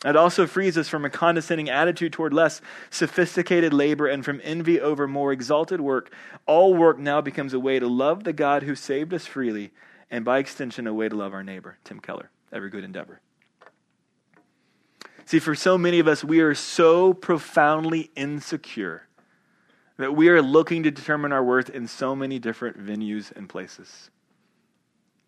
It 0.03 0.15
also 0.15 0.48
frees 0.48 0.77
us 0.79 0.89
from 0.89 1.05
a 1.05 1.12
condescending 1.12 1.70
attitude 1.70 2.13
toward 2.13 2.34
less 2.34 2.60
sophisticated 2.89 3.72
labor 3.72 4.08
and 4.08 4.25
from 4.25 4.41
envy 4.43 4.81
over 4.81 5.08
more 5.08 5.31
exalted 5.31 5.79
work. 5.79 6.12
All 6.48 6.74
work 6.74 6.98
now 6.98 7.22
becomes 7.22 7.53
a 7.53 7.60
way 7.60 7.77
to 7.77 7.88
love 7.88 8.24
the 8.24 8.34
God 8.34 8.63
who 8.63 8.74
saved 8.74 9.13
us 9.13 9.27
freely, 9.27 9.72
and 10.10 10.25
by 10.25 10.39
extension, 10.39 10.88
a 10.88 10.93
way 10.93 11.08
to 11.08 11.15
love 11.15 11.34
our 11.34 11.43
neighbor. 11.43 11.77
Tim 11.84 12.00
Keller, 12.00 12.31
Every 12.51 12.72
Good 12.72 12.84
Endeavor. 12.84 13.22
See, 15.25 15.39
for 15.39 15.53
so 15.53 15.77
many 15.77 16.00
of 16.00 16.08
us, 16.08 16.24
we 16.24 16.41
are 16.41 16.55
so 16.55 17.13
profoundly 17.13 18.10
insecure 18.15 19.08
that 19.98 20.15
we 20.15 20.29
are 20.29 20.41
looking 20.41 20.81
to 20.84 20.89
determine 20.89 21.31
our 21.31 21.43
worth 21.43 21.70
in 21.70 21.88
so 21.88 22.15
many 22.15 22.39
different 22.39 22.84
venues 22.84 23.31
and 23.36 23.48
places. 23.48 24.10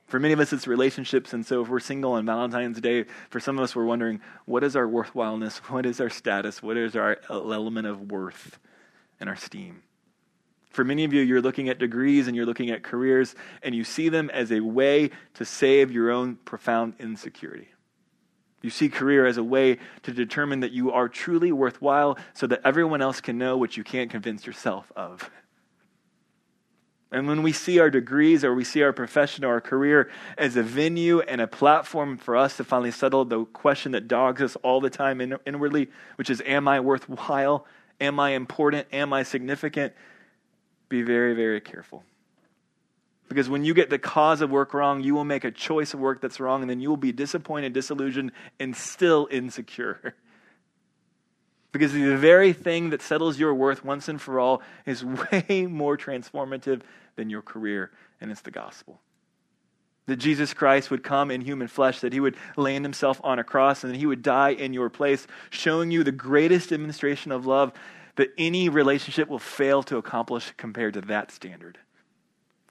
For 0.05 0.19
many 0.19 0.33
of 0.33 0.39
us, 0.39 0.53
it's 0.53 0.67
relationships. 0.67 1.33
And 1.33 1.45
so 1.45 1.61
if 1.61 1.69
we're 1.69 1.79
single 1.79 2.13
on 2.13 2.25
Valentine's 2.25 2.79
Day, 2.79 3.05
for 3.29 3.39
some 3.39 3.57
of 3.57 3.63
us, 3.63 3.75
we're 3.75 3.85
wondering 3.85 4.21
what 4.45 4.63
is 4.63 4.75
our 4.75 4.87
worthwhileness? 4.87 5.57
What 5.69 5.85
is 5.85 5.99
our 5.99 6.09
status? 6.09 6.61
What 6.61 6.77
is 6.77 6.95
our 6.95 7.17
element 7.29 7.87
of 7.87 8.11
worth 8.11 8.59
and 9.19 9.29
our 9.29 9.35
esteem? 9.35 9.83
For 10.69 10.83
many 10.83 11.03
of 11.03 11.13
you, 11.13 11.21
you're 11.21 11.41
looking 11.41 11.69
at 11.69 11.77
degrees 11.77 12.27
and 12.27 12.35
you're 12.35 12.47
looking 12.47 12.71
at 12.71 12.81
careers, 12.81 13.35
and 13.61 13.75
you 13.75 13.83
see 13.83 14.09
them 14.09 14.31
as 14.31 14.51
a 14.51 14.59
way 14.59 15.11
to 15.35 15.45
save 15.45 15.91
your 15.91 16.09
own 16.09 16.35
profound 16.37 16.95
insecurity. 16.99 17.69
You 18.63 18.71
see 18.71 18.89
career 18.89 19.27
as 19.27 19.37
a 19.37 19.43
way 19.43 19.77
to 20.03 20.11
determine 20.11 20.61
that 20.61 20.71
you 20.71 20.91
are 20.91 21.09
truly 21.09 21.51
worthwhile 21.51 22.17
so 22.33 22.47
that 22.47 22.61
everyone 22.65 23.01
else 23.01 23.21
can 23.21 23.37
know 23.37 23.57
what 23.57 23.77
you 23.77 23.83
can't 23.83 24.09
convince 24.09 24.47
yourself 24.47 24.91
of. 24.95 25.29
And 27.13 27.27
when 27.27 27.43
we 27.43 27.51
see 27.51 27.77
our 27.77 27.91
degrees 27.91 28.43
or 28.43 28.55
we 28.55 28.63
see 28.63 28.81
our 28.81 28.91
profession 28.91 29.45
or 29.45 29.53
our 29.53 29.61
career 29.61 30.09
as 30.35 30.55
a 30.55 30.63
venue 30.63 31.19
and 31.19 31.39
a 31.39 31.45
platform 31.45 32.17
for 32.17 32.35
us 32.35 32.57
to 32.57 32.63
finally 32.63 32.89
settle 32.89 33.23
the 33.23 33.45
question 33.45 33.91
that 33.91 34.07
dogs 34.07 34.41
us 34.41 34.55
all 34.63 34.81
the 34.81 34.89
time 34.89 35.21
inwardly, 35.45 35.91
which 36.15 36.31
is, 36.31 36.41
Am 36.43 36.67
I 36.67 36.79
worthwhile? 36.79 37.67
Am 38.01 38.19
I 38.19 38.31
important? 38.31 38.87
Am 38.91 39.13
I 39.13 39.21
significant? 39.21 39.93
Be 40.89 41.03
very, 41.03 41.35
very 41.35 41.61
careful. 41.61 42.03
Because 43.29 43.47
when 43.47 43.63
you 43.63 43.75
get 43.75 43.91
the 43.91 43.99
cause 43.99 44.41
of 44.41 44.49
work 44.49 44.73
wrong, 44.73 45.01
you 45.01 45.13
will 45.13 45.23
make 45.23 45.43
a 45.43 45.51
choice 45.51 45.93
of 45.93 45.99
work 45.99 46.19
that's 46.19 46.39
wrong, 46.39 46.61
and 46.61 46.69
then 46.69 46.79
you 46.79 46.89
will 46.89 46.97
be 46.97 47.11
disappointed, 47.11 47.73
disillusioned, 47.73 48.31
and 48.59 48.75
still 48.75 49.27
insecure. 49.29 50.15
Because 51.73 51.91
the 51.91 52.15
very 52.15 52.53
thing 52.53 52.91
that 52.91 53.01
settles 53.01 53.37
your 53.37 53.53
worth 53.53 53.83
once 53.83 54.07
and 54.07 54.21
for 54.21 54.39
all 54.39 54.61
is 54.85 55.03
way 55.31 55.67
more 55.69 55.97
transformative 55.97 56.81
than 57.17 57.29
your 57.29 57.41
career, 57.41 57.91
and 58.21 58.31
it's 58.31 58.41
the 58.41 58.51
gospel. 58.51 59.01
That 60.05 60.17
Jesus 60.17 60.53
Christ 60.53 60.91
would 60.91 61.03
come 61.03 61.31
in 61.31 61.41
human 61.41 61.67
flesh, 61.67 61.99
that 62.01 62.13
he 62.13 62.19
would 62.19 62.37
land 62.55 62.85
himself 62.85 63.19
on 63.23 63.39
a 63.39 63.43
cross, 63.43 63.83
and 63.83 63.93
that 63.93 63.97
he 63.97 64.05
would 64.05 64.21
die 64.21 64.51
in 64.51 64.73
your 64.73 64.89
place, 64.89 65.27
showing 65.49 65.91
you 65.91 66.03
the 66.03 66.11
greatest 66.11 66.69
demonstration 66.69 67.31
of 67.31 67.45
love 67.45 67.73
that 68.15 68.29
any 68.37 68.69
relationship 68.69 69.27
will 69.27 69.39
fail 69.39 69.81
to 69.83 69.97
accomplish 69.97 70.53
compared 70.55 70.93
to 70.93 71.01
that 71.01 71.31
standard. 71.31 71.79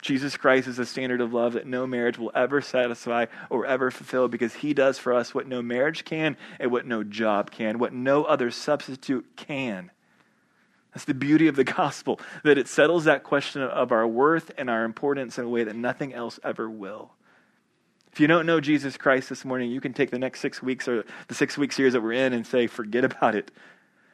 Jesus 0.03 0.37
Christ 0.37 0.67
is 0.67 0.81
a 0.81 0.85
standard 0.85 1.21
of 1.21 1.33
love 1.33 1.53
that 1.53 1.67
no 1.67 1.87
marriage 1.87 2.19
will 2.19 2.33
ever 2.35 2.61
satisfy 2.61 3.27
or 3.49 3.65
ever 3.65 3.91
fulfill 3.91 4.27
because 4.27 4.55
he 4.55 4.75
does 4.75 4.99
for 4.99 5.15
us 5.15 5.33
what 5.33 5.47
no 5.47 5.63
marriage 5.63 6.05
can 6.05 6.37
and 6.59 6.73
what 6.73 6.87
no 6.87 7.05
job 7.05 7.53
can, 7.53 7.79
what 7.79 7.93
no 7.93 8.25
other 8.25 8.51
substitute 8.51 9.25
can. 9.37 9.93
That's 10.93 11.05
the 11.05 11.15
beauty 11.15 11.47
of 11.47 11.57
the 11.57 11.65
gospel, 11.65 12.21
that 12.43 12.59
it 12.59 12.69
settles 12.69 13.05
that 13.05 13.23
question 13.23 13.63
of 13.63 13.93
our 13.93 14.07
worth 14.07 14.51
and 14.59 14.69
our 14.69 14.85
importance 14.85 15.39
in 15.39 15.45
a 15.45 15.49
way 15.49 15.65
that 15.65 15.77
nothing 15.77 16.13
else 16.13 16.39
ever 16.45 16.69
will. 16.69 17.13
If 18.13 18.21
you 18.21 18.27
don't 18.27 18.45
know 18.45 18.61
Jesus 18.61 18.99
Christ 18.99 19.31
this 19.31 19.45
morning, 19.45 19.71
you 19.71 19.81
can 19.81 19.95
take 19.95 20.11
the 20.11 20.19
next 20.19 20.41
six 20.41 20.61
weeks 20.61 20.87
or 20.89 21.05
the 21.29 21.35
six 21.35 21.57
week 21.57 21.73
series 21.73 21.95
that 21.95 22.03
we're 22.03 22.13
in 22.13 22.35
and 22.35 22.47
say, 22.47 22.67
forget 22.67 23.05
about 23.05 23.37
it. 23.37 23.51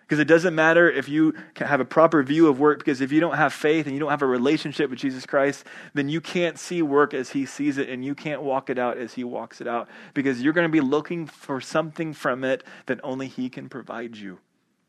Because 0.09 0.21
it 0.21 0.25
doesn't 0.25 0.55
matter 0.55 0.91
if 0.91 1.07
you 1.07 1.35
have 1.57 1.81
a 1.81 1.85
proper 1.85 2.23
view 2.23 2.49
of 2.49 2.59
work, 2.59 2.79
because 2.79 3.03
if 3.03 3.13
you 3.13 3.21
don't 3.21 3.37
have 3.37 3.53
faith 3.53 3.85
and 3.85 3.93
you 3.93 4.01
don't 4.01 4.09
have 4.09 4.23
a 4.23 4.27
relationship 4.27 4.89
with 4.89 4.99
Jesus 4.99 5.27
Christ, 5.27 5.67
then 5.93 6.09
you 6.09 6.23
can't 6.23 6.59
see 6.59 6.81
work 6.81 7.13
as 7.13 7.29
he 7.29 7.45
sees 7.45 7.77
it 7.77 7.91
and 7.91 8.03
you 8.03 8.15
can't 8.15 8.41
walk 8.41 8.71
it 8.71 8.79
out 8.79 8.97
as 8.97 9.13
he 9.13 9.23
walks 9.23 9.61
it 9.61 9.69
out. 9.69 9.87
Because 10.15 10.41
you're 10.41 10.55
going 10.55 10.67
to 10.67 10.73
be 10.73 10.81
looking 10.81 11.27
for 11.27 11.61
something 11.61 12.15
from 12.15 12.43
it 12.43 12.65
that 12.87 13.01
only 13.03 13.29
he 13.29 13.51
can 13.51 13.69
provide 13.69 14.17
you 14.17 14.39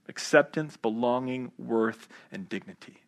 acceptance, 0.07 0.77
belonging, 0.77 1.51
worth, 1.57 2.07
and 2.31 2.47
dignity. 2.47 3.01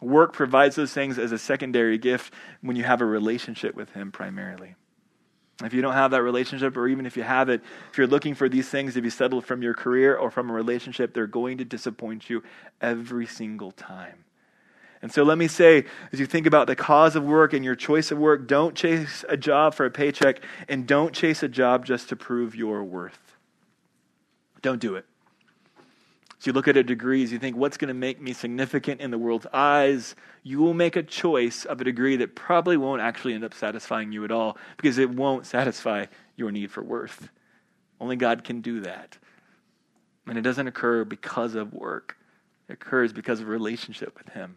Work 0.00 0.32
provides 0.32 0.76
those 0.76 0.92
things 0.92 1.18
as 1.18 1.32
a 1.32 1.38
secondary 1.38 1.98
gift 1.98 2.32
when 2.62 2.76
you 2.76 2.84
have 2.84 3.00
a 3.00 3.04
relationship 3.04 3.74
with 3.74 3.90
him 3.90 4.12
primarily. 4.12 4.76
If 5.62 5.74
you 5.74 5.82
don't 5.82 5.92
have 5.92 6.12
that 6.12 6.22
relationship, 6.22 6.76
or 6.76 6.88
even 6.88 7.04
if 7.04 7.16
you 7.16 7.22
have 7.22 7.48
it, 7.48 7.60
if 7.90 7.98
you're 7.98 8.06
looking 8.06 8.34
for 8.34 8.48
these 8.48 8.68
things 8.68 8.94
to 8.94 9.02
be 9.02 9.10
settled 9.10 9.44
from 9.44 9.62
your 9.62 9.74
career 9.74 10.16
or 10.16 10.30
from 10.30 10.50
a 10.50 10.52
relationship, 10.52 11.12
they're 11.12 11.26
going 11.26 11.58
to 11.58 11.64
disappoint 11.64 12.30
you 12.30 12.42
every 12.80 13.26
single 13.26 13.70
time. 13.72 14.24
And 15.02 15.12
so 15.12 15.22
let 15.22 15.38
me 15.38 15.48
say, 15.48 15.84
as 16.12 16.20
you 16.20 16.26
think 16.26 16.46
about 16.46 16.66
the 16.66 16.76
cause 16.76 17.16
of 17.16 17.24
work 17.24 17.52
and 17.52 17.64
your 17.64 17.74
choice 17.74 18.10
of 18.10 18.18
work, 18.18 18.46
don't 18.46 18.74
chase 18.74 19.24
a 19.28 19.36
job 19.36 19.74
for 19.74 19.86
a 19.86 19.90
paycheck 19.90 20.40
and 20.68 20.86
don't 20.86 21.14
chase 21.14 21.42
a 21.42 21.48
job 21.48 21.86
just 21.86 22.08
to 22.10 22.16
prove 22.16 22.54
your 22.54 22.84
worth. 22.84 23.36
Don't 24.60 24.80
do 24.80 24.96
it. 24.96 25.06
So 26.40 26.48
you 26.48 26.52
look 26.54 26.68
at 26.68 26.76
a 26.78 26.82
degrees, 26.82 27.32
you 27.32 27.38
think, 27.38 27.54
what's 27.54 27.76
going 27.76 27.88
to 27.88 27.94
make 27.94 28.18
me 28.18 28.32
significant 28.32 29.02
in 29.02 29.10
the 29.10 29.18
world's 29.18 29.46
eyes? 29.52 30.16
You 30.42 30.60
will 30.60 30.72
make 30.72 30.96
a 30.96 31.02
choice 31.02 31.66
of 31.66 31.82
a 31.82 31.84
degree 31.84 32.16
that 32.16 32.34
probably 32.34 32.78
won't 32.78 33.02
actually 33.02 33.34
end 33.34 33.44
up 33.44 33.52
satisfying 33.52 34.10
you 34.10 34.24
at 34.24 34.32
all 34.32 34.56
because 34.78 34.96
it 34.96 35.10
won't 35.10 35.44
satisfy 35.44 36.06
your 36.36 36.50
need 36.50 36.70
for 36.70 36.82
worth. 36.82 37.28
Only 38.00 38.16
God 38.16 38.42
can 38.42 38.62
do 38.62 38.80
that. 38.80 39.18
And 40.26 40.38
it 40.38 40.40
doesn't 40.40 40.66
occur 40.66 41.04
because 41.04 41.54
of 41.54 41.74
work, 41.74 42.16
it 42.70 42.72
occurs 42.72 43.12
because 43.12 43.40
of 43.40 43.48
relationship 43.48 44.16
with 44.16 44.30
Him. 44.30 44.56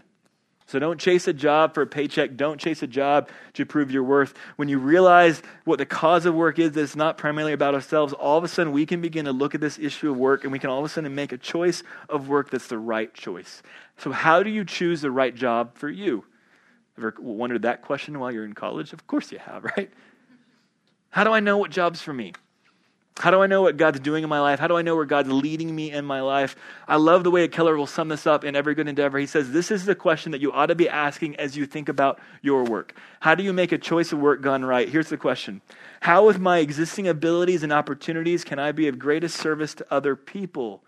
So 0.74 0.80
don't 0.80 1.00
chase 1.00 1.28
a 1.28 1.34
job 1.34 1.76
for 1.76 1.84
a 1.84 1.86
paycheck. 1.86 2.36
Don't 2.36 2.60
chase 2.60 2.82
a 2.82 2.88
job 2.88 3.30
to 3.54 3.64
prove 3.64 3.92
your 3.92 4.02
worth. 4.02 4.34
When 4.56 4.70
you 4.70 4.80
realize 4.80 5.44
what 5.66 5.78
the 5.78 5.86
cause 5.86 6.26
of 6.26 6.34
work 6.34 6.58
is, 6.58 6.72
that 6.72 6.82
it's 6.82 6.96
not 6.96 7.16
primarily 7.16 7.54
about 7.54 7.76
ourselves, 7.76 8.12
all 8.12 8.40
of 8.40 8.44
a 8.44 8.48
sudden 8.48 8.74
we 8.74 8.88
can 8.88 9.00
begin 9.00 9.26
to 9.26 9.34
look 9.34 9.54
at 9.54 9.62
this 9.62 9.78
issue 9.78 10.10
of 10.10 10.18
work 10.18 10.44
and 10.44 10.52
we 10.52 10.58
can 10.58 10.72
all 10.72 10.80
of 10.80 10.86
a 10.86 10.90
sudden 10.90 11.14
make 11.14 11.32
a 11.32 11.38
choice 11.38 11.84
of 12.10 12.28
work 12.28 12.50
that's 12.50 12.66
the 12.66 12.80
right 12.80 13.14
choice. 13.14 13.62
So, 13.98 14.12
how 14.12 14.42
do 14.42 14.50
you 14.50 14.66
choose 14.66 15.02
the 15.02 15.12
right 15.12 15.36
job 15.36 15.78
for 15.78 15.90
you? 15.90 16.26
Ever 16.98 17.14
wondered 17.20 17.62
that 17.62 17.84
question 17.84 18.18
while 18.18 18.32
you're 18.32 18.44
in 18.44 18.54
college? 18.54 18.94
Of 18.94 19.06
course 19.06 19.32
you 19.32 19.38
have, 19.38 19.64
right? 19.78 19.92
How 21.12 21.24
do 21.24 21.34
I 21.34 21.40
know 21.40 21.60
what 21.60 21.70
job's 21.70 22.02
for 22.02 22.14
me? 22.14 22.34
How 23.20 23.30
do 23.30 23.42
I 23.42 23.48
know 23.48 23.62
what 23.62 23.78
God's 23.78 24.00
doing 24.00 24.24
in 24.24 24.30
my 24.30 24.40
life? 24.40 24.60
How 24.60 24.68
do 24.68 24.76
I 24.76 24.82
know 24.82 24.96
where 24.96 25.06
God's 25.06 25.32
leading 25.32 25.76
me 25.76 25.92
in 25.92 26.04
my 26.04 26.22
life? 26.22 26.56
I 26.88 26.96
love 26.96 27.24
the 27.24 27.30
way 27.30 27.48
Keller 27.48 27.78
will 27.78 27.86
sum 27.86 28.08
this 28.08 28.26
up 28.26 28.44
in 28.44 28.56
Every 28.56 28.74
Good 28.74 28.88
Endeavor. 28.88 29.20
He 29.20 29.28
says, 29.28 29.52
This 29.52 29.70
is 29.70 29.86
the 29.86 29.94
question 29.94 30.32
that 30.32 30.42
you 30.42 30.52
ought 30.52 30.68
to 30.68 30.76
be 30.76 30.90
asking 30.90 31.36
as 31.36 31.56
you 31.56 31.68
think 31.68 31.90
about 31.90 32.20
your 32.42 32.64
work. 32.64 32.96
How 33.20 33.36
do 33.36 33.44
you 33.44 33.54
make 33.54 33.72
a 33.72 33.78
choice 33.78 34.12
of 34.12 34.20
work 34.20 34.42
gone 34.42 34.66
right? 34.66 34.90
Here's 34.90 35.10
the 35.10 35.18
question 35.18 35.62
How, 36.02 36.26
with 36.26 36.40
my 36.40 36.58
existing 36.58 37.08
abilities 37.08 37.62
and 37.62 37.72
opportunities, 37.72 38.44
can 38.44 38.58
I 38.58 38.72
be 38.72 38.88
of 38.88 38.98
greatest 38.98 39.38
service 39.38 39.76
to 39.76 39.86
other 39.92 40.16
people? 40.16 40.82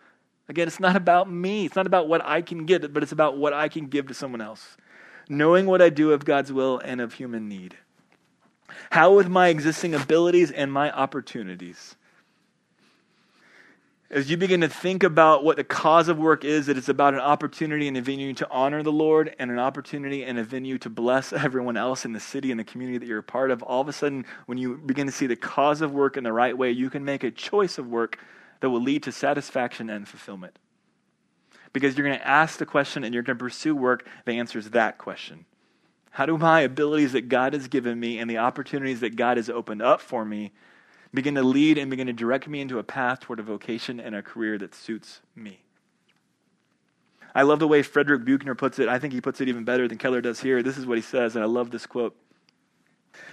Again, 0.49 0.67
it's 0.67 0.79
not 0.79 0.95
about 0.95 1.31
me. 1.31 1.65
It's 1.65 1.75
not 1.75 1.87
about 1.87 2.07
what 2.07 2.25
I 2.25 2.41
can 2.41 2.65
get, 2.65 2.91
but 2.91 3.03
it's 3.03 3.11
about 3.11 3.37
what 3.37 3.53
I 3.53 3.67
can 3.67 3.87
give 3.87 4.07
to 4.07 4.13
someone 4.15 4.41
else. 4.41 4.77
Knowing 5.29 5.67
what 5.67 5.81
I 5.81 5.89
do 5.89 6.11
of 6.11 6.25
God's 6.25 6.51
will 6.51 6.79
and 6.79 7.01
of 7.01 7.13
human 7.13 7.47
need. 7.47 7.77
How, 8.91 9.13
with 9.13 9.27
my 9.27 9.49
existing 9.49 9.93
abilities 9.93 10.51
and 10.51 10.71
my 10.71 10.91
opportunities, 10.91 11.95
as 14.09 14.29
you 14.29 14.37
begin 14.37 14.61
to 14.61 14.69
think 14.69 15.03
about 15.03 15.43
what 15.43 15.57
the 15.57 15.63
cause 15.63 16.09
of 16.09 16.17
work 16.17 16.45
is, 16.45 16.67
that 16.67 16.77
it's 16.77 16.89
about 16.89 17.15
an 17.15 17.19
opportunity 17.19 17.87
and 17.87 17.97
a 17.97 18.01
venue 18.01 18.33
to 18.33 18.47
honor 18.51 18.83
the 18.83 18.91
Lord 18.91 19.35
and 19.39 19.49
an 19.49 19.57
opportunity 19.57 20.23
and 20.23 20.37
a 20.37 20.43
venue 20.43 20.77
to 20.79 20.89
bless 20.89 21.33
everyone 21.33 21.75
else 21.75 22.05
in 22.05 22.13
the 22.13 22.19
city 22.19 22.51
and 22.51 22.59
the 22.59 22.63
community 22.63 22.99
that 22.99 23.07
you're 23.07 23.19
a 23.19 23.23
part 23.23 23.49
of, 23.49 23.63
all 23.63 23.81
of 23.81 23.87
a 23.87 23.93
sudden, 23.93 24.25
when 24.45 24.59
you 24.59 24.77
begin 24.77 25.07
to 25.07 25.11
see 25.11 25.25
the 25.25 25.35
cause 25.35 25.81
of 25.81 25.91
work 25.91 26.17
in 26.17 26.23
the 26.23 26.31
right 26.31 26.55
way, 26.55 26.69
you 26.69 26.89
can 26.89 27.03
make 27.03 27.23
a 27.23 27.31
choice 27.31 27.79
of 27.79 27.87
work 27.87 28.19
that 28.59 28.69
will 28.69 28.81
lead 28.81 29.01
to 29.03 29.11
satisfaction 29.11 29.89
and 29.89 30.07
fulfillment. 30.07 30.59
Because 31.73 31.97
you're 31.97 32.07
going 32.07 32.19
to 32.19 32.27
ask 32.27 32.59
the 32.59 32.65
question 32.65 33.03
and 33.03 33.13
you're 33.13 33.23
going 33.23 33.37
to 33.37 33.43
pursue 33.43 33.75
work 33.75 34.07
that 34.25 34.31
answers 34.31 34.69
that 34.69 34.97
question. 34.97 35.45
How 36.11 36.25
do 36.25 36.37
my 36.37 36.61
abilities 36.61 37.11
that 37.11 37.27
God 37.27 37.53
has 37.53 37.67
given 37.67 37.99
me 37.99 38.19
and 38.19 38.29
the 38.29 38.37
opportunities 38.37 39.01
that 39.01 39.15
God 39.15 39.35
has 39.37 39.49
opened 39.49 39.81
up 39.81 39.99
for 39.99 40.23
me 40.23 40.53
begin 41.15 41.35
to 41.35 41.43
lead 41.43 41.77
and 41.77 41.89
begin 41.89 42.07
to 42.07 42.13
direct 42.13 42.47
me 42.47 42.61
into 42.61 42.79
a 42.79 42.83
path 42.83 43.21
toward 43.21 43.39
a 43.39 43.43
vocation 43.43 43.99
and 43.99 44.15
a 44.15 44.21
career 44.21 44.57
that 44.57 44.75
suits 44.75 45.21
me. 45.35 45.61
I 47.33 47.41
love 47.41 47.59
the 47.59 47.67
way 47.67 47.81
Frederick 47.81 48.23
Buechner 48.23 48.55
puts 48.55 48.79
it. 48.79 48.87
I 48.87 48.99
think 48.99 49.13
he 49.13 49.19
puts 49.19 49.41
it 49.41 49.49
even 49.49 49.65
better 49.65 49.87
than 49.87 49.97
Keller 49.97 50.21
does 50.21 50.39
here. 50.39 50.63
This 50.63 50.77
is 50.77 50.85
what 50.85 50.97
he 50.97 51.01
says, 51.01 51.35
and 51.35 51.43
I 51.43 51.47
love 51.47 51.71
this 51.71 51.85
quote. 51.85 52.15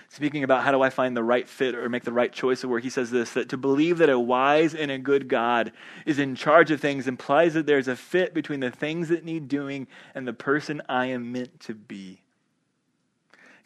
Speaking 0.08 0.44
about 0.44 0.62
how 0.62 0.72
do 0.72 0.82
I 0.82 0.90
find 0.90 1.16
the 1.16 1.22
right 1.22 1.48
fit 1.48 1.74
or 1.74 1.88
make 1.88 2.04
the 2.04 2.12
right 2.12 2.32
choice 2.32 2.62
of 2.64 2.70
where 2.70 2.80
he 2.80 2.90
says 2.90 3.10
this 3.10 3.32
that 3.32 3.48
to 3.48 3.56
believe 3.56 3.98
that 3.98 4.10
a 4.10 4.18
wise 4.18 4.74
and 4.74 4.90
a 4.90 4.98
good 4.98 5.28
God 5.28 5.72
is 6.06 6.18
in 6.18 6.34
charge 6.34 6.70
of 6.70 6.80
things 6.80 7.08
implies 7.08 7.54
that 7.54 7.66
there's 7.66 7.88
a 7.88 7.96
fit 7.96 8.34
between 8.34 8.60
the 8.60 8.70
things 8.70 9.08
that 9.08 9.24
need 9.24 9.48
doing 9.48 9.86
and 10.14 10.26
the 10.26 10.32
person 10.32 10.82
I 10.88 11.06
am 11.06 11.32
meant 11.32 11.60
to 11.60 11.74
be. 11.74 12.21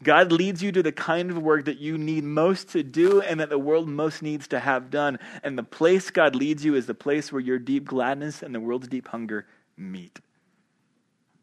God 0.02 0.30
leads 0.30 0.62
you 0.62 0.72
to 0.72 0.82
the 0.82 0.92
kind 0.92 1.30
of 1.30 1.38
work 1.38 1.64
that 1.64 1.78
you 1.78 1.96
need 1.96 2.24
most 2.24 2.70
to 2.70 2.82
do 2.82 3.20
and 3.22 3.40
that 3.40 3.48
the 3.48 3.58
world 3.58 3.88
most 3.88 4.22
needs 4.22 4.46
to 4.48 4.60
have 4.60 4.90
done. 4.90 5.18
And 5.42 5.56
the 5.58 5.62
place 5.62 6.10
God 6.10 6.36
leads 6.36 6.64
you 6.64 6.74
is 6.74 6.86
the 6.86 6.94
place 6.94 7.32
where 7.32 7.40
your 7.40 7.58
deep 7.58 7.86
gladness 7.86 8.42
and 8.42 8.54
the 8.54 8.60
world's 8.60 8.88
deep 8.88 9.08
hunger 9.08 9.46
meet. 9.76 10.20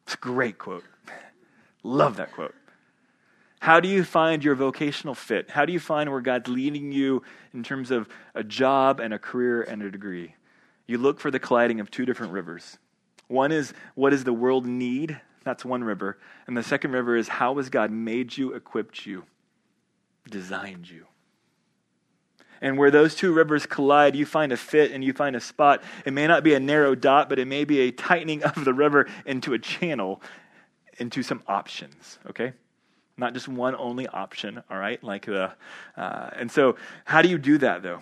It's 0.05 0.13
a 0.13 0.17
great 0.17 0.57
quote. 0.57 0.83
Love 1.81 2.17
that 2.17 2.31
quote. 2.31 2.53
How 3.59 3.79
do 3.79 3.87
you 3.87 4.03
find 4.03 4.43
your 4.43 4.55
vocational 4.55 5.15
fit? 5.15 5.49
How 5.49 5.65
do 5.65 5.71
you 5.71 5.79
find 5.79 6.11
where 6.11 6.21
God's 6.21 6.49
leading 6.49 6.91
you 6.91 7.23
in 7.53 7.63
terms 7.63 7.91
of 7.91 8.09
a 8.35 8.43
job 8.43 8.99
and 8.99 9.13
a 9.13 9.19
career 9.19 9.61
and 9.61 9.81
a 9.81 9.89
degree? 9.89 10.35
You 10.85 10.97
look 10.97 11.19
for 11.19 11.31
the 11.31 11.39
colliding 11.39 11.79
of 11.79 11.89
two 11.89 12.05
different 12.05 12.33
rivers. 12.33 12.77
One 13.29 13.51
is 13.53 13.73
what 13.95 14.09
does 14.09 14.25
the 14.25 14.33
world 14.33 14.65
need? 14.65 15.19
That's 15.43 15.65
one 15.65 15.84
river. 15.84 16.17
And 16.47 16.56
the 16.56 16.63
second 16.63 16.91
river 16.91 17.15
is 17.15 17.27
how 17.27 17.58
has 17.58 17.69
God 17.69 17.91
made 17.91 18.38
you, 18.38 18.53
equipped 18.53 19.06
you, 19.06 19.23
designed 20.29 20.89
you? 20.89 21.06
And 22.62 22.77
where 22.77 22.91
those 22.91 23.13
two 23.13 23.34
rivers 23.34 23.65
collide, 23.65 24.15
you 24.15 24.25
find 24.25 24.53
a 24.53 24.58
fit 24.58 24.91
and 24.91 25.03
you 25.03 25.12
find 25.12 25.36
a 25.36 25.41
spot. 25.41 25.84
It 26.06 26.13
may 26.13 26.27
not 26.27 26.45
be 26.45 26.53
a 26.53 26.62
narrow 26.62 26.95
dot, 26.95 27.27
but 27.27 27.38
it 27.38 27.45
may 27.45 27.65
be 27.65 27.82
a 27.82 27.91
tightening 27.91 28.41
of 28.43 28.63
the 28.63 28.73
river 28.73 29.08
into 29.25 29.53
a 29.53 29.60
channel, 29.60 30.21
into 30.97 31.23
some 31.23 31.43
options, 31.45 32.19
okay? 32.29 32.53
Not 33.17 33.34
just 33.34 33.49
one 33.49 33.75
only 33.75 34.08
option, 34.08 34.63
all 34.71 34.77
right? 34.77 35.03
Like 35.03 35.25
the, 35.25 35.51
uh, 35.97 36.29
and 36.38 36.49
so 36.49 36.77
how 37.03 37.21
do 37.21 37.27
you 37.27 37.38
do 37.38 37.58
that 37.58 37.84
though? 37.84 37.99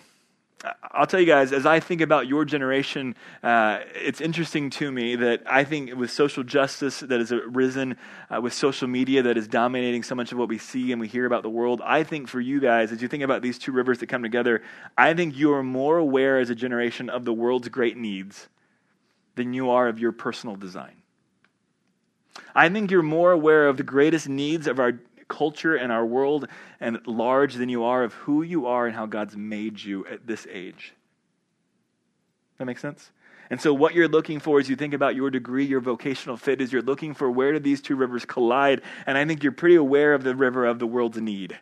I'll 0.92 1.06
tell 1.06 1.18
you 1.18 1.26
guys, 1.26 1.52
as 1.52 1.66
I 1.66 1.80
think 1.80 2.00
about 2.00 2.28
your 2.28 2.44
generation, 2.44 3.16
uh, 3.42 3.80
it's 3.94 4.20
interesting 4.20 4.70
to 4.70 4.92
me 4.92 5.16
that 5.16 5.42
I 5.46 5.64
think 5.64 5.94
with 5.96 6.10
social 6.10 6.44
justice 6.44 7.00
that 7.00 7.18
has 7.18 7.32
arisen, 7.32 7.96
uh, 8.30 8.40
with 8.40 8.52
social 8.52 8.86
media 8.86 9.22
that 9.22 9.36
is 9.36 9.48
dominating 9.48 10.04
so 10.04 10.14
much 10.14 10.30
of 10.30 10.38
what 10.38 10.48
we 10.48 10.58
see 10.58 10.92
and 10.92 11.00
we 11.00 11.08
hear 11.08 11.26
about 11.26 11.42
the 11.42 11.50
world, 11.50 11.80
I 11.84 12.04
think 12.04 12.28
for 12.28 12.40
you 12.40 12.60
guys, 12.60 12.92
as 12.92 13.02
you 13.02 13.08
think 13.08 13.24
about 13.24 13.42
these 13.42 13.58
two 13.58 13.72
rivers 13.72 13.98
that 13.98 14.06
come 14.06 14.22
together, 14.22 14.62
I 14.96 15.14
think 15.14 15.36
you 15.36 15.52
are 15.52 15.64
more 15.64 15.98
aware 15.98 16.38
as 16.38 16.48
a 16.48 16.54
generation 16.54 17.10
of 17.10 17.24
the 17.24 17.32
world's 17.32 17.68
great 17.68 17.96
needs 17.96 18.48
than 19.34 19.54
you 19.54 19.70
are 19.70 19.88
of 19.88 19.98
your 19.98 20.12
personal 20.12 20.54
design. 20.54 21.02
I 22.54 22.68
think 22.68 22.90
you're 22.90 23.02
more 23.02 23.32
aware 23.32 23.66
of 23.66 23.78
the 23.78 23.82
greatest 23.82 24.28
needs 24.28 24.66
of 24.66 24.78
our 24.78 24.92
culture 25.28 25.74
and 25.76 25.92
our 25.92 26.04
world 26.04 26.48
and 26.80 27.00
large 27.06 27.54
than 27.54 27.68
you 27.68 27.84
are 27.84 28.04
of 28.04 28.14
who 28.14 28.42
you 28.42 28.66
are 28.66 28.86
and 28.86 28.94
how 28.94 29.06
God's 29.06 29.36
made 29.36 29.82
you 29.82 30.06
at 30.06 30.26
this 30.26 30.46
age. 30.50 30.94
That 32.58 32.66
makes 32.66 32.80
sense? 32.80 33.10
And 33.50 33.60
so, 33.60 33.74
what 33.74 33.94
you're 33.94 34.08
looking 34.08 34.40
for 34.40 34.58
as 34.60 34.70
you 34.70 34.76
think 34.76 34.94
about 34.94 35.14
your 35.14 35.30
degree, 35.30 35.64
your 35.64 35.80
vocational 35.80 36.36
fit, 36.36 36.60
is 36.60 36.72
you're 36.72 36.80
looking 36.80 37.12
for 37.12 37.30
where 37.30 37.52
do 37.52 37.58
these 37.58 37.82
two 37.82 37.96
rivers 37.96 38.24
collide. 38.24 38.80
And 39.04 39.18
I 39.18 39.26
think 39.26 39.42
you're 39.42 39.52
pretty 39.52 39.74
aware 39.74 40.14
of 40.14 40.24
the 40.24 40.34
river 40.34 40.64
of 40.64 40.78
the 40.78 40.86
world's 40.86 41.20
need. 41.20 41.58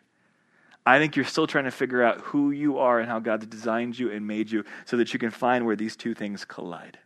I 0.85 0.99
think 0.99 1.15
you're 1.15 1.25
still 1.25 1.47
trying 1.47 1.65
to 1.65 1.71
figure 1.71 2.01
out 2.01 2.21
who 2.21 2.51
you 2.51 2.79
are 2.79 2.99
and 2.99 3.09
how 3.09 3.19
God's 3.19 3.45
designed 3.45 3.99
you 3.99 4.11
and 4.11 4.25
made 4.25 4.49
you 4.49 4.63
so 4.85 4.97
that 4.97 5.13
you 5.13 5.19
can 5.19 5.31
find 5.31 5.65
where 5.65 5.75
these 5.75 5.95
two 5.95 6.13
things 6.13 6.45
collide. 6.45 6.97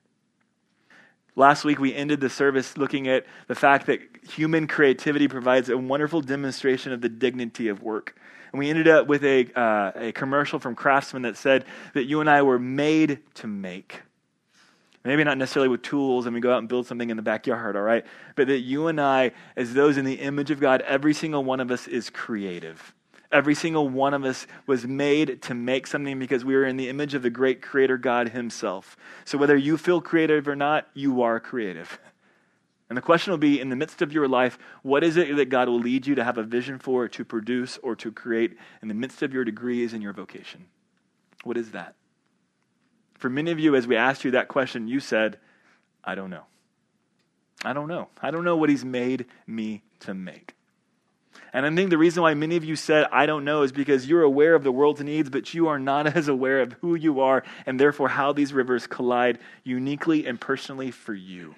Last 1.37 1.65
week, 1.65 1.79
we 1.79 1.93
ended 1.93 2.21
the 2.21 2.29
service 2.29 2.77
looking 2.77 3.09
at 3.09 3.25
the 3.47 3.55
fact 3.55 3.87
that 3.87 3.99
human 4.25 4.67
creativity 4.67 5.27
provides 5.27 5.67
a 5.67 5.77
wonderful 5.77 6.21
demonstration 6.21 6.93
of 6.93 7.01
the 7.01 7.09
dignity 7.09 7.67
of 7.67 7.83
work. 7.83 8.17
And 8.53 8.59
we 8.59 8.69
ended 8.69 8.87
up 8.87 9.07
with 9.07 9.25
a, 9.25 9.47
uh, 9.53 9.91
a 9.95 10.11
commercial 10.13 10.59
from 10.59 10.75
Craftsman 10.75 11.23
that 11.23 11.35
said 11.35 11.65
that 11.93 12.05
you 12.05 12.21
and 12.21 12.29
I 12.29 12.41
were 12.41 12.57
made 12.57 13.19
to 13.35 13.47
make. 13.47 14.01
Maybe 15.03 15.25
not 15.25 15.37
necessarily 15.37 15.67
with 15.67 15.81
tools 15.81 16.25
and 16.25 16.33
we 16.33 16.39
go 16.39 16.53
out 16.53 16.59
and 16.59 16.69
build 16.69 16.87
something 16.87 17.09
in 17.09 17.17
the 17.17 17.21
backyard, 17.21 17.75
all 17.75 17.81
right? 17.81 18.05
But 18.35 18.47
that 18.47 18.59
you 18.59 18.87
and 18.87 18.99
I, 18.99 19.33
as 19.57 19.73
those 19.73 19.97
in 19.97 20.05
the 20.05 20.15
image 20.15 20.51
of 20.51 20.61
God, 20.61 20.81
every 20.83 21.13
single 21.13 21.43
one 21.43 21.59
of 21.59 21.69
us 21.69 21.85
is 21.85 22.09
creative. 22.09 22.94
Every 23.35 23.53
single 23.53 23.89
one 23.89 24.13
of 24.13 24.23
us 24.23 24.47
was 24.65 24.87
made 24.87 25.41
to 25.41 25.53
make 25.53 25.87
something 25.87 26.17
because 26.19 26.45
we 26.45 26.55
are 26.55 26.63
in 26.63 26.77
the 26.77 26.87
image 26.87 27.13
of 27.13 27.21
the 27.21 27.29
great 27.29 27.61
creator 27.61 27.97
God 27.97 28.29
himself. 28.29 28.95
So 29.25 29.37
whether 29.37 29.57
you 29.57 29.77
feel 29.77 29.99
creative 29.99 30.47
or 30.47 30.55
not, 30.55 30.87
you 30.93 31.21
are 31.21 31.39
creative. 31.41 31.99
And 32.87 32.95
the 32.95 33.01
question 33.01 33.31
will 33.31 33.39
be 33.39 33.59
in 33.59 33.69
the 33.69 33.75
midst 33.75 34.03
of 34.03 34.13
your 34.13 34.27
life, 34.27 34.59
what 34.83 35.03
is 35.03 35.17
it 35.17 35.35
that 35.37 35.49
God 35.49 35.67
will 35.67 35.79
lead 35.79 36.05
you 36.05 36.13
to 36.13 36.23
have 36.23 36.37
a 36.37 36.43
vision 36.43 36.77
for, 36.77 37.07
to 37.07 37.25
produce, 37.25 37.79
or 37.81 37.95
to 37.95 38.11
create 38.11 38.55
in 38.83 38.89
the 38.89 38.93
midst 38.93 39.23
of 39.23 39.33
your 39.33 39.43
degrees 39.43 39.91
and 39.91 40.03
your 40.03 40.13
vocation? 40.13 40.67
What 41.43 41.57
is 41.57 41.71
that? 41.71 41.95
For 43.15 43.27
many 43.27 43.49
of 43.49 43.59
you, 43.59 43.75
as 43.75 43.87
we 43.87 43.97
asked 43.97 44.23
you 44.23 44.29
that 44.31 44.49
question, 44.49 44.87
you 44.87 44.99
said, 44.99 45.39
I 46.03 46.13
don't 46.13 46.29
know. 46.29 46.43
I 47.63 47.73
don't 47.73 47.87
know. 47.87 48.09
I 48.21 48.29
don't 48.29 48.43
know 48.43 48.55
what 48.55 48.69
He's 48.69 48.85
made 48.85 49.25
me 49.47 49.81
to 50.01 50.13
make. 50.13 50.53
And 51.55 51.65
I 51.65 51.73
think 51.73 51.89
the 51.89 51.97
reason 51.97 52.21
why 52.21 52.33
many 52.33 52.57
of 52.57 52.65
you 52.65 52.75
said, 52.75 53.07
I 53.13 53.25
don't 53.25 53.45
know, 53.45 53.61
is 53.61 53.71
because 53.71 54.09
you're 54.09 54.23
aware 54.23 54.55
of 54.55 54.65
the 54.65 54.73
world's 54.73 55.01
needs, 55.01 55.29
but 55.29 55.53
you 55.53 55.69
are 55.69 55.79
not 55.79 56.05
as 56.17 56.27
aware 56.27 56.59
of 56.59 56.73
who 56.81 56.95
you 56.95 57.21
are 57.21 57.43
and 57.65 57.79
therefore 57.79 58.09
how 58.09 58.33
these 58.33 58.51
rivers 58.51 58.87
collide 58.87 59.39
uniquely 59.63 60.27
and 60.27 60.39
personally 60.39 60.91
for 60.91 61.13
you. 61.13 61.55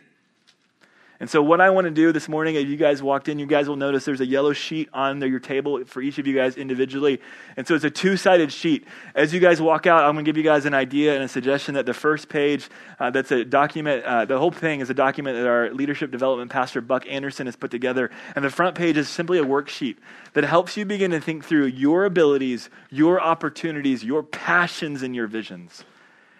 And 1.19 1.27
so, 1.27 1.41
what 1.41 1.59
I 1.61 1.71
want 1.71 1.85
to 1.85 1.91
do 1.91 2.11
this 2.11 2.29
morning, 2.29 2.55
if 2.55 2.67
you 2.67 2.77
guys 2.77 3.01
walked 3.01 3.27
in, 3.27 3.39
you 3.39 3.47
guys 3.47 3.67
will 3.67 3.75
notice 3.75 4.05
there's 4.05 4.21
a 4.21 4.25
yellow 4.25 4.53
sheet 4.53 4.87
on 4.93 5.19
your 5.21 5.39
table 5.39 5.83
for 5.85 5.99
each 5.99 6.19
of 6.19 6.27
you 6.27 6.35
guys 6.35 6.57
individually. 6.57 7.19
And 7.55 7.67
so, 7.67 7.73
it's 7.73 7.83
a 7.83 7.89
two 7.89 8.17
sided 8.17 8.53
sheet. 8.53 8.85
As 9.15 9.33
you 9.33 9.39
guys 9.39 9.59
walk 9.59 9.87
out, 9.87 10.03
I'm 10.03 10.13
going 10.13 10.25
to 10.25 10.29
give 10.29 10.37
you 10.37 10.43
guys 10.43 10.65
an 10.65 10.75
idea 10.75 11.15
and 11.15 11.23
a 11.23 11.27
suggestion 11.27 11.73
that 11.73 11.87
the 11.87 11.93
first 11.93 12.29
page, 12.29 12.69
uh, 12.99 13.09
that's 13.09 13.31
a 13.31 13.43
document, 13.43 14.03
uh, 14.03 14.25
the 14.25 14.37
whole 14.37 14.51
thing 14.51 14.79
is 14.79 14.91
a 14.91 14.93
document 14.93 15.37
that 15.37 15.47
our 15.47 15.73
leadership 15.73 16.11
development 16.11 16.51
pastor, 16.51 16.81
Buck 16.81 17.07
Anderson, 17.09 17.47
has 17.47 17.55
put 17.55 17.71
together. 17.71 18.11
And 18.35 18.45
the 18.45 18.51
front 18.51 18.75
page 18.75 18.95
is 18.95 19.09
simply 19.09 19.39
a 19.39 19.43
worksheet 19.43 19.97
that 20.33 20.43
helps 20.43 20.77
you 20.77 20.85
begin 20.85 21.09
to 21.11 21.19
think 21.19 21.45
through 21.45 21.65
your 21.65 22.05
abilities, 22.05 22.69
your 22.91 23.19
opportunities, 23.19 24.03
your 24.03 24.21
passions, 24.21 25.01
and 25.01 25.15
your 25.15 25.25
visions. 25.25 25.83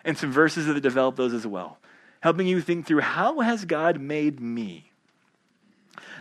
And 0.05 0.15
some 0.15 0.31
verses 0.31 0.67
that 0.67 0.79
develop 0.81 1.15
those 1.15 1.33
as 1.33 1.47
well 1.47 1.79
helping 2.21 2.47
you 2.47 2.61
think 2.61 2.85
through 2.85 3.01
how 3.01 3.39
has 3.41 3.65
God 3.65 3.99
made 3.99 4.39
me? 4.39 4.91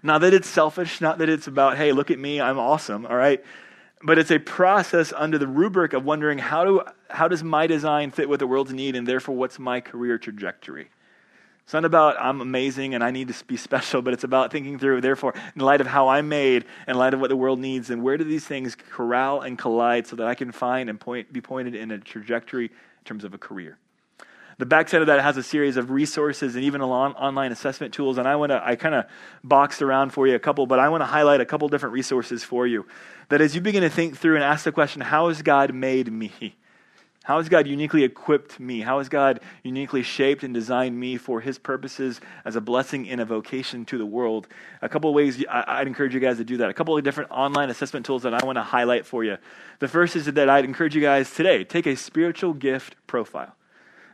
Not 0.03 0.21
that 0.21 0.35
it's 0.35 0.49
selfish, 0.49 1.01
not 1.01 1.19
that 1.19 1.29
it's 1.29 1.47
about, 1.47 1.77
hey, 1.77 1.93
look 1.93 2.11
at 2.11 2.19
me, 2.19 2.41
I'm 2.41 2.59
awesome, 2.59 3.07
all 3.07 3.17
right? 3.17 3.43
But 4.03 4.19
it's 4.19 4.31
a 4.31 4.39
process 4.39 5.13
under 5.17 5.39
the 5.39 5.47
rubric 5.47 5.93
of 5.93 6.05
wondering 6.05 6.39
how, 6.39 6.65
do, 6.65 6.83
how 7.09 7.29
does 7.29 7.43
my 7.43 7.67
design 7.67 8.11
fit 8.11 8.29
with 8.29 8.41
the 8.41 8.47
world's 8.47 8.73
need, 8.73 8.95
and 8.95 9.07
therefore, 9.07 9.35
what's 9.35 9.59
my 9.59 9.81
career 9.81 10.19
trajectory? 10.19 10.91
It's 11.65 11.73
not 11.73 11.85
about 11.85 12.15
I'm 12.21 12.41
amazing 12.41 12.95
and 12.95 13.03
I 13.03 13.11
need 13.11 13.27
to 13.27 13.45
be 13.47 13.57
special, 13.57 14.01
but 14.01 14.13
it's 14.13 14.23
about 14.23 14.53
thinking 14.53 14.79
through, 14.79 15.01
therefore, 15.01 15.35
in 15.55 15.63
light 15.63 15.81
of 15.81 15.89
how 15.89 16.09
I'm 16.09 16.29
made, 16.29 16.65
in 16.87 16.97
light 16.97 17.13
of 17.13 17.21
what 17.21 17.29
the 17.29 17.37
world 17.37 17.59
needs, 17.59 17.91
and 17.91 18.03
where 18.03 18.17
do 18.17 18.23
these 18.23 18.45
things 18.45 18.77
corral 18.77 19.41
and 19.41 19.59
collide 19.59 20.07
so 20.07 20.15
that 20.17 20.29
I 20.29 20.37
can 20.37 20.53
find 20.53 20.89
and 20.89 21.01
point, 21.01 21.33
be 21.33 21.41
pointed 21.41 21.75
in 21.75 21.91
a 21.91 21.99
trajectory 21.99 22.67
in 22.67 23.05
terms 23.05 23.25
of 23.25 23.35
a 23.35 23.39
career. 23.39 23.79
The 24.59 24.67
backside 24.67 25.03
of 25.03 25.09
that 25.09 25.21
has 25.21 25.37
a 25.37 25.43
series 25.43 25.77
of 25.77 25.91
resources 25.91 26.55
and 26.55 26.65
even 26.65 26.81
online 26.81 27.53
assessment 27.53 27.93
tools. 27.93 28.17
And 28.17 28.27
I 28.27 28.37
want 28.37 28.51
to, 28.51 28.63
I 28.65 28.75
kind 28.77 28.95
of 28.95 29.05
boxed 29.45 29.83
around 29.83 30.11
for 30.11 30.27
you 30.27 30.35
a 30.35 30.39
couple, 30.39 30.67
but 30.67 30.79
I 30.79 30.89
want 30.89 31.03
to 31.03 31.07
highlight 31.07 31.43
a 31.43 31.47
couple 31.47 31.69
different 31.69 31.93
resources 31.93 32.43
for 32.43 32.67
you. 32.67 32.87
That 33.29 33.43
as 33.43 33.55
you 33.55 33.61
begin 33.61 33.83
to 33.83 33.91
think 33.91 34.17
through 34.17 34.37
and 34.37 34.45
ask 34.45 34.65
the 34.65 34.73
question, 34.73 35.03
how 35.03 35.29
has 35.29 35.43
God 35.43 35.75
made 35.75 36.11
me? 36.11 36.57
How 37.25 37.39
has 37.39 37.49
God 37.49 37.67
uniquely 37.67 38.05
equipped 38.05 38.61
me? 38.61 38.81
How 38.81 38.99
has 38.99 39.09
God 39.09 39.41
uniquely 39.65 40.05
shaped 40.05 40.45
and 40.45 40.55
designed 40.55 40.99
me 40.99 41.17
for 41.17 41.41
His 41.41 41.59
purposes 41.59 42.21
as 42.45 42.55
a 42.55 42.61
blessing 42.61 43.11
and 43.11 43.21
a 43.21 43.25
vocation 43.25 43.85
to 43.87 43.99
the 43.99 44.07
world? 44.07 44.47
A 44.81 44.89
couple 44.89 45.13
ways 45.13 45.45
I'd 45.51 45.89
encourage 45.89 46.15
you 46.15 46.21
guys 46.21 46.37
to 46.37 46.45
do 46.45 46.59
that. 46.59 46.71
A 46.71 46.73
couple 46.73 46.97
of 46.97 47.03
different 47.03 47.33
online 47.33 47.69
assessment 47.69 48.07
tools 48.07 48.23
that 48.23 48.33
I 48.33 48.47
want 48.47 48.57
to 48.57 48.63
highlight 48.63 49.07
for 49.07 49.25
you. 49.25 49.39
The 49.81 49.89
first 49.89 50.15
is 50.15 50.27
that 50.27 50.49
I'd 50.49 50.65
encourage 50.65 50.95
you 50.95 51.03
guys 51.03 51.35
today 51.35 51.65
take 51.65 51.87
a 51.87 51.97
spiritual 51.97 52.55
gift 52.55 52.95
profile. 53.09 53.57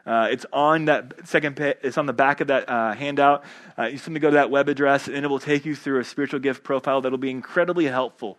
Uh, 0.04 0.28
it's 0.30 0.46
on 0.52 0.86
that 0.86 1.26
second 1.28 1.56
page, 1.56 1.76
it's 1.82 1.96
on 1.96 2.06
the 2.06 2.12
back 2.12 2.40
of 2.40 2.48
that 2.48 2.68
uh, 2.68 2.92
handout. 2.92 3.44
Uh, 3.78 3.84
you 3.84 3.98
simply 3.98 4.20
go 4.20 4.30
to 4.30 4.34
that 4.34 4.50
web 4.50 4.68
address 4.68 5.06
and 5.06 5.18
it 5.18 5.28
will 5.28 5.38
take 5.38 5.64
you 5.64 5.76
through 5.76 6.00
a 6.00 6.04
spiritual 6.04 6.40
gift 6.40 6.64
profile 6.64 7.00
that'll 7.00 7.18
be 7.18 7.30
incredibly 7.30 7.86
helpful 7.86 8.38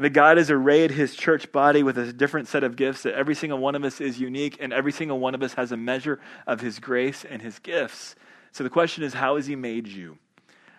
that 0.00 0.10
God 0.10 0.38
has 0.38 0.50
arrayed 0.50 0.90
his 0.90 1.14
church 1.14 1.52
body 1.52 1.82
with 1.82 1.98
a 1.98 2.12
different 2.12 2.48
set 2.48 2.64
of 2.64 2.74
gifts, 2.74 3.02
that 3.02 3.14
every 3.14 3.34
single 3.34 3.58
one 3.58 3.74
of 3.74 3.84
us 3.84 4.00
is 4.00 4.18
unique, 4.18 4.56
and 4.60 4.72
every 4.72 4.92
single 4.92 5.18
one 5.18 5.34
of 5.34 5.42
us 5.42 5.54
has 5.54 5.72
a 5.72 5.76
measure 5.76 6.20
of 6.46 6.60
his 6.60 6.78
grace 6.78 7.24
and 7.28 7.42
his 7.42 7.58
gifts. 7.58 8.14
So 8.52 8.64
the 8.64 8.70
question 8.70 9.04
is, 9.04 9.12
how 9.12 9.36
has 9.36 9.46
he 9.46 9.56
made 9.56 9.86
you? 9.86 10.18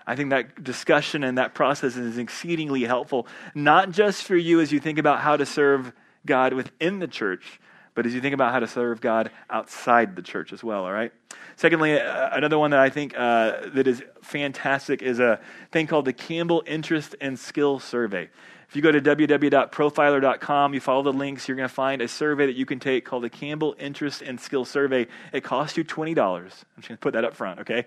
I 0.08 0.16
think 0.16 0.32
that 0.32 0.64
discussion 0.64 1.24
and 1.24 1.38
that 1.38 1.54
process 1.54 1.96
is 1.96 2.18
exceedingly 2.18 2.84
helpful, 2.84 3.28
not 3.54 3.92
just 3.92 4.24
for 4.24 4.36
you 4.36 4.60
as 4.60 4.72
you 4.72 4.80
think 4.80 4.98
about 4.98 5.20
how 5.20 5.38
to 5.38 5.46
serve 5.46 5.94
God 6.26 6.54
within 6.54 7.00
the 7.00 7.08
church, 7.08 7.60
but 7.94 8.06
as 8.06 8.14
you 8.14 8.22
think 8.22 8.34
about 8.34 8.52
how 8.52 8.60
to 8.60 8.68
serve 8.68 9.02
God 9.02 9.32
outside 9.50 10.16
the 10.16 10.22
church 10.22 10.54
as 10.54 10.64
well, 10.64 10.86
all 10.86 10.94
right? 10.94 11.12
Secondly, 11.56 12.00
uh, 12.00 12.30
another 12.36 12.58
one 12.58 12.72
that 12.72 12.80
I 12.80 12.90
think 12.90 13.14
uh, 13.18 13.68
that 13.74 13.88
is 13.88 14.02
fantastic 14.22 15.02
is 15.02 15.20
a 15.20 15.40
thing 15.72 15.88
called 15.88 16.06
the 16.06 16.14
Campbell 16.14 16.64
Interest 16.66 17.16
and 17.20 17.38
Skill 17.38 17.80
Survey. 17.80 18.30
If 18.70 18.76
you 18.78 18.82
go 18.82 18.92
to 18.92 19.02
www.profiler.com, 19.02 20.74
you 20.74 20.80
follow 20.80 21.04
the 21.04 21.12
links, 21.12 21.48
you're 21.48 21.58
going 21.58 21.68
to 21.68 21.74
find 21.74 22.02
a 22.02 22.08
survey 22.08 22.46
that 22.46 22.56
you 22.56 22.66
can 22.66 22.80
take 22.80 23.04
called 23.04 23.24
the 23.24 23.30
Campbell 23.30 23.76
Interest 23.78 24.22
and 24.22 24.40
Skill 24.40 24.64
Survey. 24.64 25.08
It 25.34 25.44
costs 25.44 25.76
you 25.76 25.84
$20. 25.84 26.18
I'm 26.18 26.48
just 26.48 26.66
going 26.88 26.96
to 26.96 26.98
put 26.98 27.12
that 27.14 27.26
up 27.26 27.34
front, 27.34 27.60
okay? 27.60 27.86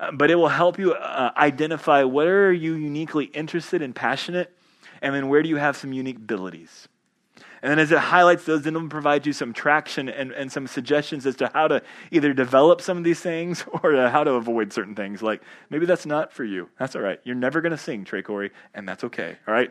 Uh, 0.00 0.10
but 0.10 0.30
it 0.30 0.34
will 0.34 0.48
help 0.48 0.80
you 0.80 0.94
uh, 0.94 1.30
identify 1.36 2.02
where 2.02 2.48
are 2.48 2.52
you 2.52 2.74
uniquely 2.74 3.26
interested 3.26 3.82
and 3.82 3.94
passionate, 3.94 4.52
and 5.00 5.14
then 5.14 5.28
where 5.28 5.42
do 5.44 5.48
you 5.48 5.56
have 5.56 5.76
some 5.76 5.92
unique 5.92 6.16
abilities. 6.16 6.88
And 7.62 7.70
then 7.70 7.78
as 7.78 7.90
it 7.90 7.98
highlights 7.98 8.44
those, 8.44 8.62
then 8.62 8.76
it'll 8.76 8.88
provide 8.88 9.26
you 9.26 9.32
some 9.32 9.52
traction 9.52 10.08
and, 10.08 10.32
and 10.32 10.50
some 10.50 10.66
suggestions 10.66 11.26
as 11.26 11.36
to 11.36 11.50
how 11.52 11.68
to 11.68 11.82
either 12.10 12.32
develop 12.32 12.80
some 12.80 12.98
of 12.98 13.04
these 13.04 13.20
things 13.20 13.64
or 13.82 13.94
how 14.08 14.24
to 14.24 14.32
avoid 14.32 14.72
certain 14.72 14.94
things. 14.94 15.22
Like, 15.22 15.42
maybe 15.70 15.86
that's 15.86 16.06
not 16.06 16.32
for 16.32 16.44
you. 16.44 16.68
That's 16.78 16.94
all 16.94 17.02
right. 17.02 17.20
You're 17.24 17.36
never 17.36 17.60
going 17.60 17.72
to 17.72 17.78
sing, 17.78 18.04
Trey 18.04 18.22
Corry, 18.22 18.50
and 18.74 18.88
that's 18.88 19.04
okay. 19.04 19.36
All 19.48 19.54
right? 19.54 19.70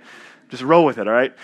Just 0.50 0.64
roll 0.64 0.86
with 0.86 0.98
it, 0.98 1.08
all 1.08 1.14
right? 1.14 1.36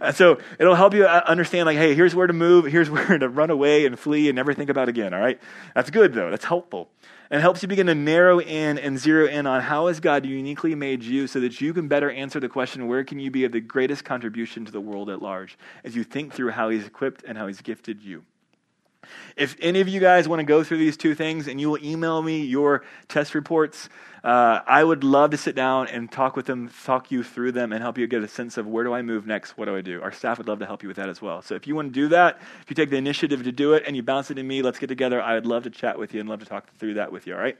And 0.00 0.16
so 0.16 0.38
it'll 0.58 0.74
help 0.74 0.94
you 0.94 1.04
uh, 1.04 1.22
understand, 1.26 1.66
like, 1.66 1.76
hey, 1.76 1.94
here's 1.94 2.14
where 2.14 2.26
to 2.26 2.32
move, 2.32 2.64
here's 2.72 2.90
where 2.90 3.18
to 3.18 3.28
run 3.28 3.50
away 3.50 3.86
and 3.86 3.98
flee 3.98 4.28
and 4.28 4.36
never 4.36 4.54
think 4.54 4.70
about 4.70 4.88
again, 4.88 5.12
all 5.14 5.20
right? 5.20 5.40
That's 5.74 5.90
good, 5.90 6.14
though. 6.14 6.30
That's 6.30 6.44
helpful 6.44 6.88
and 7.30 7.40
helps 7.40 7.62
you 7.62 7.68
begin 7.68 7.86
to 7.86 7.94
narrow 7.94 8.40
in 8.40 8.76
and 8.78 8.98
zero 8.98 9.26
in 9.26 9.46
on 9.46 9.60
how 9.60 9.86
has 9.86 10.00
God 10.00 10.26
uniquely 10.26 10.74
made 10.74 11.02
you 11.02 11.28
so 11.28 11.38
that 11.40 11.60
you 11.60 11.72
can 11.72 11.86
better 11.86 12.10
answer 12.10 12.40
the 12.40 12.48
question 12.48 12.88
where 12.88 13.04
can 13.04 13.20
you 13.20 13.30
be 13.30 13.44
of 13.44 13.52
the 13.52 13.60
greatest 13.60 14.04
contribution 14.04 14.64
to 14.64 14.72
the 14.72 14.80
world 14.80 15.08
at 15.08 15.22
large 15.22 15.56
as 15.90 15.96
you 15.96 16.04
think 16.04 16.32
through 16.32 16.50
how 16.50 16.68
he's 16.68 16.86
equipped 16.86 17.24
and 17.26 17.36
how 17.36 17.48
he's 17.48 17.60
gifted 17.60 18.00
you. 18.00 18.22
If 19.36 19.56
any 19.60 19.80
of 19.80 19.88
you 19.88 19.98
guys 19.98 20.28
want 20.28 20.38
to 20.38 20.44
go 20.44 20.62
through 20.62 20.78
these 20.78 20.96
two 20.96 21.16
things 21.16 21.48
and 21.48 21.60
you 21.60 21.68
will 21.68 21.84
email 21.84 22.22
me 22.22 22.42
your 22.42 22.84
test 23.08 23.34
reports, 23.34 23.88
uh, 24.22 24.60
I 24.64 24.84
would 24.84 25.02
love 25.02 25.30
to 25.30 25.36
sit 25.36 25.56
down 25.56 25.88
and 25.88 26.12
talk 26.12 26.36
with 26.36 26.46
them, 26.46 26.70
talk 26.84 27.10
you 27.10 27.24
through 27.24 27.52
them, 27.52 27.72
and 27.72 27.82
help 27.82 27.98
you 27.98 28.06
get 28.06 28.22
a 28.22 28.28
sense 28.28 28.56
of 28.56 28.68
where 28.68 28.84
do 28.84 28.92
I 28.92 29.02
move 29.02 29.26
next? 29.26 29.58
What 29.58 29.64
do 29.64 29.74
I 29.74 29.80
do? 29.80 30.00
Our 30.00 30.12
staff 30.12 30.38
would 30.38 30.46
love 30.46 30.60
to 30.60 30.66
help 30.66 30.84
you 30.84 30.88
with 30.88 30.98
that 30.98 31.08
as 31.08 31.20
well. 31.20 31.42
So 31.42 31.56
if 31.56 31.66
you 31.66 31.74
want 31.74 31.88
to 31.88 32.00
do 32.00 32.06
that, 32.08 32.38
if 32.62 32.70
you 32.70 32.76
take 32.76 32.90
the 32.90 32.98
initiative 32.98 33.42
to 33.42 33.50
do 33.50 33.72
it 33.72 33.82
and 33.84 33.96
you 33.96 34.04
bounce 34.04 34.30
it 34.30 34.34
to 34.34 34.44
me, 34.44 34.62
let's 34.62 34.78
get 34.78 34.86
together. 34.86 35.20
I 35.20 35.34
would 35.34 35.46
love 35.46 35.64
to 35.64 35.70
chat 35.70 35.98
with 35.98 36.14
you 36.14 36.20
and 36.20 36.28
love 36.28 36.38
to 36.40 36.46
talk 36.46 36.72
through 36.78 36.94
that 36.94 37.10
with 37.10 37.26
you, 37.26 37.34
all 37.34 37.40
right? 37.40 37.58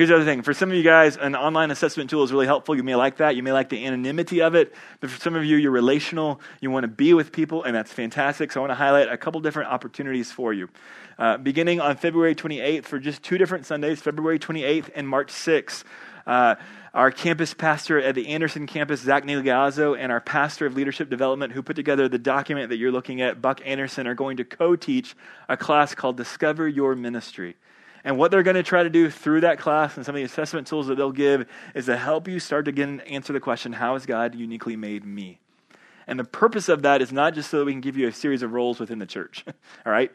Here's 0.00 0.08
the 0.08 0.16
other 0.16 0.24
thing. 0.24 0.40
For 0.40 0.54
some 0.54 0.70
of 0.70 0.76
you 0.78 0.82
guys, 0.82 1.18
an 1.18 1.36
online 1.36 1.70
assessment 1.70 2.08
tool 2.08 2.24
is 2.24 2.32
really 2.32 2.46
helpful. 2.46 2.74
You 2.74 2.82
may 2.82 2.94
like 2.94 3.18
that. 3.18 3.36
You 3.36 3.42
may 3.42 3.52
like 3.52 3.68
the 3.68 3.84
anonymity 3.84 4.40
of 4.40 4.54
it. 4.54 4.72
But 4.98 5.10
for 5.10 5.20
some 5.20 5.34
of 5.34 5.44
you, 5.44 5.58
you're 5.58 5.70
relational. 5.70 6.40
You 6.62 6.70
want 6.70 6.84
to 6.84 6.88
be 6.88 7.12
with 7.12 7.32
people, 7.32 7.64
and 7.64 7.76
that's 7.76 7.92
fantastic. 7.92 8.50
So 8.50 8.60
I 8.60 8.62
want 8.62 8.70
to 8.70 8.76
highlight 8.76 9.12
a 9.12 9.18
couple 9.18 9.42
different 9.42 9.68
opportunities 9.68 10.32
for 10.32 10.54
you. 10.54 10.70
Uh, 11.18 11.36
beginning 11.36 11.82
on 11.82 11.98
February 11.98 12.34
28th 12.34 12.86
for 12.86 12.98
just 12.98 13.22
two 13.22 13.36
different 13.36 13.66
Sundays, 13.66 14.00
February 14.00 14.38
28th 14.38 14.88
and 14.94 15.06
March 15.06 15.30
6th. 15.30 15.84
Uh, 16.26 16.54
our 16.94 17.10
campus 17.10 17.52
pastor 17.52 18.00
at 18.00 18.14
the 18.14 18.28
Anderson 18.28 18.66
campus, 18.66 19.02
Zach 19.02 19.24
Neliazzo, 19.24 19.98
and 19.98 20.10
our 20.10 20.22
pastor 20.22 20.64
of 20.64 20.76
leadership 20.76 21.10
development, 21.10 21.52
who 21.52 21.62
put 21.62 21.76
together 21.76 22.08
the 22.08 22.18
document 22.18 22.70
that 22.70 22.78
you're 22.78 22.90
looking 22.90 23.20
at, 23.20 23.42
Buck 23.42 23.60
Anderson, 23.66 24.06
are 24.06 24.14
going 24.14 24.38
to 24.38 24.44
co 24.46 24.76
teach 24.76 25.14
a 25.46 25.58
class 25.58 25.94
called 25.94 26.16
Discover 26.16 26.68
Your 26.68 26.96
Ministry. 26.96 27.56
And 28.04 28.16
what 28.16 28.30
they're 28.30 28.42
going 28.42 28.56
to 28.56 28.62
try 28.62 28.82
to 28.82 28.90
do 28.90 29.10
through 29.10 29.42
that 29.42 29.58
class 29.58 29.96
and 29.96 30.06
some 30.06 30.14
of 30.14 30.18
the 30.18 30.24
assessment 30.24 30.66
tools 30.66 30.86
that 30.86 30.96
they'll 30.96 31.12
give 31.12 31.46
is 31.74 31.86
to 31.86 31.96
help 31.96 32.28
you 32.28 32.40
start 32.40 32.64
to 32.64 32.70
again 32.70 33.00
answer 33.00 33.32
the 33.32 33.40
question 33.40 33.72
how 33.72 33.94
has 33.94 34.06
God 34.06 34.34
uniquely 34.34 34.76
made 34.76 35.04
me? 35.04 35.38
And 36.06 36.18
the 36.18 36.24
purpose 36.24 36.68
of 36.68 36.82
that 36.82 37.02
is 37.02 37.12
not 37.12 37.34
just 37.34 37.50
so 37.50 37.58
that 37.58 37.66
we 37.66 37.72
can 37.72 37.80
give 37.80 37.96
you 37.96 38.08
a 38.08 38.12
series 38.12 38.42
of 38.42 38.52
roles 38.52 38.80
within 38.80 38.98
the 38.98 39.06
church. 39.06 39.44
All 39.86 39.92
right? 39.92 40.10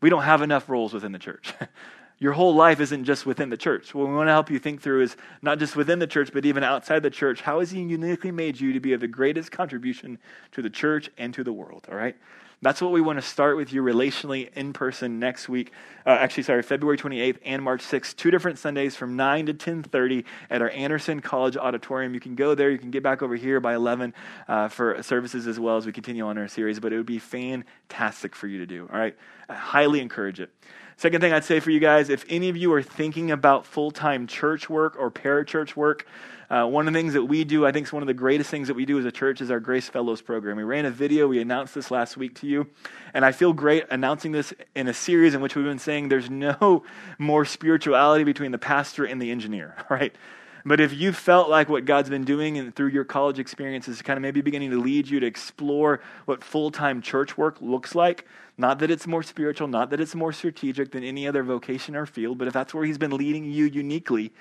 We 0.00 0.10
don't 0.10 0.22
have 0.22 0.42
enough 0.42 0.68
roles 0.68 0.92
within 0.92 1.12
the 1.12 1.18
church. 1.18 1.54
Your 2.18 2.32
whole 2.32 2.54
life 2.54 2.78
isn't 2.78 3.04
just 3.04 3.26
within 3.26 3.50
the 3.50 3.56
church. 3.56 3.92
What 3.92 4.06
we 4.06 4.14
want 4.14 4.28
to 4.28 4.32
help 4.32 4.48
you 4.48 4.60
think 4.60 4.80
through 4.80 5.02
is 5.02 5.16
not 5.40 5.58
just 5.58 5.74
within 5.74 5.98
the 5.98 6.06
church, 6.06 6.30
but 6.32 6.46
even 6.46 6.62
outside 6.62 7.02
the 7.02 7.10
church. 7.10 7.40
How 7.40 7.58
has 7.58 7.72
He 7.72 7.80
uniquely 7.80 8.30
made 8.30 8.60
you 8.60 8.72
to 8.72 8.78
be 8.78 8.92
of 8.92 9.00
the 9.00 9.08
greatest 9.08 9.50
contribution 9.50 10.18
to 10.52 10.62
the 10.62 10.70
church 10.70 11.10
and 11.18 11.34
to 11.34 11.42
the 11.42 11.52
world? 11.52 11.86
All 11.90 11.96
right? 11.96 12.16
That's 12.62 12.80
what 12.80 12.92
we 12.92 13.00
want 13.00 13.20
to 13.20 13.26
start 13.26 13.56
with 13.56 13.72
you 13.72 13.82
relationally 13.82 14.48
in 14.54 14.72
person 14.72 15.18
next 15.18 15.48
week. 15.48 15.72
Uh, 16.06 16.10
actually, 16.10 16.44
sorry, 16.44 16.62
February 16.62 16.96
28th 16.96 17.38
and 17.44 17.60
March 17.60 17.82
6th, 17.82 18.14
two 18.14 18.30
different 18.30 18.56
Sundays 18.56 18.94
from 18.94 19.16
9 19.16 19.46
to 19.46 19.54
10:30 19.54 20.24
at 20.48 20.62
our 20.62 20.70
Anderson 20.70 21.20
College 21.20 21.56
Auditorium. 21.56 22.14
You 22.14 22.20
can 22.20 22.36
go 22.36 22.54
there. 22.54 22.70
You 22.70 22.78
can 22.78 22.92
get 22.92 23.02
back 23.02 23.20
over 23.20 23.34
here 23.34 23.58
by 23.58 23.74
11 23.74 24.14
uh, 24.46 24.68
for 24.68 25.02
services 25.02 25.48
as 25.48 25.58
well 25.58 25.76
as 25.76 25.86
we 25.86 25.92
continue 25.92 26.24
on 26.24 26.38
our 26.38 26.46
series. 26.46 26.78
But 26.78 26.92
it 26.92 26.98
would 26.98 27.06
be 27.06 27.18
fantastic 27.18 28.36
for 28.36 28.46
you 28.46 28.58
to 28.58 28.66
do. 28.66 28.88
All 28.92 28.98
right, 28.98 29.16
I 29.48 29.54
highly 29.54 30.00
encourage 30.00 30.38
it. 30.38 30.50
Second 30.96 31.20
thing 31.20 31.32
I'd 31.32 31.44
say 31.44 31.60
for 31.60 31.70
you 31.70 31.80
guys, 31.80 32.08
if 32.08 32.24
any 32.28 32.48
of 32.48 32.56
you 32.56 32.72
are 32.72 32.82
thinking 32.82 33.30
about 33.30 33.66
full 33.66 33.90
time 33.90 34.26
church 34.26 34.68
work 34.70 34.96
or 34.98 35.10
parachurch 35.10 35.74
work, 35.74 36.06
uh, 36.52 36.66
one 36.66 36.86
of 36.86 36.92
the 36.92 36.98
things 36.98 37.14
that 37.14 37.24
we 37.24 37.44
do, 37.44 37.64
I 37.64 37.72
think 37.72 37.86
is 37.86 37.94
one 37.94 38.02
of 38.02 38.06
the 38.06 38.14
greatest 38.14 38.50
things 38.50 38.68
that 38.68 38.74
we 38.74 38.84
do 38.84 38.98
as 38.98 39.06
a 39.06 39.10
church, 39.10 39.40
is 39.40 39.50
our 39.50 39.58
Grace 39.58 39.88
Fellows 39.88 40.20
program. 40.20 40.58
We 40.58 40.64
ran 40.64 40.84
a 40.84 40.90
video, 40.90 41.26
we 41.26 41.40
announced 41.40 41.74
this 41.74 41.90
last 41.90 42.18
week 42.18 42.34
to 42.40 42.46
you, 42.46 42.66
and 43.14 43.24
I 43.24 43.32
feel 43.32 43.54
great 43.54 43.84
announcing 43.90 44.32
this 44.32 44.52
in 44.74 44.86
a 44.86 44.92
series 44.92 45.32
in 45.32 45.40
which 45.40 45.56
we've 45.56 45.64
been 45.64 45.78
saying 45.78 46.10
there's 46.10 46.28
no 46.28 46.84
more 47.18 47.46
spirituality 47.46 48.24
between 48.24 48.52
the 48.52 48.58
pastor 48.58 49.06
and 49.06 49.20
the 49.20 49.30
engineer, 49.30 49.74
right? 49.90 50.14
But 50.64 50.80
if 50.80 50.92
you 50.92 51.12
felt 51.12 51.48
like 51.48 51.68
what 51.68 51.84
God's 51.84 52.08
been 52.08 52.24
doing 52.24 52.56
and 52.56 52.74
through 52.74 52.88
your 52.88 53.04
college 53.04 53.38
experiences 53.38 54.00
kind 54.02 54.16
of 54.16 54.22
maybe 54.22 54.40
beginning 54.40 54.70
to 54.70 54.80
lead 54.80 55.08
you 55.08 55.20
to 55.20 55.26
explore 55.26 56.00
what 56.24 56.44
full 56.44 56.70
time 56.70 57.02
church 57.02 57.36
work 57.36 57.60
looks 57.60 57.94
like, 57.94 58.26
not 58.58 58.78
that 58.78 58.90
it's 58.90 59.06
more 59.06 59.22
spiritual, 59.22 59.66
not 59.66 59.90
that 59.90 60.00
it's 60.00 60.14
more 60.14 60.32
strategic 60.32 60.92
than 60.92 61.02
any 61.02 61.26
other 61.26 61.42
vocation 61.42 61.96
or 61.96 62.06
field, 62.06 62.38
but 62.38 62.46
if 62.46 62.54
that's 62.54 62.72
where 62.74 62.84
He's 62.84 62.98
been 62.98 63.10
leading 63.10 63.44
you 63.44 63.64
uniquely, 63.64 64.32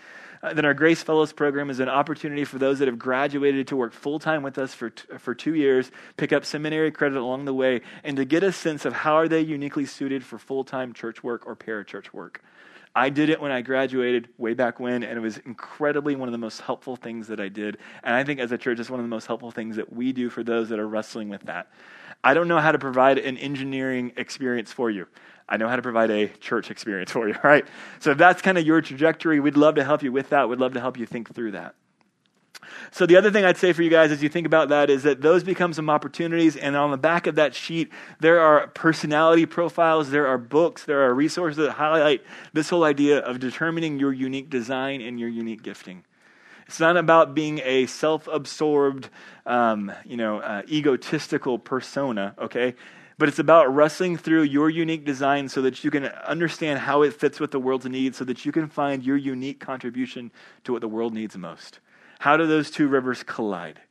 uh, 0.43 0.53
then 0.53 0.65
our 0.65 0.73
Grace 0.73 1.01
Fellows 1.03 1.31
program 1.33 1.69
is 1.69 1.79
an 1.79 1.89
opportunity 1.89 2.43
for 2.43 2.57
those 2.57 2.79
that 2.79 2.87
have 2.87 2.99
graduated 2.99 3.67
to 3.67 3.75
work 3.75 3.93
full 3.93 4.19
time 4.19 4.43
with 4.43 4.57
us 4.57 4.73
for, 4.73 4.89
t- 4.89 5.05
for 5.17 5.33
two 5.33 5.55
years, 5.55 5.91
pick 6.17 6.33
up 6.33 6.45
seminary 6.45 6.91
credit 6.91 7.17
along 7.17 7.45
the 7.45 7.53
way, 7.53 7.81
and 8.03 8.17
to 8.17 8.25
get 8.25 8.43
a 8.43 8.51
sense 8.51 8.85
of 8.85 8.93
how 8.93 9.13
are 9.13 9.27
they 9.27 9.41
uniquely 9.41 9.85
suited 9.85 10.23
for 10.23 10.37
full 10.37 10.63
time 10.63 10.93
church 10.93 11.23
work 11.23 11.45
or 11.45 11.55
parachurch 11.55 12.11
work. 12.11 12.41
I 12.95 13.09
did 13.09 13.29
it 13.29 13.39
when 13.39 13.51
I 13.51 13.61
graduated 13.61 14.29
way 14.37 14.53
back 14.53 14.79
when, 14.79 15.03
and 15.03 15.17
it 15.17 15.21
was 15.21 15.37
incredibly 15.39 16.15
one 16.15 16.27
of 16.27 16.33
the 16.33 16.37
most 16.37 16.61
helpful 16.61 16.95
things 16.97 17.27
that 17.27 17.39
I 17.39 17.47
did. 17.47 17.77
And 18.03 18.15
I 18.15 18.23
think 18.23 18.39
as 18.39 18.51
a 18.51 18.57
church, 18.57 18.79
it's 18.79 18.89
one 18.89 18.99
of 18.99 19.05
the 19.05 19.09
most 19.09 19.27
helpful 19.27 19.51
things 19.51 19.77
that 19.77 19.93
we 19.93 20.11
do 20.11 20.29
for 20.29 20.43
those 20.43 20.69
that 20.69 20.79
are 20.79 20.87
wrestling 20.87 21.29
with 21.29 21.43
that. 21.43 21.71
I 22.23 22.33
don't 22.33 22.47
know 22.47 22.59
how 22.59 22.71
to 22.71 22.79
provide 22.79 23.17
an 23.17 23.37
engineering 23.37 24.11
experience 24.17 24.73
for 24.73 24.89
you. 24.89 25.07
I 25.47 25.57
know 25.57 25.67
how 25.67 25.75
to 25.75 25.81
provide 25.81 26.11
a 26.11 26.27
church 26.27 26.69
experience 26.69 27.11
for 27.11 27.27
you, 27.27 27.35
right? 27.43 27.65
So 27.99 28.11
if 28.11 28.17
that's 28.17 28.41
kind 28.41 28.57
of 28.57 28.65
your 28.65 28.81
trajectory, 28.81 29.39
we'd 29.39 29.57
love 29.57 29.75
to 29.75 29.83
help 29.83 30.03
you 30.03 30.11
with 30.11 30.29
that. 30.29 30.49
We'd 30.49 30.59
love 30.59 30.73
to 30.73 30.81
help 30.81 30.97
you 30.97 31.05
think 31.05 31.33
through 31.33 31.51
that. 31.51 31.75
So 32.91 33.05
the 33.05 33.17
other 33.17 33.31
thing 33.31 33.45
I'd 33.45 33.57
say 33.57 33.73
for 33.73 33.83
you 33.83 33.89
guys 33.89 34.11
as 34.11 34.21
you 34.21 34.29
think 34.29 34.45
about 34.45 34.69
that 34.69 34.89
is 34.89 35.03
that 35.03 35.21
those 35.21 35.43
become 35.43 35.73
some 35.73 35.89
opportunities 35.89 36.55
and 36.55 36.75
on 36.75 36.91
the 36.91 36.97
back 36.97 37.27
of 37.27 37.35
that 37.35 37.55
sheet 37.55 37.89
there 38.19 38.39
are 38.39 38.67
personality 38.67 39.45
profiles, 39.45 40.09
there 40.09 40.27
are 40.27 40.37
books, 40.37 40.85
there 40.85 41.01
are 41.03 41.13
resources 41.13 41.57
that 41.57 41.71
highlight 41.71 42.21
this 42.53 42.69
whole 42.69 42.83
idea 42.83 43.19
of 43.19 43.39
determining 43.39 43.99
your 43.99 44.13
unique 44.13 44.49
design 44.49 45.01
and 45.01 45.19
your 45.19 45.29
unique 45.29 45.63
gifting. 45.63 46.03
It's 46.67 46.79
not 46.79 46.95
about 46.95 47.35
being 47.35 47.59
a 47.65 47.85
self-absorbed, 47.85 49.09
um, 49.45 49.91
you 50.05 50.15
know, 50.15 50.39
uh, 50.39 50.61
egotistical 50.69 51.59
persona, 51.59 52.33
okay? 52.39 52.75
But 53.17 53.27
it's 53.27 53.39
about 53.39 53.75
wrestling 53.75 54.15
through 54.15 54.43
your 54.43 54.69
unique 54.69 55.03
design 55.03 55.49
so 55.49 55.61
that 55.63 55.83
you 55.83 55.91
can 55.91 56.05
understand 56.05 56.79
how 56.79 57.01
it 57.01 57.13
fits 57.13 57.41
with 57.41 57.51
the 57.51 57.59
world's 57.59 57.85
needs, 57.87 58.17
so 58.17 58.23
that 58.23 58.45
you 58.45 58.53
can 58.53 58.69
find 58.69 59.03
your 59.03 59.17
unique 59.17 59.59
contribution 59.59 60.31
to 60.63 60.71
what 60.71 60.79
the 60.79 60.87
world 60.87 61.13
needs 61.13 61.37
most. 61.37 61.81
How 62.21 62.37
do 62.37 62.45
those 62.45 62.69
two 62.69 62.87
rivers 62.87 63.23
collide? 63.23 63.81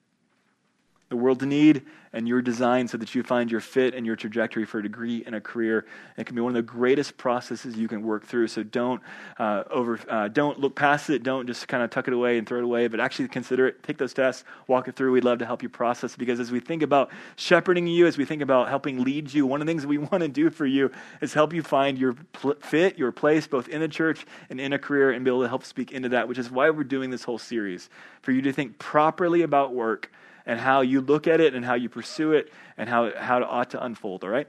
The 1.11 1.17
world's 1.17 1.45
need 1.45 1.83
and 2.13 2.29
your 2.29 2.41
design 2.41 2.87
so 2.87 2.97
that 2.97 3.17
you 3.17 3.25
find 3.25 3.51
your 3.51 3.61
fit 3.61 3.95
and 3.95 4.07
your 4.07 4.15
trajectory 4.15 4.65
for 4.65 4.79
a 4.79 4.83
degree 4.83 5.25
and 5.27 5.35
a 5.35 5.41
career. 5.41 5.85
It 6.17 6.25
can 6.25 6.37
be 6.37 6.41
one 6.41 6.51
of 6.51 6.55
the 6.55 6.63
greatest 6.63 7.17
processes 7.17 7.77
you 7.77 7.89
can 7.89 8.05
work 8.05 8.25
through. 8.25 8.47
So 8.47 8.63
don't 8.63 9.01
uh, 9.37 9.65
over, 9.71 9.99
uh, 10.09 10.29
don't 10.29 10.61
look 10.61 10.77
past 10.77 11.11
it. 11.11 11.25
Don't 11.25 11.49
just 11.49 11.67
kind 11.67 11.83
of 11.83 11.91
tuck 11.91 12.07
it 12.07 12.15
away 12.15 12.39
and 12.39 12.47
throw 12.47 12.59
it 12.59 12.65
away, 12.65 12.87
but 12.87 13.01
actually 13.01 13.27
consider 13.27 13.67
it. 13.67 13.83
Take 13.83 13.99
those 13.99 14.15
tests, 14.15 14.45
walk 14.69 14.87
it 14.87 14.95
through. 14.95 15.11
We'd 15.11 15.25
love 15.25 15.41
to 15.41 15.47
help 15.47 15.65
you 15.65 15.69
process 15.69 16.15
because 16.15 16.39
as 16.39 16.53
we 16.53 16.61
think 16.61 16.85
about 16.85 17.11
shepherding 17.35 17.89
you, 17.89 18.07
as 18.07 18.17
we 18.17 18.25
think 18.25 18.41
about 18.41 18.69
helping 18.69 19.03
lead 19.03 19.35
you, 19.35 19.47
one 19.47 19.61
of 19.61 19.67
the 19.67 19.71
things 19.71 19.85
we 19.85 19.99
want 19.99 20.21
to 20.21 20.29
do 20.29 20.49
for 20.49 20.67
you 20.67 20.93
is 21.21 21.35
help 21.35 21.53
you 21.53 21.63
find 21.65 21.99
your 21.99 22.15
pl- 22.35 22.55
fit, 22.61 22.97
your 22.99 23.11
place, 23.11 23.49
both 23.49 23.67
in 23.67 23.81
the 23.81 23.89
church 23.89 24.27
and 24.49 24.61
in 24.61 24.73
a 24.73 24.79
career, 24.79 25.11
and 25.11 25.25
be 25.25 25.31
able 25.31 25.43
to 25.43 25.49
help 25.49 25.65
speak 25.65 25.91
into 25.91 26.11
that. 26.11 26.29
Which 26.29 26.39
is 26.39 26.53
why 26.53 26.71
we're 26.71 26.85
doing 26.85 27.11
this 27.11 27.25
whole 27.25 27.39
series 27.39 27.91
for 28.23 28.31
you 28.31 28.43
to 28.43 28.53
think 28.53 28.79
properly 28.79 29.43
about 29.43 29.75
work 29.75 30.13
and 30.47 30.59
how 30.59 30.81
you 30.81 31.01
look 31.01 31.27
at 31.27 31.41
it 31.41 31.55
and 31.55 31.65
how 31.65 31.75
you 31.75 31.89
pursue 31.89 32.33
it 32.33 32.53
and 32.77 32.89
how, 32.89 33.13
how 33.17 33.39
it 33.39 33.45
ought 33.45 33.71
to 33.71 33.85
unfold, 33.85 34.25
all 34.25 34.31
right? 34.31 34.49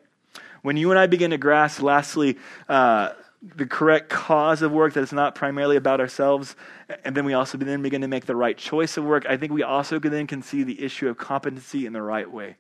When 0.61 0.77
you 0.77 0.91
and 0.91 0.99
I 0.99 1.07
begin 1.07 1.31
to 1.31 1.37
grasp, 1.37 1.81
lastly, 1.81 2.37
uh, 2.69 3.13
the 3.41 3.65
correct 3.65 4.09
cause 4.09 4.61
of 4.61 4.71
work 4.71 4.93
that 4.93 5.01
is 5.01 5.11
not 5.11 5.33
primarily 5.33 5.75
about 5.75 5.99
ourselves, 5.99 6.55
and 7.03 7.15
then 7.17 7.25
we 7.25 7.33
also 7.33 7.57
then 7.57 7.81
begin 7.81 8.01
to 8.01 8.07
make 8.07 8.25
the 8.25 8.35
right 8.35 8.55
choice 8.55 8.97
of 8.97 9.03
work, 9.03 9.25
I 9.27 9.37
think 9.37 9.51
we 9.51 9.63
also 9.63 9.99
can 9.99 10.11
then 10.11 10.27
can 10.27 10.43
see 10.43 10.63
the 10.63 10.81
issue 10.83 11.09
of 11.09 11.17
competency 11.17 11.85
in 11.85 11.93
the 11.93 12.01
right 12.01 12.29
way. 12.29 12.55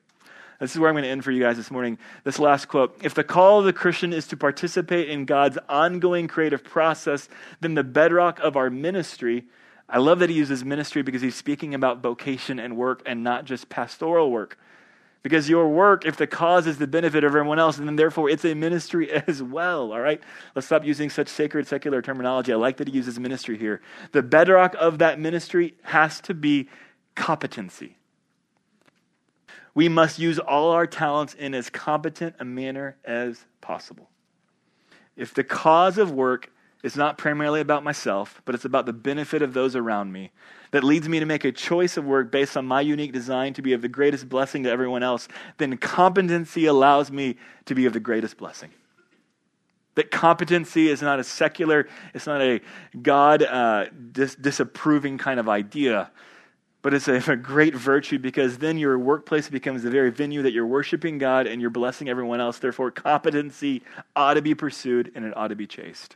This 0.59 0.73
is 0.73 0.79
where 0.79 0.89
I'm 0.89 0.93
going 0.93 1.03
to 1.03 1.09
end 1.09 1.23
for 1.23 1.31
you 1.31 1.41
guys 1.41 1.57
this 1.57 1.71
morning. 1.71 1.97
This 2.23 2.37
last 2.37 2.67
quote 2.67 2.95
If 3.03 3.15
the 3.15 3.23
call 3.23 3.59
of 3.59 3.65
the 3.65 3.73
Christian 3.73 4.13
is 4.13 4.27
to 4.27 4.37
participate 4.37 5.09
in 5.09 5.25
God's 5.25 5.57
ongoing 5.67 6.27
creative 6.27 6.63
process, 6.63 7.29
then 7.61 7.73
the 7.73 7.83
bedrock 7.83 8.39
of 8.39 8.55
our 8.55 8.69
ministry 8.69 9.45
I 9.91 9.97
love 9.97 10.19
that 10.19 10.29
he 10.29 10.37
uses 10.37 10.63
ministry 10.63 11.01
because 11.01 11.21
he's 11.21 11.35
speaking 11.35 11.75
about 11.75 12.01
vocation 12.01 12.59
and 12.59 12.77
work 12.77 13.03
and 13.05 13.25
not 13.25 13.43
just 13.43 13.67
pastoral 13.67 14.31
work. 14.31 14.57
Because 15.21 15.49
your 15.49 15.67
work, 15.67 16.05
if 16.05 16.15
the 16.15 16.25
cause 16.25 16.65
is 16.65 16.77
the 16.77 16.87
benefit 16.87 17.25
of 17.25 17.31
everyone 17.31 17.59
else, 17.59 17.75
then 17.75 17.97
therefore 17.97 18.29
it's 18.29 18.45
a 18.45 18.55
ministry 18.55 19.11
as 19.27 19.43
well. 19.43 19.91
All 19.91 19.99
right? 19.99 20.21
Let's 20.55 20.65
stop 20.65 20.85
using 20.85 21.09
such 21.09 21.27
sacred 21.27 21.67
secular 21.67 22.01
terminology. 22.01 22.53
I 22.53 22.55
like 22.55 22.77
that 22.77 22.87
he 22.87 22.93
uses 22.93 23.19
ministry 23.19 23.57
here. 23.57 23.81
The 24.13 24.23
bedrock 24.23 24.75
of 24.79 24.99
that 24.99 25.19
ministry 25.19 25.75
has 25.83 26.21
to 26.21 26.33
be 26.33 26.69
competency. 27.13 27.97
We 29.73 29.89
must 29.89 30.19
use 30.19 30.39
all 30.39 30.71
our 30.71 30.87
talents 30.87 31.33
in 31.33 31.53
as 31.53 31.69
competent 31.69 32.35
a 32.39 32.45
manner 32.45 32.95
as 33.03 33.45
possible. 33.59 34.09
If 35.17 35.33
the 35.33 35.43
cause 35.43 35.97
of 35.97 36.11
work 36.11 36.49
it's 36.83 36.95
not 36.95 37.17
primarily 37.17 37.61
about 37.61 37.83
myself, 37.83 38.41
but 38.45 38.55
it's 38.55 38.65
about 38.65 38.85
the 38.85 38.93
benefit 38.93 39.41
of 39.41 39.53
those 39.53 39.75
around 39.75 40.11
me 40.11 40.31
that 40.71 40.83
leads 40.83 41.07
me 41.07 41.19
to 41.19 41.25
make 41.25 41.45
a 41.45 41.51
choice 41.51 41.97
of 41.97 42.05
work 42.05 42.31
based 42.31 42.57
on 42.57 42.65
my 42.65 42.81
unique 42.81 43.13
design 43.13 43.53
to 43.53 43.61
be 43.61 43.73
of 43.73 43.81
the 43.81 43.87
greatest 43.87 44.27
blessing 44.29 44.63
to 44.63 44.69
everyone 44.69 45.03
else, 45.03 45.27
then 45.57 45.77
competency 45.77 46.65
allows 46.65 47.11
me 47.11 47.35
to 47.65 47.75
be 47.75 47.85
of 47.85 47.93
the 47.93 47.99
greatest 47.99 48.37
blessing. 48.37 48.71
That 49.95 50.09
competency 50.09 50.87
is 50.87 51.01
not 51.01 51.19
a 51.19 51.23
secular, 51.23 51.87
it's 52.13 52.25
not 52.25 52.41
a 52.41 52.61
God 53.01 53.43
uh, 53.43 53.85
dis- 54.11 54.35
disapproving 54.35 55.17
kind 55.17 55.39
of 55.39 55.49
idea, 55.49 56.09
but 56.81 56.93
it's 56.93 57.09
a, 57.09 57.15
a, 57.31 57.35
great 57.35 57.75
virtue 57.75 58.17
because 58.17 58.57
then 58.57 58.77
your 58.77 58.97
workplace 58.97 59.49
becomes 59.49 59.83
the 59.83 59.89
very 59.89 60.09
venue 60.09 60.41
that 60.43 60.53
you're 60.53 60.65
worshiping 60.65 61.17
God 61.17 61.45
and 61.45 61.59
you're 61.59 61.69
blessing 61.69 62.07
everyone 62.07 62.39
else. 62.39 62.57
Therefore, 62.57 62.89
competency 62.89 63.83
ought 64.15 64.35
to 64.35 64.41
be 64.41 64.55
pursued 64.55 65.11
and 65.13 65.25
it 65.25 65.35
ought 65.35 65.49
to 65.49 65.55
be 65.55 65.67
chased. 65.67 66.15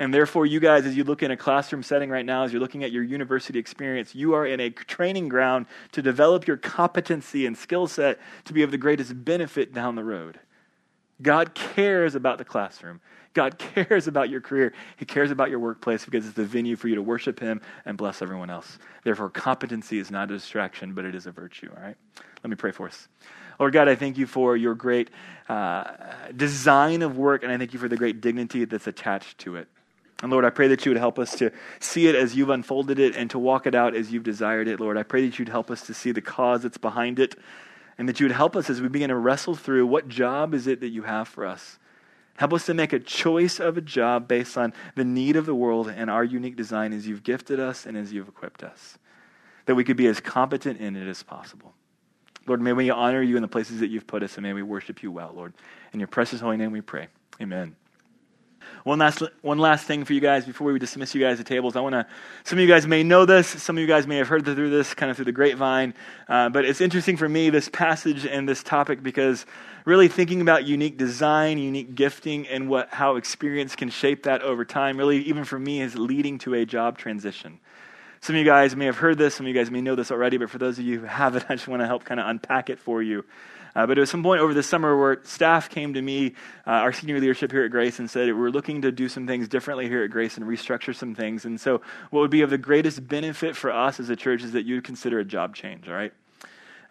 And 0.00 0.14
therefore, 0.14 0.46
you 0.46 0.60
guys, 0.60 0.86
as 0.86 0.96
you 0.96 1.04
look 1.04 1.22
in 1.22 1.30
a 1.30 1.36
classroom 1.36 1.82
setting 1.82 2.08
right 2.08 2.24
now, 2.24 2.44
as 2.44 2.54
you're 2.54 2.60
looking 2.60 2.84
at 2.84 2.90
your 2.90 3.02
university 3.02 3.58
experience, 3.58 4.14
you 4.14 4.32
are 4.32 4.46
in 4.46 4.58
a 4.58 4.70
training 4.70 5.28
ground 5.28 5.66
to 5.92 6.00
develop 6.00 6.46
your 6.46 6.56
competency 6.56 7.44
and 7.44 7.54
skill 7.56 7.86
set 7.86 8.18
to 8.46 8.54
be 8.54 8.62
of 8.62 8.70
the 8.70 8.78
greatest 8.78 9.26
benefit 9.26 9.74
down 9.74 9.96
the 9.96 10.02
road. 10.02 10.40
God 11.20 11.52
cares 11.52 12.14
about 12.14 12.38
the 12.38 12.46
classroom. 12.46 13.02
God 13.34 13.58
cares 13.58 14.08
about 14.08 14.30
your 14.30 14.40
career. 14.40 14.72
He 14.96 15.04
cares 15.04 15.30
about 15.30 15.50
your 15.50 15.58
workplace 15.58 16.06
because 16.06 16.24
it's 16.24 16.34
the 16.34 16.46
venue 16.46 16.76
for 16.76 16.88
you 16.88 16.94
to 16.94 17.02
worship 17.02 17.38
Him 17.38 17.60
and 17.84 17.98
bless 17.98 18.22
everyone 18.22 18.48
else. 18.48 18.78
Therefore, 19.04 19.28
competency 19.28 19.98
is 19.98 20.10
not 20.10 20.30
a 20.30 20.34
distraction, 20.34 20.94
but 20.94 21.04
it 21.04 21.14
is 21.14 21.26
a 21.26 21.30
virtue. 21.30 21.68
All 21.76 21.82
right? 21.82 21.96
Let 22.42 22.48
me 22.48 22.56
pray 22.56 22.70
for 22.70 22.86
us. 22.88 23.06
Lord 23.58 23.74
God, 23.74 23.86
I 23.86 23.96
thank 23.96 24.16
you 24.16 24.26
for 24.26 24.56
your 24.56 24.74
great 24.74 25.10
uh, 25.46 25.84
design 26.34 27.02
of 27.02 27.18
work, 27.18 27.42
and 27.42 27.52
I 27.52 27.58
thank 27.58 27.74
you 27.74 27.78
for 27.78 27.88
the 27.88 27.98
great 27.98 28.22
dignity 28.22 28.64
that's 28.64 28.86
attached 28.86 29.36
to 29.40 29.56
it. 29.56 29.68
And 30.22 30.30
Lord, 30.30 30.44
I 30.44 30.50
pray 30.50 30.68
that 30.68 30.84
you 30.84 30.90
would 30.90 30.98
help 30.98 31.18
us 31.18 31.36
to 31.36 31.50
see 31.78 32.06
it 32.06 32.14
as 32.14 32.36
you've 32.36 32.50
unfolded 32.50 32.98
it 32.98 33.16
and 33.16 33.30
to 33.30 33.38
walk 33.38 33.66
it 33.66 33.74
out 33.74 33.94
as 33.94 34.12
you've 34.12 34.22
desired 34.22 34.68
it. 34.68 34.78
Lord, 34.78 34.98
I 34.98 35.02
pray 35.02 35.26
that 35.26 35.38
you'd 35.38 35.48
help 35.48 35.70
us 35.70 35.82
to 35.86 35.94
see 35.94 36.12
the 36.12 36.20
cause 36.20 36.62
that's 36.62 36.78
behind 36.78 37.18
it 37.18 37.36
and 37.96 38.08
that 38.08 38.20
you 38.20 38.24
would 38.24 38.36
help 38.36 38.56
us 38.56 38.70
as 38.70 38.80
we 38.80 38.88
begin 38.88 39.08
to 39.08 39.16
wrestle 39.16 39.54
through 39.54 39.86
what 39.86 40.08
job 40.08 40.54
is 40.54 40.66
it 40.66 40.80
that 40.80 40.88
you 40.88 41.02
have 41.02 41.28
for 41.28 41.46
us. 41.46 41.78
Help 42.36 42.54
us 42.54 42.64
to 42.66 42.72
make 42.72 42.94
a 42.94 42.98
choice 42.98 43.60
of 43.60 43.76
a 43.76 43.82
job 43.82 44.26
based 44.26 44.56
on 44.56 44.72
the 44.94 45.04
need 45.04 45.36
of 45.36 45.44
the 45.44 45.54
world 45.54 45.88
and 45.88 46.10
our 46.10 46.24
unique 46.24 46.56
design 46.56 46.94
as 46.94 47.06
you've 47.06 47.22
gifted 47.22 47.60
us 47.60 47.84
and 47.84 47.98
as 47.98 48.12
you've 48.12 48.28
equipped 48.28 48.62
us, 48.62 48.96
that 49.66 49.74
we 49.74 49.84
could 49.84 49.98
be 49.98 50.06
as 50.06 50.20
competent 50.20 50.80
in 50.80 50.96
it 50.96 51.06
as 51.06 51.22
possible. 51.22 51.74
Lord, 52.46 52.62
may 52.62 52.72
we 52.72 52.88
honor 52.88 53.20
you 53.20 53.36
in 53.36 53.42
the 53.42 53.48
places 53.48 53.80
that 53.80 53.88
you've 53.88 54.06
put 54.06 54.22
us, 54.22 54.36
and 54.38 54.42
may 54.42 54.54
we 54.54 54.62
worship 54.62 55.02
you 55.02 55.12
well, 55.12 55.32
Lord. 55.36 55.52
In 55.92 56.00
your 56.00 56.08
precious 56.08 56.40
holy 56.40 56.56
name 56.56 56.72
we 56.72 56.80
pray. 56.80 57.08
Amen. 57.40 57.76
One 58.84 58.98
last, 58.98 59.22
one 59.42 59.58
last 59.58 59.86
thing 59.86 60.04
for 60.04 60.12
you 60.12 60.20
guys 60.20 60.44
before 60.44 60.72
we 60.72 60.78
dismiss 60.78 61.14
you 61.14 61.20
guys 61.20 61.38
to 61.38 61.44
tables. 61.44 61.76
I 61.76 61.80
want 61.80 61.94
to, 61.94 62.06
some 62.44 62.58
of 62.58 62.62
you 62.62 62.68
guys 62.68 62.86
may 62.86 63.02
know 63.02 63.24
this, 63.24 63.46
some 63.46 63.76
of 63.76 63.80
you 63.80 63.86
guys 63.86 64.06
may 64.06 64.16
have 64.16 64.28
heard 64.28 64.44
through 64.44 64.70
this 64.70 64.94
kind 64.94 65.10
of 65.10 65.16
through 65.16 65.26
the 65.26 65.32
grapevine, 65.32 65.94
uh, 66.28 66.48
but 66.48 66.64
it's 66.64 66.80
interesting 66.80 67.16
for 67.16 67.28
me, 67.28 67.50
this 67.50 67.68
passage 67.68 68.26
and 68.26 68.48
this 68.48 68.62
topic, 68.62 69.02
because 69.02 69.46
really 69.84 70.08
thinking 70.08 70.40
about 70.40 70.64
unique 70.66 70.96
design, 70.96 71.58
unique 71.58 71.94
gifting, 71.94 72.46
and 72.48 72.68
what, 72.68 72.88
how 72.90 73.16
experience 73.16 73.76
can 73.76 73.90
shape 73.90 74.24
that 74.24 74.42
over 74.42 74.64
time, 74.64 74.96
really, 74.96 75.18
even 75.22 75.44
for 75.44 75.58
me, 75.58 75.80
is 75.80 75.96
leading 75.96 76.38
to 76.38 76.54
a 76.54 76.64
job 76.64 76.98
transition. 76.98 77.58
Some 78.22 78.36
of 78.36 78.40
you 78.40 78.44
guys 78.44 78.76
may 78.76 78.84
have 78.84 78.98
heard 78.98 79.16
this, 79.16 79.34
some 79.34 79.46
of 79.46 79.48
you 79.48 79.58
guys 79.58 79.70
may 79.70 79.80
know 79.80 79.94
this 79.94 80.10
already, 80.10 80.36
but 80.36 80.50
for 80.50 80.58
those 80.58 80.78
of 80.78 80.84
you 80.84 81.00
who 81.00 81.06
haven't, 81.06 81.46
I 81.48 81.54
just 81.54 81.68
want 81.68 81.80
to 81.82 81.86
help 81.86 82.04
kind 82.04 82.20
of 82.20 82.26
unpack 82.26 82.70
it 82.70 82.78
for 82.78 83.02
you. 83.02 83.24
Uh, 83.74 83.86
but 83.86 83.98
at 83.98 84.08
some 84.08 84.22
point 84.22 84.40
over 84.40 84.54
the 84.54 84.62
summer 84.62 84.98
where 84.98 85.20
staff 85.22 85.68
came 85.68 85.94
to 85.94 86.02
me, 86.02 86.34
uh, 86.66 86.70
our 86.70 86.92
senior 86.92 87.20
leadership 87.20 87.52
here 87.52 87.64
at 87.64 87.70
Grace, 87.70 87.98
and 87.98 88.10
said, 88.10 88.34
We're 88.34 88.50
looking 88.50 88.82
to 88.82 88.92
do 88.92 89.08
some 89.08 89.26
things 89.26 89.48
differently 89.48 89.88
here 89.88 90.02
at 90.02 90.10
Grace 90.10 90.36
and 90.36 90.46
restructure 90.46 90.94
some 90.94 91.14
things. 91.14 91.44
And 91.44 91.60
so, 91.60 91.80
what 92.10 92.20
would 92.20 92.30
be 92.30 92.42
of 92.42 92.50
the 92.50 92.58
greatest 92.58 93.06
benefit 93.06 93.56
for 93.56 93.72
us 93.72 94.00
as 94.00 94.10
a 94.10 94.16
church 94.16 94.42
is 94.42 94.52
that 94.52 94.64
you 94.64 94.82
consider 94.82 95.18
a 95.18 95.24
job 95.24 95.54
change, 95.54 95.88
all 95.88 95.94
right? 95.94 96.12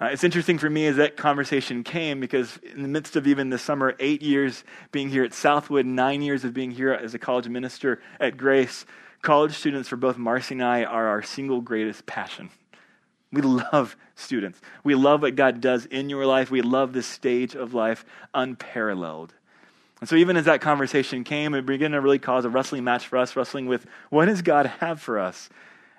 Uh, 0.02 0.06
it's 0.06 0.24
interesting 0.24 0.58
for 0.58 0.70
me 0.70 0.88
as 0.88 0.96
that 0.96 1.18
conversation 1.18 1.84
came 1.84 2.22
because 2.22 2.58
in 2.74 2.82
the 2.82 2.88
midst 2.88 3.18
of 3.18 3.28
even 3.28 3.50
the 3.50 3.58
summer, 3.58 3.96
eight 4.00 4.22
years 4.22 4.64
being 4.94 5.10
here 5.10 5.26
at 5.26 5.34
Southwood, 5.34 5.86
nine 5.86 6.22
years 6.22 6.46
of 6.46 6.54
being 6.54 6.72
here 6.72 6.94
as 6.94 7.14
a 7.14 7.20
college 7.20 7.50
minister 7.50 8.00
at 8.18 8.38
Grace, 8.38 8.86
college 9.22 9.54
students 9.58 9.90
for 9.90 9.98
both 9.98 10.18
Marcy 10.18 10.56
and 10.56 10.64
I 10.64 10.86
are 10.86 11.08
our 11.08 11.22
single 11.22 11.60
greatest 11.60 12.06
passion. 12.06 12.50
We 13.32 13.42
love 13.42 13.96
students. 14.16 14.60
We 14.84 14.96
love 14.96 15.22
what 15.22 15.36
God 15.36 15.62
does 15.62 15.86
in 15.86 16.10
your 16.10 16.26
life. 16.26 16.50
We 16.50 16.62
love 16.62 16.94
this 16.94 17.06
stage 17.06 17.56
of 17.56 17.74
life 17.74 18.06
unparalleled. 18.34 19.34
And 20.00 20.10
so, 20.10 20.16
even 20.16 20.38
as 20.38 20.46
that 20.46 20.62
conversation 20.62 21.24
came, 21.24 21.54
it 21.54 21.66
began 21.66 21.92
to 21.92 22.02
really 22.02 22.20
cause 22.20 22.46
a 22.46 22.50
wrestling 22.50 22.84
match 22.84 23.06
for 23.08 23.18
us, 23.18 23.36
wrestling 23.36 23.68
with 23.68 23.86
what 24.10 24.26
does 24.26 24.42
God 24.42 24.66
have 24.66 25.02
for 25.02 25.20
us? 25.20 25.50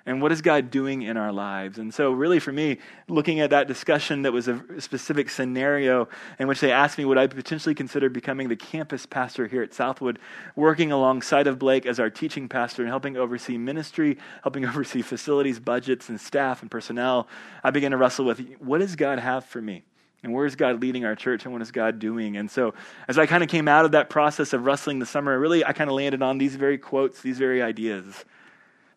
And 0.05 0.21
what 0.21 0.31
is 0.31 0.41
God 0.41 0.71
doing 0.71 1.03
in 1.03 1.15
our 1.15 1.31
lives? 1.31 1.77
And 1.77 1.93
so, 1.93 2.11
really, 2.11 2.39
for 2.39 2.51
me, 2.51 2.79
looking 3.07 3.39
at 3.39 3.51
that 3.51 3.67
discussion 3.67 4.23
that 4.23 4.33
was 4.33 4.47
a 4.47 4.63
specific 4.79 5.29
scenario 5.29 6.09
in 6.39 6.47
which 6.47 6.59
they 6.59 6.71
asked 6.71 6.97
me 6.97 7.05
would 7.05 7.19
I 7.19 7.27
potentially 7.27 7.75
consider 7.75 8.09
becoming 8.09 8.49
the 8.49 8.55
campus 8.55 9.05
pastor 9.05 9.45
here 9.47 9.61
at 9.61 9.73
Southwood, 9.73 10.17
working 10.55 10.91
alongside 10.91 11.45
of 11.45 11.59
Blake 11.59 11.85
as 11.85 11.99
our 11.99 12.09
teaching 12.09 12.49
pastor 12.49 12.81
and 12.81 12.89
helping 12.89 13.15
oversee 13.15 13.57
ministry, 13.57 14.17
helping 14.41 14.65
oversee 14.71 15.03
facilities, 15.03 15.59
budgets, 15.59 16.09
and 16.09 16.19
staff 16.19 16.61
and 16.61 16.71
personnel, 16.71 17.27
I 17.63 17.69
began 17.69 17.91
to 17.91 17.97
wrestle 17.97 18.25
with 18.25 18.39
what 18.59 18.79
does 18.79 18.95
God 18.95 19.19
have 19.19 19.45
for 19.45 19.61
me? 19.61 19.83
And 20.23 20.33
where 20.33 20.45
is 20.45 20.55
God 20.55 20.81
leading 20.81 21.03
our 21.03 21.15
church 21.15 21.45
and 21.45 21.53
what 21.53 21.63
is 21.63 21.71
God 21.71 21.97
doing? 21.97 22.37
And 22.37 22.49
so, 22.49 22.75
as 23.07 23.17
I 23.17 23.25
kind 23.25 23.43
of 23.43 23.49
came 23.49 23.67
out 23.67 23.85
of 23.85 23.91
that 23.93 24.09
process 24.09 24.53
of 24.53 24.65
wrestling 24.65 24.99
the 24.99 25.05
summer, 25.05 25.39
really, 25.39 25.65
I 25.65 25.73
kind 25.73 25.89
of 25.89 25.95
landed 25.95 26.21
on 26.21 26.37
these 26.37 26.55
very 26.55 26.77
quotes, 26.77 27.21
these 27.21 27.39
very 27.39 27.61
ideas 27.61 28.23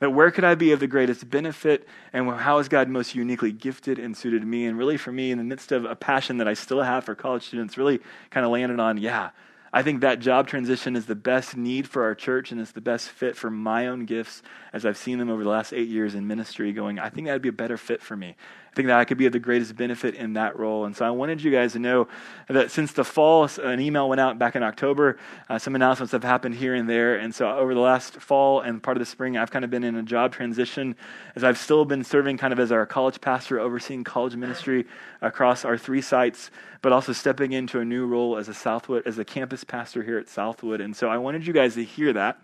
That 0.05 0.11
where 0.11 0.31
could 0.31 0.45
I 0.45 0.55
be 0.55 0.73
of 0.73 0.81
the 0.81 0.87
greatest 0.87 1.31
benefit 1.31 1.89
and 2.13 2.31
how 2.31 2.59
is 2.59 2.69
God 2.69 2.91
most 2.91 3.15
uniquely 3.15 3.53
gifted 3.53 3.99
and 3.99 4.15
suited 4.15 4.47
me? 4.47 4.67
And 4.67 4.77
really, 4.77 4.99
for 4.99 5.11
me, 5.11 5.31
in 5.31 5.39
the 5.39 5.45
midst 5.45 5.73
of 5.73 5.87
a 5.87 5.97
passion 5.97 6.37
that 6.37 6.47
I 6.47 6.53
still 6.53 6.83
have 6.83 7.05
for 7.05 7.15
college 7.15 7.47
students, 7.47 7.79
really 7.79 8.01
kind 8.29 8.45
of 8.45 8.53
landed 8.53 8.81
on, 8.81 8.99
yeah, 8.99 9.31
I 9.73 9.83
think 9.83 10.03
that 10.03 10.19
job 10.19 10.47
transition 10.47 10.95
is 10.95 11.07
the 11.07 11.15
best 11.15 11.57
need 11.57 11.89
for 11.89 12.03
our 12.03 12.15
church 12.15 12.53
and 12.53 12.61
it's 12.61 12.73
the 12.73 12.83
best 12.83 13.09
fit 13.09 13.35
for 13.35 13.51
my 13.51 13.87
own 13.87 14.05
gifts 14.05 14.43
as 14.75 14.85
I've 14.85 14.99
seen 14.99 15.17
them 15.17 15.31
over 15.31 15.43
the 15.43 15.49
last 15.49 15.73
eight 15.73 15.89
years 15.89 16.15
in 16.15 16.27
ministry, 16.27 16.71
going, 16.75 16.99
I 16.99 17.09
think 17.09 17.27
that 17.27 17.33
would 17.33 17.41
be 17.41 17.49
a 17.49 17.53
better 17.53 17.79
fit 17.79 18.03
for 18.03 18.15
me. 18.15 18.37
I 18.75 18.77
think 18.77 18.89
that 18.89 18.99
I 18.99 19.05
could 19.05 19.19
be 19.19 19.27
of 19.27 19.33
the 19.33 19.39
greatest 19.39 19.77
benefit 19.77 20.17
in 20.17 20.33
that 20.33 20.59
role. 20.59 20.85
And 20.85 20.97
so 20.97 21.07
I 21.07 21.11
wanted 21.11 21.41
you 21.41 21.53
guys 21.53 21.75
to 21.75 21.79
know 21.79 22.09
that 22.49 22.73
since 22.73 22.93
the 22.93 23.05
fall, 23.05 23.49
an 23.63 23.79
email 23.79 24.09
went 24.09 24.21
out 24.21 24.37
back 24.37 24.57
in 24.57 24.65
October. 24.65 25.17
Uh, 25.49 25.61
some 25.61 25.77
announcements 25.77 26.11
have 26.11 26.25
happened 26.25 26.57
here 26.57 26.75
and 26.75 26.91
there. 26.91 27.15
And 27.15 27.33
so 27.33 27.49
over 27.49 27.73
the 27.73 27.79
last 27.79 28.15
fall 28.15 28.63
and 28.63 28.83
part 28.83 28.97
of 28.97 28.99
the 28.99 29.07
spring, 29.07 29.37
I've 29.37 29.53
kind 29.53 29.65
of 29.65 29.71
been 29.71 29.85
in 29.85 29.95
a 29.95 30.03
job 30.03 30.33
transition 30.33 30.97
as 31.37 31.45
I've 31.45 31.57
still 31.57 31.85
been 31.85 32.03
serving 32.03 32.37
kind 32.39 32.53
of 32.53 32.59
as 32.59 32.73
our 32.73 32.85
college 32.85 33.21
pastor, 33.21 33.61
overseeing 33.61 34.03
college 34.03 34.35
ministry 34.35 34.87
across 35.23 35.65
our 35.65 35.79
three 35.79 36.03
sites, 36.03 36.51
but 36.83 36.93
also 36.93 37.13
stepping 37.13 37.53
into 37.53 37.79
a 37.79 37.85
new 37.85 38.09
role 38.09 38.37
as 38.37 38.49
a 38.49 38.55
Southwood, 38.55 39.07
as 39.07 39.21
a 39.21 39.25
campus 39.25 39.63
pastor 39.63 40.03
here 40.03 40.19
at 40.19 40.29
Southwood. 40.29 40.81
And 40.81 40.97
so 40.97 41.09
I 41.09 41.19
wanted 41.19 41.47
you 41.47 41.53
guys 41.53 41.75
to 41.75 41.85
hear 41.85 42.13
that 42.15 42.41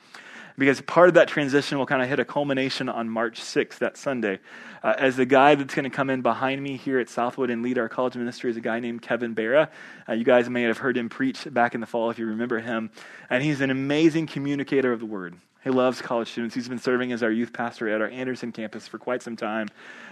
because 0.60 0.82
part 0.82 1.08
of 1.08 1.14
that 1.14 1.26
transition 1.26 1.78
will 1.78 1.86
kind 1.86 2.02
of 2.02 2.08
hit 2.08 2.20
a 2.20 2.24
culmination 2.24 2.90
on 2.90 3.08
March 3.08 3.40
6th, 3.40 3.78
that 3.78 3.96
Sunday. 3.96 4.38
Uh, 4.82 4.94
as 4.98 5.16
the 5.16 5.24
guy 5.24 5.54
that's 5.54 5.74
going 5.74 5.84
to 5.84 5.90
come 5.90 6.10
in 6.10 6.20
behind 6.20 6.62
me 6.62 6.76
here 6.76 6.98
at 7.00 7.08
Southwood 7.08 7.48
and 7.48 7.62
lead 7.62 7.78
our 7.78 7.88
college 7.88 8.14
ministry 8.14 8.50
is 8.50 8.58
a 8.58 8.60
guy 8.60 8.78
named 8.78 9.00
Kevin 9.00 9.32
Barra. 9.32 9.70
Uh, 10.06 10.12
you 10.12 10.22
guys 10.22 10.50
may 10.50 10.64
have 10.64 10.76
heard 10.76 10.98
him 10.98 11.08
preach 11.08 11.46
back 11.50 11.74
in 11.74 11.80
the 11.80 11.86
fall 11.86 12.10
if 12.10 12.18
you 12.18 12.26
remember 12.26 12.58
him. 12.58 12.90
And 13.30 13.42
he's 13.42 13.62
an 13.62 13.70
amazing 13.70 14.26
communicator 14.26 14.92
of 14.92 15.00
the 15.00 15.06
word. 15.06 15.34
He 15.64 15.70
loves 15.70 16.02
college 16.02 16.30
students. 16.30 16.54
He's 16.54 16.68
been 16.68 16.78
serving 16.78 17.12
as 17.12 17.22
our 17.22 17.30
youth 17.30 17.52
pastor 17.52 17.88
at 17.88 18.02
our 18.02 18.08
Anderson 18.08 18.52
campus 18.52 18.86
for 18.86 18.98
quite 18.98 19.22
some 19.22 19.36
time. 19.36 19.68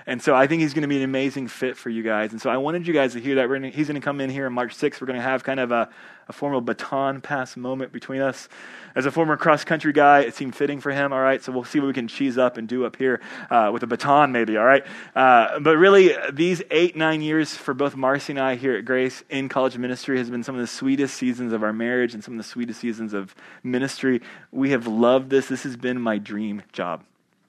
And 0.07 0.22
so 0.22 0.34
I 0.34 0.46
think 0.46 0.62
he's 0.62 0.72
going 0.72 0.82
to 0.82 0.88
be 0.88 0.96
an 0.96 1.05
amazing 1.05 1.49
fit 1.49 1.76
for 1.76 1.90
you 1.90 2.03
guys. 2.03 2.32
And 2.32 2.40
so 2.40 2.49
I 2.49 2.57
wanted 2.59 2.86
you 2.86 2.94
guys 2.94 3.12
to 3.14 3.20
hear 3.20 3.34
that. 3.36 3.49
Gonna, 3.49 3.68
he's 3.68 3.88
going 3.88 4.01
to 4.01 4.05
come 4.05 4.20
in 4.20 4.28
here 4.30 4.46
on 4.46 4.55
March 4.55 4.74
6th. 4.74 5.01
We're 5.01 5.07
going 5.07 5.18
to 5.18 5.22
have 5.22 5.44
kind 5.44 5.61
of 5.61 5.72
a, 5.72 5.88
a 6.29 6.33
formal 6.33 6.61
baton 6.61 7.20
pass 7.20 7.57
moment 7.57 7.93
between 7.93 8.20
us. 8.20 8.49
As 8.95 9.07
a 9.07 9.11
former 9.11 9.37
cross 9.37 9.64
country 9.64 9.93
guy, 9.93 10.20
it 10.20 10.35
seemed 10.35 10.55
fitting 10.55 10.81
for 10.81 10.91
him. 10.91 11.12
All 11.12 11.20
right, 11.20 11.43
so 11.43 11.53
we'll 11.53 11.64
see 11.64 11.81
what 11.81 11.87
we 11.87 11.93
can 11.93 12.09
cheese 12.09 12.37
up 12.37 12.57
and 12.57 12.68
do 12.68 12.85
up 12.85 12.97
here 12.97 13.20
uh, 13.51 13.70
with 13.72 13.83
a 13.83 13.87
baton, 13.87 14.33
maybe. 14.33 14.57
All 14.57 14.64
right, 14.64 14.85
uh, 15.14 15.59
but 15.61 15.76
really, 15.76 16.14
these 16.33 16.62
eight 16.70 16.97
nine 16.97 17.22
years 17.22 17.57
for 17.57 17.74
both 17.74 17.97
Marcy 17.97 18.33
and 18.33 18.41
I 18.41 18.57
here 18.57 18.76
at 18.76 18.85
Grace 18.85 19.22
in 19.31 19.49
college 19.49 19.79
ministry 19.79 20.18
has 20.18 20.29
been 20.29 20.43
some 20.43 20.55
of 20.55 20.61
the 20.61 20.66
sweetest 20.66 21.16
seasons 21.16 21.53
of 21.53 21.62
our 21.62 21.72
marriage 21.72 22.14
and 22.14 22.22
some 22.22 22.35
of 22.35 22.39
the 22.39 22.49
sweetest 22.49 22.81
seasons 22.81 23.14
of 23.14 23.35
ministry. 23.62 24.20
We 24.51 24.70
have 24.70 24.87
loved 24.87 25.31
this. 25.31 25.49
This 25.49 25.62
has 25.62 25.76
been 25.76 26.01
my 26.01 26.18
dream 26.18 26.62
job. 26.72 27.05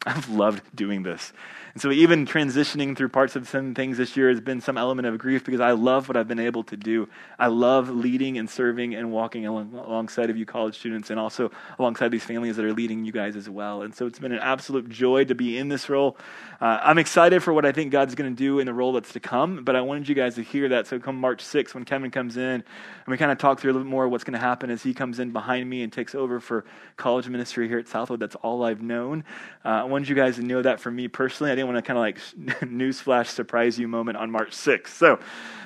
I've 0.06 0.30
loved 0.30 0.64
doing 0.76 1.04
this. 1.04 1.34
And 1.74 1.82
so, 1.82 1.92
even 1.92 2.26
transitioning 2.26 2.98
through 2.98 3.10
parts 3.10 3.36
of 3.36 3.48
some 3.48 3.76
things 3.76 3.98
this 3.98 4.18
year 4.18 4.30
has 4.30 4.42
been 4.42 4.62
some 4.62 4.78
element 4.78 5.08
of 5.08 5.18
grief 5.18 5.44
because 5.46 5.62
I 5.62 5.72
love 5.72 6.08
what 6.08 6.18
I've 6.18 6.28
been 6.28 6.40
able 6.40 6.64
to 6.64 6.78
do. 6.78 7.08
I 7.38 7.48
love 7.48 7.90
leading 7.90 8.38
and 8.38 8.50
serving 8.50 8.96
and 8.96 9.12
walking 9.12 9.46
along, 9.46 9.74
alongside 9.74 10.30
of 10.30 10.38
you 10.38 10.46
college 10.46 10.78
students 10.78 11.10
and 11.10 11.20
also 11.20 11.52
alongside 11.78 12.10
these 12.10 12.24
families 12.24 12.56
that 12.56 12.66
are 12.66 12.74
leading 12.74 13.06
you 13.06 13.12
guys 13.12 13.36
as 13.36 13.50
well. 13.50 13.84
And 13.84 13.94
so, 13.94 14.08
it's 14.08 14.20
been 14.20 14.32
an 14.32 14.40
absolute 14.40 14.90
joy 14.90 15.26
to 15.26 15.36
be 15.36 15.58
in 15.58 15.70
this 15.70 15.90
role. 15.90 16.18
Uh, 16.60 16.80
I'm 16.82 16.98
excited 16.98 17.44
for 17.44 17.54
what 17.54 17.66
I 17.66 17.72
think 17.72 17.92
God's 17.92 18.16
going 18.16 18.36
to 18.36 18.38
do 18.38 18.60
in 18.60 18.66
the 18.66 18.74
role 18.74 18.94
that's 18.94 19.14
to 19.14 19.20
come, 19.20 19.64
but 19.64 19.76
I 19.76 19.82
wanted 19.82 20.10
you 20.10 20.16
guys 20.16 20.36
to 20.36 20.42
hear 20.42 20.70
that. 20.70 20.88
So, 20.88 21.00
come 21.00 21.20
March 21.20 21.44
6th, 21.44 21.74
when 21.74 21.86
Kevin 21.86 22.12
comes 22.12 22.38
in, 22.38 22.44
and 22.44 22.64
we 23.08 23.18
kind 23.18 23.32
of 23.32 23.38
talk 23.38 23.60
through 23.60 23.72
a 23.72 23.74
little 23.74 23.86
bit 23.86 23.92
more 23.92 24.08
what's 24.08 24.24
going 24.24 24.34
to 24.34 24.40
happen 24.40 24.70
as 24.70 24.84
he 24.84 24.94
comes 24.94 25.20
in 25.20 25.32
behind 25.32 25.70
me 25.70 25.84
and 25.84 25.92
takes 25.94 26.14
over 26.16 26.40
for 26.40 26.66
college 26.98 27.28
ministry 27.28 27.68
here 27.68 27.80
at 27.80 27.88
Southwood. 27.88 28.20
That's 28.20 28.36
all 28.36 28.64
I've 28.64 28.82
known. 28.82 29.24
Uh, 29.64 29.70
I 29.70 29.84
wanted 29.84 30.10
you 30.10 30.16
guys 30.16 30.36
to 30.36 30.44
know 30.44 30.62
that 30.62 30.80
for 30.80 30.92
me 30.92 31.08
personally. 31.08 31.52
I 31.52 31.56
didn't 31.60 31.74
want 31.74 31.86
to 31.86 31.88
kind 31.88 31.98
of 31.98 32.02
like 32.02 32.62
newsflash 32.62 33.28
surprise 33.28 33.78
you 33.78 33.88
moment 33.88 34.18
on 34.18 34.32
March 34.32 34.52
6th. 34.52 34.88
So, 34.88 35.20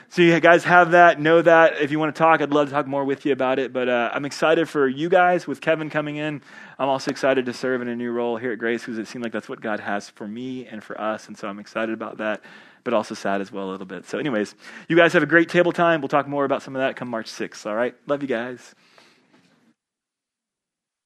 so 0.10 0.22
you 0.22 0.40
guys 0.40 0.64
have 0.66 0.92
that, 0.92 1.20
know 1.20 1.42
that. 1.42 1.82
If 1.82 1.90
you 1.90 1.98
want 1.98 2.14
to 2.14 2.20
talk, 2.20 2.42
I'd 2.42 2.52
love 2.52 2.68
to 2.68 2.74
talk 2.74 2.86
more 2.86 3.04
with 3.04 3.26
you 3.26 3.32
about 3.32 3.58
it. 3.58 3.74
But 3.74 3.90
uh, 3.90 4.12
I'm 4.14 4.26
excited 4.26 4.70
for 4.70 4.88
you 4.88 5.10
guys 5.10 5.48
with 5.48 5.62
Kevin 5.62 5.90
coming 5.90 6.18
in. 6.18 6.42
I'm 6.78 6.90
also 6.90 7.10
excited 7.10 7.46
to 7.48 7.54
serve 7.54 7.82
in 7.82 7.88
a 7.88 7.96
new 7.96 8.12
role 8.12 8.38
here 8.38 8.52
at 8.52 8.60
Grace 8.60 8.82
because 8.82 8.98
it 8.98 9.08
seemed 9.08 9.24
like 9.24 9.34
that's 9.34 9.50
what 9.50 9.62
God 9.62 9.80
has 9.80 10.10
for 10.10 10.28
me 10.28 10.68
and 10.68 10.84
for 10.84 11.00
us. 11.00 11.28
And 11.28 11.38
so 11.38 11.48
I'm 11.48 11.58
excited 11.58 11.94
about 11.94 12.18
that, 12.18 12.42
but 12.84 12.94
also 12.94 13.16
sad 13.16 13.42
as 13.42 13.52
well 13.52 13.70
a 13.70 13.72
little 13.72 13.88
bit. 13.88 14.06
So, 14.06 14.20
anyways, 14.20 14.54
you 14.88 14.96
guys 14.96 15.14
have 15.14 15.24
a 15.24 15.28
great 15.28 15.50
table 15.50 15.72
time. 15.72 16.02
We'll 16.02 16.10
talk 16.10 16.28
more 16.28 16.46
about 16.46 16.62
some 16.62 16.76
of 16.76 16.82
that 16.82 16.96
come 16.96 17.08
March 17.08 17.32
6th. 17.32 17.66
All 17.66 17.76
right? 17.76 17.96
Love 18.06 18.22
you 18.22 18.28
guys. 18.28 18.76